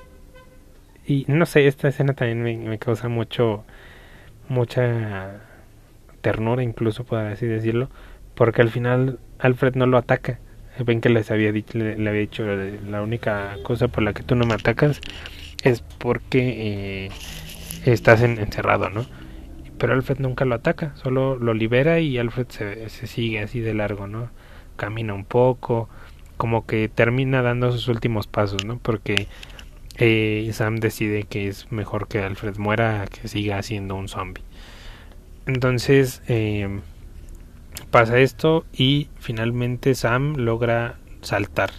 y 1.07 1.24
no 1.28 1.46
sé, 1.46 1.66
esta 1.66 1.88
escena 1.88 2.14
también 2.14 2.68
me, 2.68 2.78
causa 2.78 3.09
mucho, 3.09 3.64
mucha 4.49 5.40
ternura, 6.21 6.62
incluso 6.62 7.05
por 7.05 7.19
así 7.19 7.47
decirlo, 7.47 7.89
porque 8.35 8.62
al 8.62 8.71
final 8.71 9.19
Alfred 9.39 9.75
no 9.75 9.87
lo 9.87 9.99
ataca. 9.99 10.39
Ven 10.85 11.01
que 11.01 11.09
les 11.09 11.31
había 11.31 11.51
dicho, 11.51 11.77
le, 11.77 11.93
había 11.95 12.21
dicho 12.21 12.45
la 12.45 13.03
única 13.03 13.57
cosa 13.64 13.89
por 13.89 14.05
la 14.05 14.12
que 14.12 14.23
tú 14.23 14.37
no 14.37 14.47
me 14.47 14.55
atacas 14.55 15.01
es 15.64 15.83
porque 15.83 17.07
eh, 17.07 17.11
estás 17.85 18.23
encerrado, 18.23 18.89
¿no? 18.91 19.05
Pero 19.79 19.95
Alfred 19.95 20.19
nunca 20.19 20.45
lo 20.45 20.55
ataca, 20.55 20.95
solo 20.97 21.37
lo 21.37 21.55
libera 21.55 22.01
y 22.01 22.19
Alfred 22.19 22.47
se, 22.49 22.89
se 22.91 23.07
sigue 23.07 23.41
así 23.41 23.61
de 23.61 23.75
largo, 23.75 24.07
¿no? 24.07 24.31
Camina 24.77 25.14
un 25.14 25.25
poco, 25.25 25.89
como 26.37 26.66
que 26.66 26.89
termina 26.89 27.43
dando 27.43 27.73
sus 27.73 27.89
últimos 27.89 28.27
pasos, 28.27 28.64
¿no? 28.64 28.79
Porque 28.79 29.27
eh, 29.99 30.49
Sam 30.53 30.77
decide 30.77 31.25
que 31.25 31.49
es 31.49 31.71
mejor 31.73 32.09
que 32.09 32.21
Alfred 32.21 32.57
muera 32.57 33.07
que 33.07 33.29
siga 33.29 33.62
siendo 33.62 33.97
un 33.97 34.09
zombie. 34.09 34.45
Entonces 35.49 36.20
eh, 36.28 36.68
pasa 37.90 38.18
esto 38.18 38.66
y 38.70 39.09
finalmente 39.18 39.94
Sam 39.94 40.36
logra 40.36 40.96
saltar. 41.22 41.70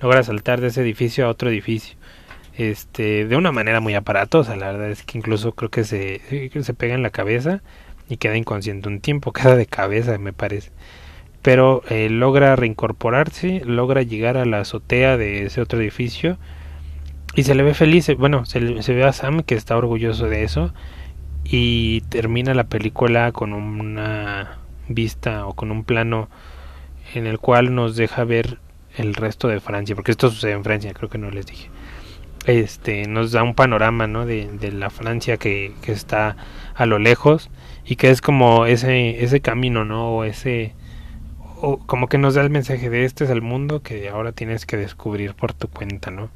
Logra 0.00 0.22
saltar 0.22 0.62
de 0.62 0.68
ese 0.68 0.80
edificio 0.80 1.26
a 1.26 1.28
otro 1.28 1.50
edificio. 1.50 1.96
Este, 2.56 3.26
de 3.26 3.36
una 3.36 3.52
manera 3.52 3.80
muy 3.80 3.94
aparatosa, 3.94 4.56
la 4.56 4.72
verdad 4.72 4.90
es 4.90 5.02
que 5.02 5.18
incluso 5.18 5.52
creo 5.52 5.70
que 5.70 5.84
se, 5.84 6.20
se 6.62 6.74
pega 6.74 6.94
en 6.94 7.02
la 7.02 7.10
cabeza 7.10 7.62
y 8.08 8.16
queda 8.16 8.36
inconsciente 8.36 8.88
un 8.88 9.00
tiempo, 9.00 9.32
queda 9.34 9.56
de 9.56 9.66
cabeza 9.66 10.16
me 10.16 10.32
parece. 10.32 10.70
Pero 11.42 11.82
eh, 11.90 12.08
logra 12.08 12.56
reincorporarse, 12.56 13.60
logra 13.66 14.00
llegar 14.00 14.38
a 14.38 14.46
la 14.46 14.60
azotea 14.60 15.18
de 15.18 15.44
ese 15.44 15.60
otro 15.60 15.80
edificio 15.80 16.38
y 17.34 17.42
se 17.42 17.54
le 17.54 17.62
ve 17.62 17.74
feliz, 17.74 18.08
eh, 18.08 18.14
bueno, 18.14 18.46
se, 18.46 18.82
se 18.82 18.94
ve 18.94 19.04
a 19.04 19.12
Sam 19.12 19.42
que 19.42 19.54
está 19.54 19.76
orgulloso 19.76 20.28
de 20.28 20.44
eso 20.44 20.72
y 21.44 22.02
termina 22.02 22.54
la 22.54 22.64
película 22.64 23.32
con 23.32 23.52
una 23.52 24.58
vista 24.88 25.46
o 25.46 25.54
con 25.54 25.70
un 25.70 25.84
plano 25.84 26.28
en 27.14 27.26
el 27.26 27.38
cual 27.38 27.74
nos 27.74 27.96
deja 27.96 28.24
ver 28.24 28.58
el 28.96 29.14
resto 29.14 29.48
de 29.48 29.60
Francia, 29.60 29.94
porque 29.94 30.10
esto 30.10 30.30
sucede 30.30 30.52
en 30.52 30.64
Francia, 30.64 30.92
creo 30.92 31.08
que 31.08 31.18
no 31.18 31.30
les 31.30 31.46
dije. 31.46 31.70
Este 32.46 33.06
nos 33.06 33.30
da 33.32 33.42
un 33.42 33.54
panorama, 33.54 34.06
¿no? 34.06 34.26
De, 34.26 34.50
de 34.50 34.72
la 34.72 34.90
Francia 34.90 35.36
que, 35.36 35.72
que, 35.82 35.92
está 35.92 36.36
a 36.74 36.86
lo 36.86 36.98
lejos 36.98 37.50
y 37.84 37.96
que 37.96 38.10
es 38.10 38.20
como 38.20 38.66
ese 38.66 39.22
ese 39.22 39.40
camino, 39.40 39.84
¿no? 39.84 40.08
O 40.10 40.24
ese 40.24 40.74
o 41.60 41.78
como 41.78 42.08
que 42.08 42.18
nos 42.18 42.34
da 42.34 42.42
el 42.42 42.50
mensaje 42.50 42.90
de 42.90 43.04
este 43.04 43.24
es 43.24 43.30
el 43.30 43.42
mundo 43.42 43.82
que 43.82 44.08
ahora 44.08 44.32
tienes 44.32 44.66
que 44.66 44.76
descubrir 44.76 45.34
por 45.34 45.52
tu 45.52 45.68
cuenta, 45.68 46.10
¿no? 46.10 46.30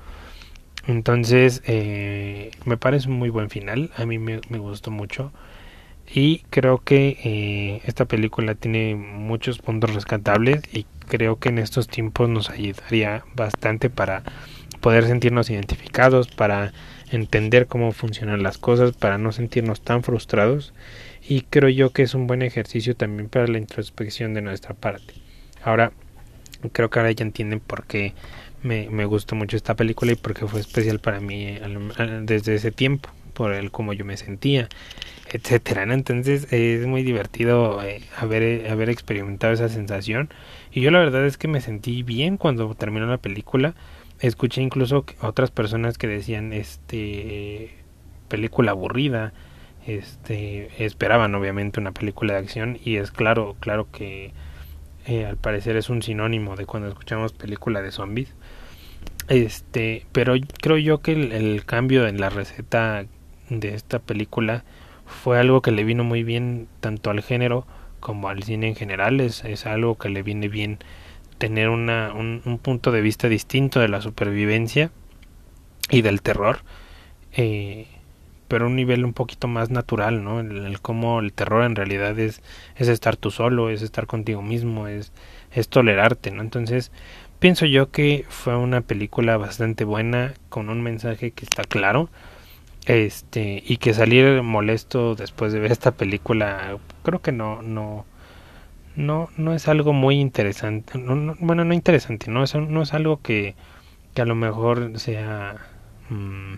Entonces, 0.87 1.63
eh, 1.67 2.53
me 2.65 2.77
parece 2.77 3.09
un 3.09 3.19
muy 3.19 3.31
buen 3.31 3.51
final. 3.51 3.91
A 3.97 4.07
mí 4.07 4.19
me, 4.19 4.39
gustó 4.59 4.91
mucho. 4.91 5.33
Y 6.13 6.45
creo 6.51 6.79
que 6.79 7.19
eh, 7.25 7.83
esta 7.85 8.05
película 8.05 8.55
tiene 8.55 8.95
muchos 8.95 9.59
puntos 9.59 9.93
rescatables 9.93 10.63
y 10.73 10.87
creo 11.09 11.41
que 11.41 11.49
en 11.49 11.59
estos 11.59 11.89
tiempos 11.89 12.29
nos 12.29 12.49
ayudaría 12.49 13.25
bastante 13.35 13.91
para 13.91 14.23
poder 14.81 15.05
sentirnos 15.07 15.51
identificados, 15.51 16.29
para 16.29 16.73
entender 17.11 17.67
cómo 17.67 17.91
funcionan 17.91 18.45
las 18.45 18.57
cosas, 18.57 18.93
para 18.93 19.19
no 19.19 19.33
sentirnos 19.33 19.81
tan 19.81 20.05
frustrados. 20.05 20.73
Y 21.29 21.43
creo 21.43 21.71
yo 21.71 21.91
que 21.91 22.03
es 22.03 22.15
un 22.15 22.29
buen 22.29 22.43
ejercicio 22.43 22.95
también 22.95 23.29
para 23.29 23.49
la 23.49 23.59
introspección 23.59 24.33
de 24.33 24.43
nuestra 24.43 24.75
parte. 24.75 25.15
Ahora, 25.65 25.91
creo 26.73 26.89
que 26.89 26.99
ahora 27.01 27.11
ya 27.11 27.25
entienden 27.25 27.59
por 27.59 27.85
qué 27.87 28.15
me, 28.67 28.91
me 28.91 29.05
gustó 29.05 29.35
mucho 29.35 29.57
esta 29.57 29.75
película 29.75 30.13
y 30.13 30.17
porque 30.17 30.47
fue 30.47 30.61
especial 30.61 30.99
para 30.99 31.21
mí 31.21 31.59
desde 32.23 32.57
ese 32.57 32.73
tiempo, 32.73 33.09
por 33.33 33.55
el 33.55 33.71
cómo 33.71 33.93
yo 33.93 34.05
me 34.05 34.17
sentía, 34.17 34.69
etcétera. 35.33 35.83
Entonces 35.85 36.53
es 36.53 36.87
muy 36.87 37.03
divertido 37.03 37.83
eh, 37.83 38.03
haber, 38.17 38.71
haber 38.71 38.91
experimentado 38.91 39.53
esa 39.53 39.69
sensación. 39.69 40.31
Y 40.73 40.81
yo 40.81 40.91
la 40.91 40.99
verdad 40.99 41.25
es 41.27 41.39
que 41.39 41.49
me 41.49 41.61
sentí 41.61 42.03
bien 42.03 42.37
cuando 42.37 42.75
terminó 42.75 43.07
la 43.07 43.19
película. 43.19 43.75
Escuché 44.21 44.63
incluso 44.63 45.05
otras 45.21 45.51
personas 45.51 45.99
que 45.99 46.07
decían 46.07 46.53
este 46.53 47.75
película 48.29 48.73
aburrida. 48.73 49.33
Este 49.87 50.85
esperaban 50.85 51.35
obviamente 51.35 51.81
una 51.81 51.93
película 51.93 52.35
de 52.35 52.41
acción 52.41 52.79
y 52.85 52.97
es 52.97 53.13
claro, 53.13 53.57
claro 53.61 53.89
que 53.93 54.33
eh, 55.07 55.25
al 55.25 55.37
parecer 55.37 55.77
es 55.77 55.89
un 55.89 56.03
sinónimo 56.03 56.57
de 56.57 56.67
cuando 56.67 56.89
escuchamos 56.89 57.33
película 57.33 57.81
de 57.83 57.93
zombies. 57.93 58.35
Este, 59.29 60.07
pero 60.13 60.35
creo 60.61 60.79
yo 60.79 60.99
que 60.99 61.13
el, 61.13 61.65
cambio 61.65 62.07
en 62.07 62.21
la 62.21 62.31
receta 62.31 63.07
de 63.49 63.75
esta 63.75 63.99
película 63.99 64.65
fue 65.05 65.39
algo 65.39 65.63
que 65.63 65.73
le 65.73 65.85
vino 65.85 66.05
muy 66.05 66.23
bien 66.23 66.69
tanto 66.81 67.11
al 67.11 67.23
género 67.23 67.67
como 68.01 68.29
al 68.29 68.43
cine 68.43 68.69
en 68.69 68.77
general. 68.77 69.21
Es, 69.21 69.45
es 69.45 69.67
algo 69.67 69.97
que 69.97 70.09
le 70.09 70.23
viene 70.23 70.49
bien 70.49 70.79
tener 71.39 71.69
una, 71.69 72.13
un, 72.15 72.43
un, 72.45 72.59
punto 72.59 72.93
de 72.93 73.01
vista 73.03 73.29
distinto 73.29 73.81
de 73.81 73.89
la 73.89 74.01
supervivencia 74.01 74.91
y 75.91 76.03
del 76.03 76.23
terror. 76.23 76.61
Eh, 77.33 77.87
pero 78.49 78.67
un 78.67 78.77
nivel 78.77 79.05
un 79.05 79.13
poquito 79.13 79.49
más 79.49 79.71
natural, 79.71 80.23
¿no? 80.23 80.41
El, 80.41 80.67
el, 80.67 80.81
cómo 80.81 81.21
el 81.21 81.33
terror 81.33 81.65
en 81.65 81.75
realidad 81.77 82.19
es, 82.19 82.43
es 82.77 82.89
estar 82.89 83.17
tú 83.17 83.31
solo, 83.31 83.71
es 83.71 83.83
estar 83.83 84.07
contigo 84.07 84.43
mismo, 84.43 84.87
es, 84.89 85.13
es 85.53 85.69
tolerarte, 85.69 86.31
¿no? 86.31 86.43
Entonces, 86.43 86.93
pienso 87.39 87.67
yo 87.67 87.91
que 87.91 88.25
fue 88.29 88.57
una 88.57 88.81
película 88.81 89.37
bastante 89.37 89.85
buena, 89.85 90.35
con 90.49 90.71
un 90.71 90.83
mensaje 90.83 91.31
que 91.33 91.45
está 91.45 91.65
claro, 91.65 92.09
este, 92.87 93.63
y 93.67 93.79
que 93.79 93.95
salir 93.95 94.43
molesto 94.43 95.15
después 95.15 95.53
de 95.53 95.61
ver 95.61 95.73
esta 95.73 95.93
película, 95.93 96.79
creo 97.03 97.21
que 97.23 97.33
no, 97.33 97.63
no, 97.63 98.05
no, 98.97 99.29
no 99.37 99.55
es 99.55 99.69
algo 99.69 99.93
muy 99.93 100.21
interesante, 100.21 100.99
no, 100.99 101.17
no, 101.17 101.37
bueno, 101.41 101.65
no 101.65 101.75
interesante, 101.75 102.31
no 102.31 102.43
es, 102.45 102.55
no 102.55 102.83
es 102.83 102.95
algo 102.95 103.21
que, 103.23 103.55
que 104.15 104.23
a 104.23 104.27
lo 104.27 104.35
mejor 104.35 104.99
sea... 104.99 105.57
Mmm, 106.11 106.55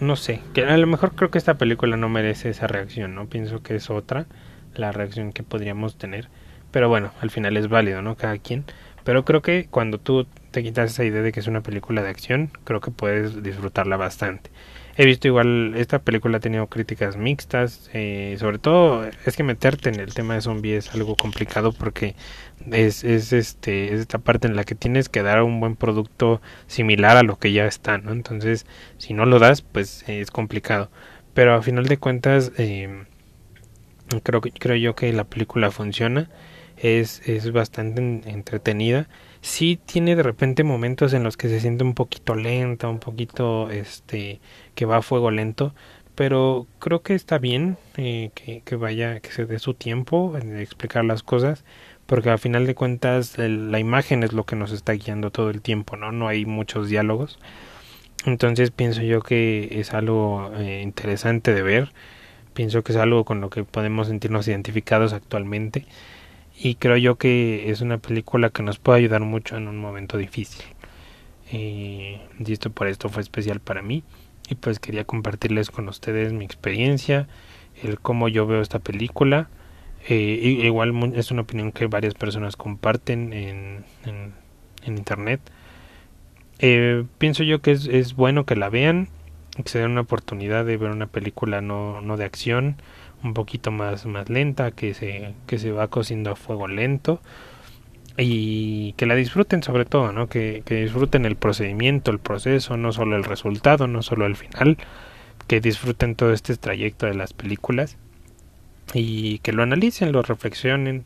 no 0.00 0.16
sé, 0.16 0.40
que 0.52 0.64
a 0.64 0.76
lo 0.76 0.86
mejor 0.86 1.14
creo 1.14 1.30
que 1.30 1.38
esta 1.38 1.54
película 1.54 1.96
no 1.96 2.08
merece 2.08 2.50
esa 2.50 2.66
reacción, 2.66 3.14
¿no? 3.14 3.26
Pienso 3.26 3.62
que 3.62 3.76
es 3.76 3.90
otra 3.90 4.26
la 4.74 4.92
reacción 4.92 5.32
que 5.32 5.42
podríamos 5.42 5.96
tener. 5.96 6.28
Pero 6.76 6.90
bueno, 6.90 7.10
al 7.22 7.30
final 7.30 7.56
es 7.56 7.68
válido, 7.68 8.02
¿no? 8.02 8.16
Cada 8.16 8.36
quien. 8.36 8.66
Pero 9.02 9.24
creo 9.24 9.40
que 9.40 9.66
cuando 9.70 9.96
tú 9.96 10.26
te 10.50 10.62
quitas 10.62 10.90
esa 10.90 11.06
idea 11.06 11.22
de 11.22 11.32
que 11.32 11.40
es 11.40 11.46
una 11.46 11.62
película 11.62 12.02
de 12.02 12.10
acción, 12.10 12.50
creo 12.64 12.82
que 12.82 12.90
puedes 12.90 13.42
disfrutarla 13.42 13.96
bastante. 13.96 14.50
He 14.98 15.06
visto 15.06 15.26
igual, 15.26 15.72
esta 15.74 16.00
película 16.00 16.36
ha 16.36 16.40
tenido 16.40 16.66
críticas 16.66 17.16
mixtas, 17.16 17.88
eh, 17.94 18.36
sobre 18.38 18.58
todo 18.58 19.08
es 19.24 19.36
que 19.36 19.42
meterte 19.42 19.88
en 19.88 20.00
el 20.00 20.12
tema 20.12 20.34
de 20.34 20.42
zombies 20.42 20.88
es 20.88 20.94
algo 20.94 21.16
complicado 21.16 21.72
porque 21.72 22.14
es, 22.70 23.04
es, 23.04 23.32
este, 23.32 23.94
es 23.94 24.00
esta 24.00 24.18
parte 24.18 24.46
en 24.46 24.54
la 24.54 24.64
que 24.64 24.74
tienes 24.74 25.08
que 25.08 25.22
dar 25.22 25.42
un 25.42 25.60
buen 25.60 25.76
producto 25.76 26.42
similar 26.66 27.16
a 27.16 27.22
lo 27.22 27.38
que 27.38 27.52
ya 27.52 27.64
está, 27.64 27.96
¿no? 27.96 28.12
Entonces, 28.12 28.66
si 28.98 29.14
no 29.14 29.24
lo 29.24 29.38
das, 29.38 29.62
pues 29.62 30.04
es 30.08 30.30
complicado. 30.30 30.90
Pero 31.32 31.54
a 31.54 31.62
final 31.62 31.86
de 31.86 31.96
cuentas, 31.96 32.52
eh, 32.58 33.06
creo, 34.22 34.42
creo 34.42 34.76
yo 34.76 34.94
que 34.94 35.10
la 35.14 35.24
película 35.24 35.70
funciona 35.70 36.28
es, 36.76 37.26
es 37.28 37.52
bastante 37.52 38.00
entretenida. 38.30 39.08
Sí 39.40 39.78
tiene 39.84 40.16
de 40.16 40.22
repente 40.22 40.64
momentos 40.64 41.12
en 41.12 41.22
los 41.22 41.36
que 41.36 41.48
se 41.48 41.60
siente 41.60 41.84
un 41.84 41.94
poquito 41.94 42.34
lenta, 42.34 42.88
un 42.88 42.98
poquito 42.98 43.70
este 43.70 44.40
que 44.74 44.86
va 44.86 44.98
a 44.98 45.02
fuego 45.02 45.30
lento, 45.30 45.74
pero 46.14 46.66
creo 46.78 47.02
que 47.02 47.14
está 47.14 47.38
bien 47.38 47.76
eh, 47.96 48.30
que, 48.34 48.76
vaya, 48.76 49.20
que 49.20 49.30
se 49.30 49.46
dé 49.46 49.58
su 49.58 49.74
tiempo 49.74 50.36
en 50.36 50.58
explicar 50.58 51.04
las 51.04 51.22
cosas, 51.22 51.64
porque 52.06 52.30
al 52.30 52.38
final 52.38 52.66
de 52.66 52.74
cuentas 52.74 53.36
la 53.38 53.78
imagen 53.78 54.22
es 54.22 54.32
lo 54.32 54.44
que 54.44 54.56
nos 54.56 54.72
está 54.72 54.92
guiando 54.94 55.30
todo 55.30 55.50
el 55.50 55.62
tiempo, 55.62 55.96
¿no? 55.96 56.12
No 56.12 56.28
hay 56.28 56.46
muchos 56.46 56.88
diálogos. 56.88 57.38
Entonces 58.24 58.70
pienso 58.70 59.02
yo 59.02 59.20
que 59.22 59.80
es 59.80 59.92
algo 59.92 60.50
eh, 60.56 60.80
interesante 60.82 61.54
de 61.54 61.62
ver, 61.62 61.92
pienso 62.54 62.82
que 62.82 62.92
es 62.92 62.98
algo 62.98 63.24
con 63.24 63.40
lo 63.40 63.50
que 63.50 63.64
podemos 63.64 64.08
sentirnos 64.08 64.48
identificados 64.48 65.12
actualmente 65.12 65.86
y 66.58 66.76
creo 66.76 66.96
yo 66.96 67.16
que 67.16 67.70
es 67.70 67.80
una 67.80 67.98
película 67.98 68.50
que 68.50 68.62
nos 68.62 68.78
puede 68.78 68.98
ayudar 68.98 69.20
mucho 69.20 69.56
en 69.56 69.68
un 69.68 69.78
momento 69.78 70.16
difícil. 70.18 70.64
Eh, 71.52 72.20
y 72.38 72.52
esto 72.52 72.70
por 72.70 72.88
esto 72.88 73.08
fue 73.08 73.22
especial 73.22 73.60
para 73.60 73.82
mí 73.82 74.02
y 74.48 74.56
pues 74.56 74.80
quería 74.80 75.04
compartirles 75.04 75.70
con 75.70 75.88
ustedes 75.88 76.32
mi 76.32 76.44
experiencia, 76.44 77.28
el 77.82 78.00
cómo 78.00 78.28
yo 78.28 78.46
veo 78.46 78.60
esta 78.60 78.78
película. 78.78 79.48
Eh, 80.08 80.60
igual 80.62 81.12
es 81.14 81.30
una 81.30 81.42
opinión 81.42 81.72
que 81.72 81.86
varias 81.86 82.14
personas 82.14 82.56
comparten 82.56 83.32
en, 83.32 83.84
en, 84.04 84.32
en 84.84 84.98
internet. 84.98 85.40
Eh, 86.58 87.04
pienso 87.18 87.42
yo 87.42 87.60
que 87.60 87.72
es, 87.72 87.86
es 87.86 88.14
bueno 88.14 88.46
que 88.46 88.56
la 88.56 88.70
vean, 88.70 89.08
que 89.62 89.68
se 89.68 89.78
den 89.78 89.90
una 89.90 90.02
oportunidad 90.02 90.64
de 90.64 90.76
ver 90.76 90.90
una 90.90 91.06
película 91.06 91.60
no, 91.60 92.00
no 92.00 92.16
de 92.16 92.24
acción, 92.24 92.76
un 93.26 93.34
poquito 93.34 93.70
más, 93.70 94.06
más 94.06 94.30
lenta, 94.30 94.70
que 94.70 94.94
se, 94.94 95.34
que 95.46 95.58
se 95.58 95.72
va 95.72 95.88
cociendo 95.88 96.30
a 96.30 96.36
fuego 96.36 96.68
lento 96.68 97.20
y 98.16 98.92
que 98.94 99.06
la 99.06 99.14
disfruten 99.14 99.62
sobre 99.62 99.84
todo, 99.84 100.12
¿no? 100.12 100.28
Que, 100.28 100.62
que, 100.64 100.82
disfruten 100.82 101.26
el 101.26 101.36
procedimiento, 101.36 102.10
el 102.10 102.18
proceso, 102.18 102.76
no 102.76 102.92
solo 102.92 103.16
el 103.16 103.24
resultado, 103.24 103.86
no 103.86 104.02
solo 104.02 104.26
el 104.26 104.36
final, 104.36 104.78
que 105.46 105.60
disfruten 105.60 106.14
todo 106.14 106.32
este 106.32 106.56
trayecto 106.56 107.06
de 107.06 107.14
las 107.14 107.32
películas 107.34 107.96
y 108.94 109.38
que 109.40 109.52
lo 109.52 109.62
analicen, 109.62 110.12
lo 110.12 110.22
reflexionen 110.22 111.04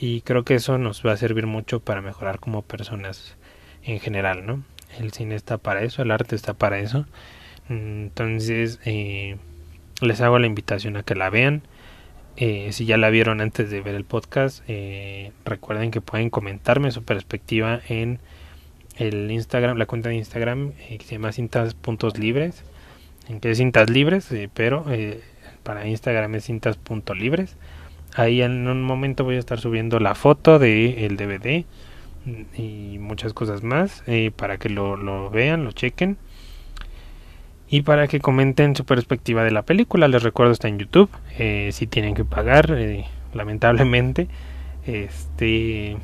y 0.00 0.22
creo 0.22 0.44
que 0.44 0.54
eso 0.54 0.78
nos 0.78 1.04
va 1.04 1.12
a 1.12 1.16
servir 1.16 1.46
mucho 1.46 1.80
para 1.80 2.00
mejorar 2.00 2.38
como 2.40 2.62
personas 2.62 3.36
en 3.82 4.00
general, 4.00 4.46
¿no? 4.46 4.62
El 4.98 5.12
cine 5.12 5.34
está 5.34 5.58
para 5.58 5.82
eso, 5.82 6.02
el 6.02 6.10
arte 6.10 6.36
está 6.36 6.54
para 6.54 6.78
eso. 6.78 7.06
Entonces, 7.68 8.80
eh, 8.84 9.36
les 10.00 10.20
hago 10.20 10.38
la 10.38 10.46
invitación 10.46 10.96
a 10.96 11.02
que 11.02 11.14
la 11.14 11.30
vean. 11.30 11.62
Eh, 12.36 12.68
si 12.72 12.86
ya 12.86 12.96
la 12.96 13.10
vieron 13.10 13.40
antes 13.40 13.70
de 13.70 13.80
ver 13.80 13.94
el 13.94 14.04
podcast, 14.04 14.62
eh, 14.68 15.32
recuerden 15.44 15.90
que 15.90 16.00
pueden 16.00 16.30
comentarme 16.30 16.90
su 16.92 17.02
perspectiva 17.02 17.80
en 17.88 18.20
el 18.96 19.30
Instagram, 19.30 19.76
la 19.76 19.86
cuenta 19.86 20.08
de 20.08 20.16
Instagram 20.16 20.72
que 20.72 21.04
se 21.04 21.16
llama 21.16 21.32
cintas 21.32 21.74
puntos 21.74 22.18
libres, 22.18 22.64
en 23.28 23.40
que 23.40 23.50
es 23.50 23.58
cintas 23.58 23.90
libres, 23.90 24.28
pero 24.54 24.84
para 25.62 25.86
Instagram 25.86 26.34
es 26.36 26.44
cintas 26.44 26.76
puntos 26.76 27.18
libres. 27.18 27.56
Ahí 28.14 28.42
en 28.42 28.66
un 28.66 28.82
momento 28.82 29.24
voy 29.24 29.36
a 29.36 29.38
estar 29.38 29.60
subiendo 29.60 30.00
la 30.00 30.14
foto 30.14 30.58
del 30.58 30.98
el 30.98 31.16
DVD 31.16 31.64
y 32.56 32.98
muchas 32.98 33.32
cosas 33.32 33.62
más 33.62 34.02
eh, 34.06 34.30
para 34.34 34.58
que 34.58 34.68
lo, 34.68 34.96
lo, 34.96 35.30
vean, 35.30 35.64
lo 35.64 35.72
chequen 35.72 36.16
y 37.68 37.82
para 37.82 38.08
que 38.08 38.20
comenten 38.20 38.74
su 38.74 38.84
perspectiva 38.84 39.44
de 39.44 39.50
la 39.50 39.62
película. 39.62 40.08
Les 40.08 40.22
recuerdo 40.22 40.52
está 40.52 40.68
en 40.68 40.78
YouTube, 40.78 41.10
eh, 41.38 41.70
si 41.72 41.86
tienen 41.86 42.14
que 42.14 42.24
pagar, 42.24 42.74
eh, 42.76 43.06
lamentablemente, 43.34 44.28
este, 44.86 45.96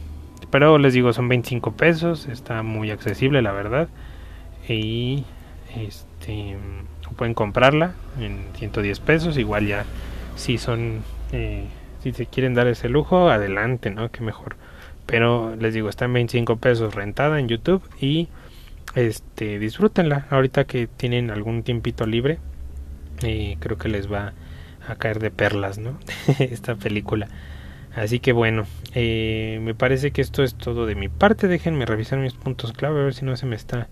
pero 0.50 0.78
les 0.78 0.92
digo 0.92 1.12
son 1.12 1.28
25 1.28 1.72
pesos, 1.72 2.26
está 2.26 2.62
muy 2.62 2.90
accesible 2.90 3.42
la 3.42 3.52
verdad 3.52 3.88
y 4.68 5.24
este 5.76 6.56
pueden 7.16 7.34
comprarla 7.34 7.94
en 8.20 8.44
110 8.56 8.98
pesos, 9.00 9.38
igual 9.38 9.66
ya 9.66 9.84
si 10.34 10.58
son 10.58 11.02
si 12.02 12.12
se 12.12 12.26
quieren 12.26 12.54
dar 12.54 12.66
ese 12.68 12.88
lujo, 12.88 13.28
adelante, 13.28 13.90
¿no? 13.90 14.10
Que 14.10 14.20
mejor 14.20 14.56
pero 15.06 15.54
les 15.56 15.74
digo, 15.74 15.88
está 15.88 16.06
en 16.06 16.14
25 16.14 16.56
pesos 16.56 16.94
rentada 16.94 17.38
en 17.38 17.48
YouTube 17.48 17.82
y 18.00 18.28
este 18.94 19.58
disfrútenla 19.58 20.26
ahorita 20.30 20.64
que 20.64 20.86
tienen 20.86 21.30
algún 21.30 21.62
tiempito 21.62 22.06
libre. 22.06 22.38
Eh, 23.22 23.56
creo 23.60 23.78
que 23.78 23.88
les 23.88 24.10
va 24.10 24.32
a 24.86 24.96
caer 24.96 25.18
de 25.18 25.30
perlas, 25.30 25.78
¿no? 25.78 25.98
Esta 26.38 26.74
película. 26.76 27.28
Así 27.94 28.18
que 28.18 28.32
bueno, 28.32 28.66
eh, 28.94 29.60
me 29.62 29.74
parece 29.74 30.10
que 30.10 30.20
esto 30.20 30.42
es 30.42 30.54
todo 30.54 30.86
de 30.86 30.94
mi 30.94 31.08
parte. 31.08 31.48
Déjenme 31.48 31.86
revisar 31.86 32.18
mis 32.18 32.34
puntos 32.34 32.72
clave 32.72 33.00
a 33.00 33.04
ver 33.04 33.14
si 33.14 33.24
no 33.24 33.36
se 33.36 33.46
me 33.46 33.56
está 33.56 33.88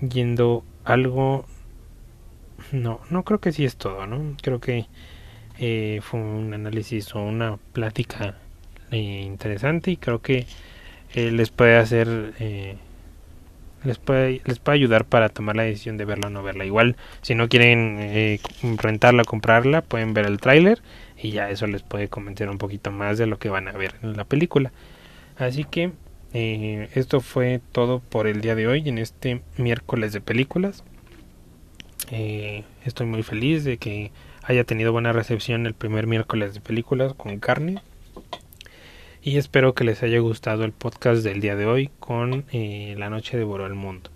yendo 0.00 0.64
algo. 0.84 1.46
No, 2.72 3.00
no 3.10 3.24
creo 3.24 3.40
que 3.40 3.52
sí 3.52 3.64
es 3.64 3.76
todo, 3.76 4.06
¿no? 4.06 4.36
Creo 4.42 4.60
que 4.60 4.86
eh, 5.58 6.00
fue 6.02 6.20
un 6.20 6.54
análisis 6.54 7.14
o 7.14 7.22
una 7.22 7.58
plática 7.72 8.38
interesante 8.90 9.90
y 9.90 9.96
creo 9.96 10.22
que 10.22 10.46
les 11.12 11.50
puede 11.50 11.76
hacer 11.76 12.34
les 13.84 13.98
puede 13.98 14.40
les 14.44 14.58
puede 14.58 14.76
ayudar 14.76 15.04
para 15.04 15.28
tomar 15.28 15.56
la 15.56 15.62
decisión 15.62 15.96
de 15.96 16.04
verla 16.04 16.28
o 16.28 16.30
no 16.30 16.42
verla. 16.42 16.64
Igual 16.64 16.96
si 17.22 17.34
no 17.34 17.48
quieren 17.48 17.98
eh, 18.00 18.40
rentarla 18.76 19.22
o 19.22 19.24
comprarla 19.24 19.82
pueden 19.82 20.14
ver 20.14 20.26
el 20.26 20.38
tráiler 20.38 20.82
y 21.16 21.30
ya 21.30 21.50
eso 21.50 21.66
les 21.66 21.82
puede 21.82 22.08
comentar 22.08 22.48
un 22.50 22.58
poquito 22.58 22.90
más 22.90 23.18
de 23.18 23.26
lo 23.26 23.38
que 23.38 23.48
van 23.48 23.68
a 23.68 23.72
ver 23.72 23.94
en 24.02 24.16
la 24.16 24.24
película. 24.24 24.72
Así 25.36 25.64
que 25.64 25.92
eh, 26.32 26.88
esto 26.94 27.20
fue 27.20 27.60
todo 27.72 28.00
por 28.00 28.26
el 28.26 28.40
día 28.40 28.54
de 28.54 28.66
hoy 28.66 28.88
en 28.88 28.98
este 28.98 29.42
miércoles 29.56 30.12
de 30.12 30.20
películas. 30.20 30.84
Eh, 32.10 32.64
estoy 32.84 33.06
muy 33.06 33.22
feliz 33.22 33.64
de 33.64 33.78
que 33.78 34.12
haya 34.42 34.64
tenido 34.64 34.92
buena 34.92 35.12
recepción 35.12 35.66
el 35.66 35.74
primer 35.74 36.06
miércoles 36.06 36.54
de 36.54 36.60
películas 36.60 37.14
con 37.14 37.36
carne 37.38 37.80
y 39.26 39.38
espero 39.38 39.74
que 39.74 39.82
les 39.82 40.04
haya 40.04 40.20
gustado 40.20 40.62
el 40.62 40.70
podcast 40.70 41.24
del 41.24 41.40
día 41.40 41.56
de 41.56 41.66
hoy 41.66 41.90
con 41.98 42.44
eh, 42.52 42.94
La 42.96 43.10
Noche 43.10 43.36
devoró 43.36 43.66
el 43.66 43.74
mundo. 43.74 44.10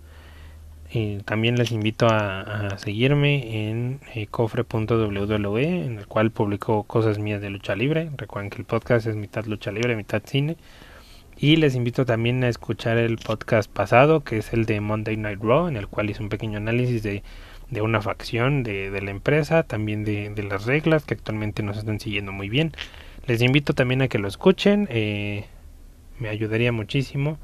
También 1.25 1.57
les 1.57 1.73
invito 1.73 2.07
a, 2.09 2.77
seguirme 2.77 3.69
en 3.69 3.99
eh, 4.15 4.27
cofre.wwe, 4.27 5.63
en 5.63 5.97
el 5.99 6.07
cual 6.07 6.31
publico 6.31 6.83
cosas 6.83 7.19
mías 7.19 7.41
de 7.41 7.49
lucha 7.49 7.75
libre. 7.75 8.09
Recuerden 8.15 8.49
que 8.49 8.59
el 8.59 8.63
podcast 8.63 9.05
es 9.05 9.17
mitad 9.17 9.43
lucha 9.43 9.73
libre, 9.73 9.97
mitad 9.97 10.21
cine. 10.25 10.55
Y 11.37 11.57
les 11.57 11.75
invito 11.75 12.05
también 12.05 12.41
a 12.45 12.47
escuchar 12.47 12.97
el 12.97 13.17
podcast 13.17 13.69
pasado, 13.69 14.23
que 14.23 14.37
es 14.37 14.53
el 14.53 14.65
de 14.65 14.79
Monday 14.79 15.17
Night 15.17 15.41
Raw, 15.41 15.67
en 15.67 15.75
el 15.75 15.87
cual 15.89 16.09
hice 16.09 16.23
un 16.23 16.29
pequeño 16.29 16.55
análisis 16.55 17.03
de, 17.03 17.21
una 17.81 18.01
facción 18.01 18.63
de, 18.63 18.89
de, 18.91 19.01
la 19.01 19.11
empresa, 19.11 19.63
también 19.63 20.05
de, 20.05 20.29
de 20.29 20.43
las 20.43 20.65
reglas 20.65 21.03
que 21.03 21.15
actualmente 21.15 21.63
nos 21.63 21.77
están 21.77 21.99
siguiendo 21.99 22.31
muy 22.31 22.47
bien. 22.47 22.71
Les 23.27 23.41
invito 23.41 23.73
también 23.73 24.01
a 24.01 24.07
que 24.07 24.19
lo 24.19 24.27
escuchen, 24.27 24.87
eh, 24.91 25.45
me 26.19 26.29
ayudaría 26.29 26.71
muchísimo. 26.71 27.37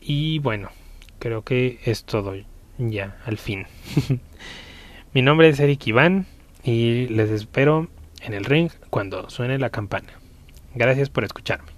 Y 0.00 0.38
bueno, 0.38 0.70
creo 1.18 1.42
que 1.42 1.78
es 1.84 2.04
todo 2.04 2.34
ya, 2.78 3.16
al 3.26 3.38
fin. 3.38 3.66
Mi 5.12 5.22
nombre 5.22 5.48
es 5.48 5.60
Eric 5.60 5.86
Iván 5.86 6.26
y 6.64 7.06
les 7.08 7.30
espero 7.30 7.88
en 8.22 8.34
el 8.34 8.44
ring 8.44 8.70
cuando 8.90 9.28
suene 9.30 9.58
la 9.58 9.70
campana. 9.70 10.12
Gracias 10.74 11.10
por 11.10 11.24
escucharme. 11.24 11.77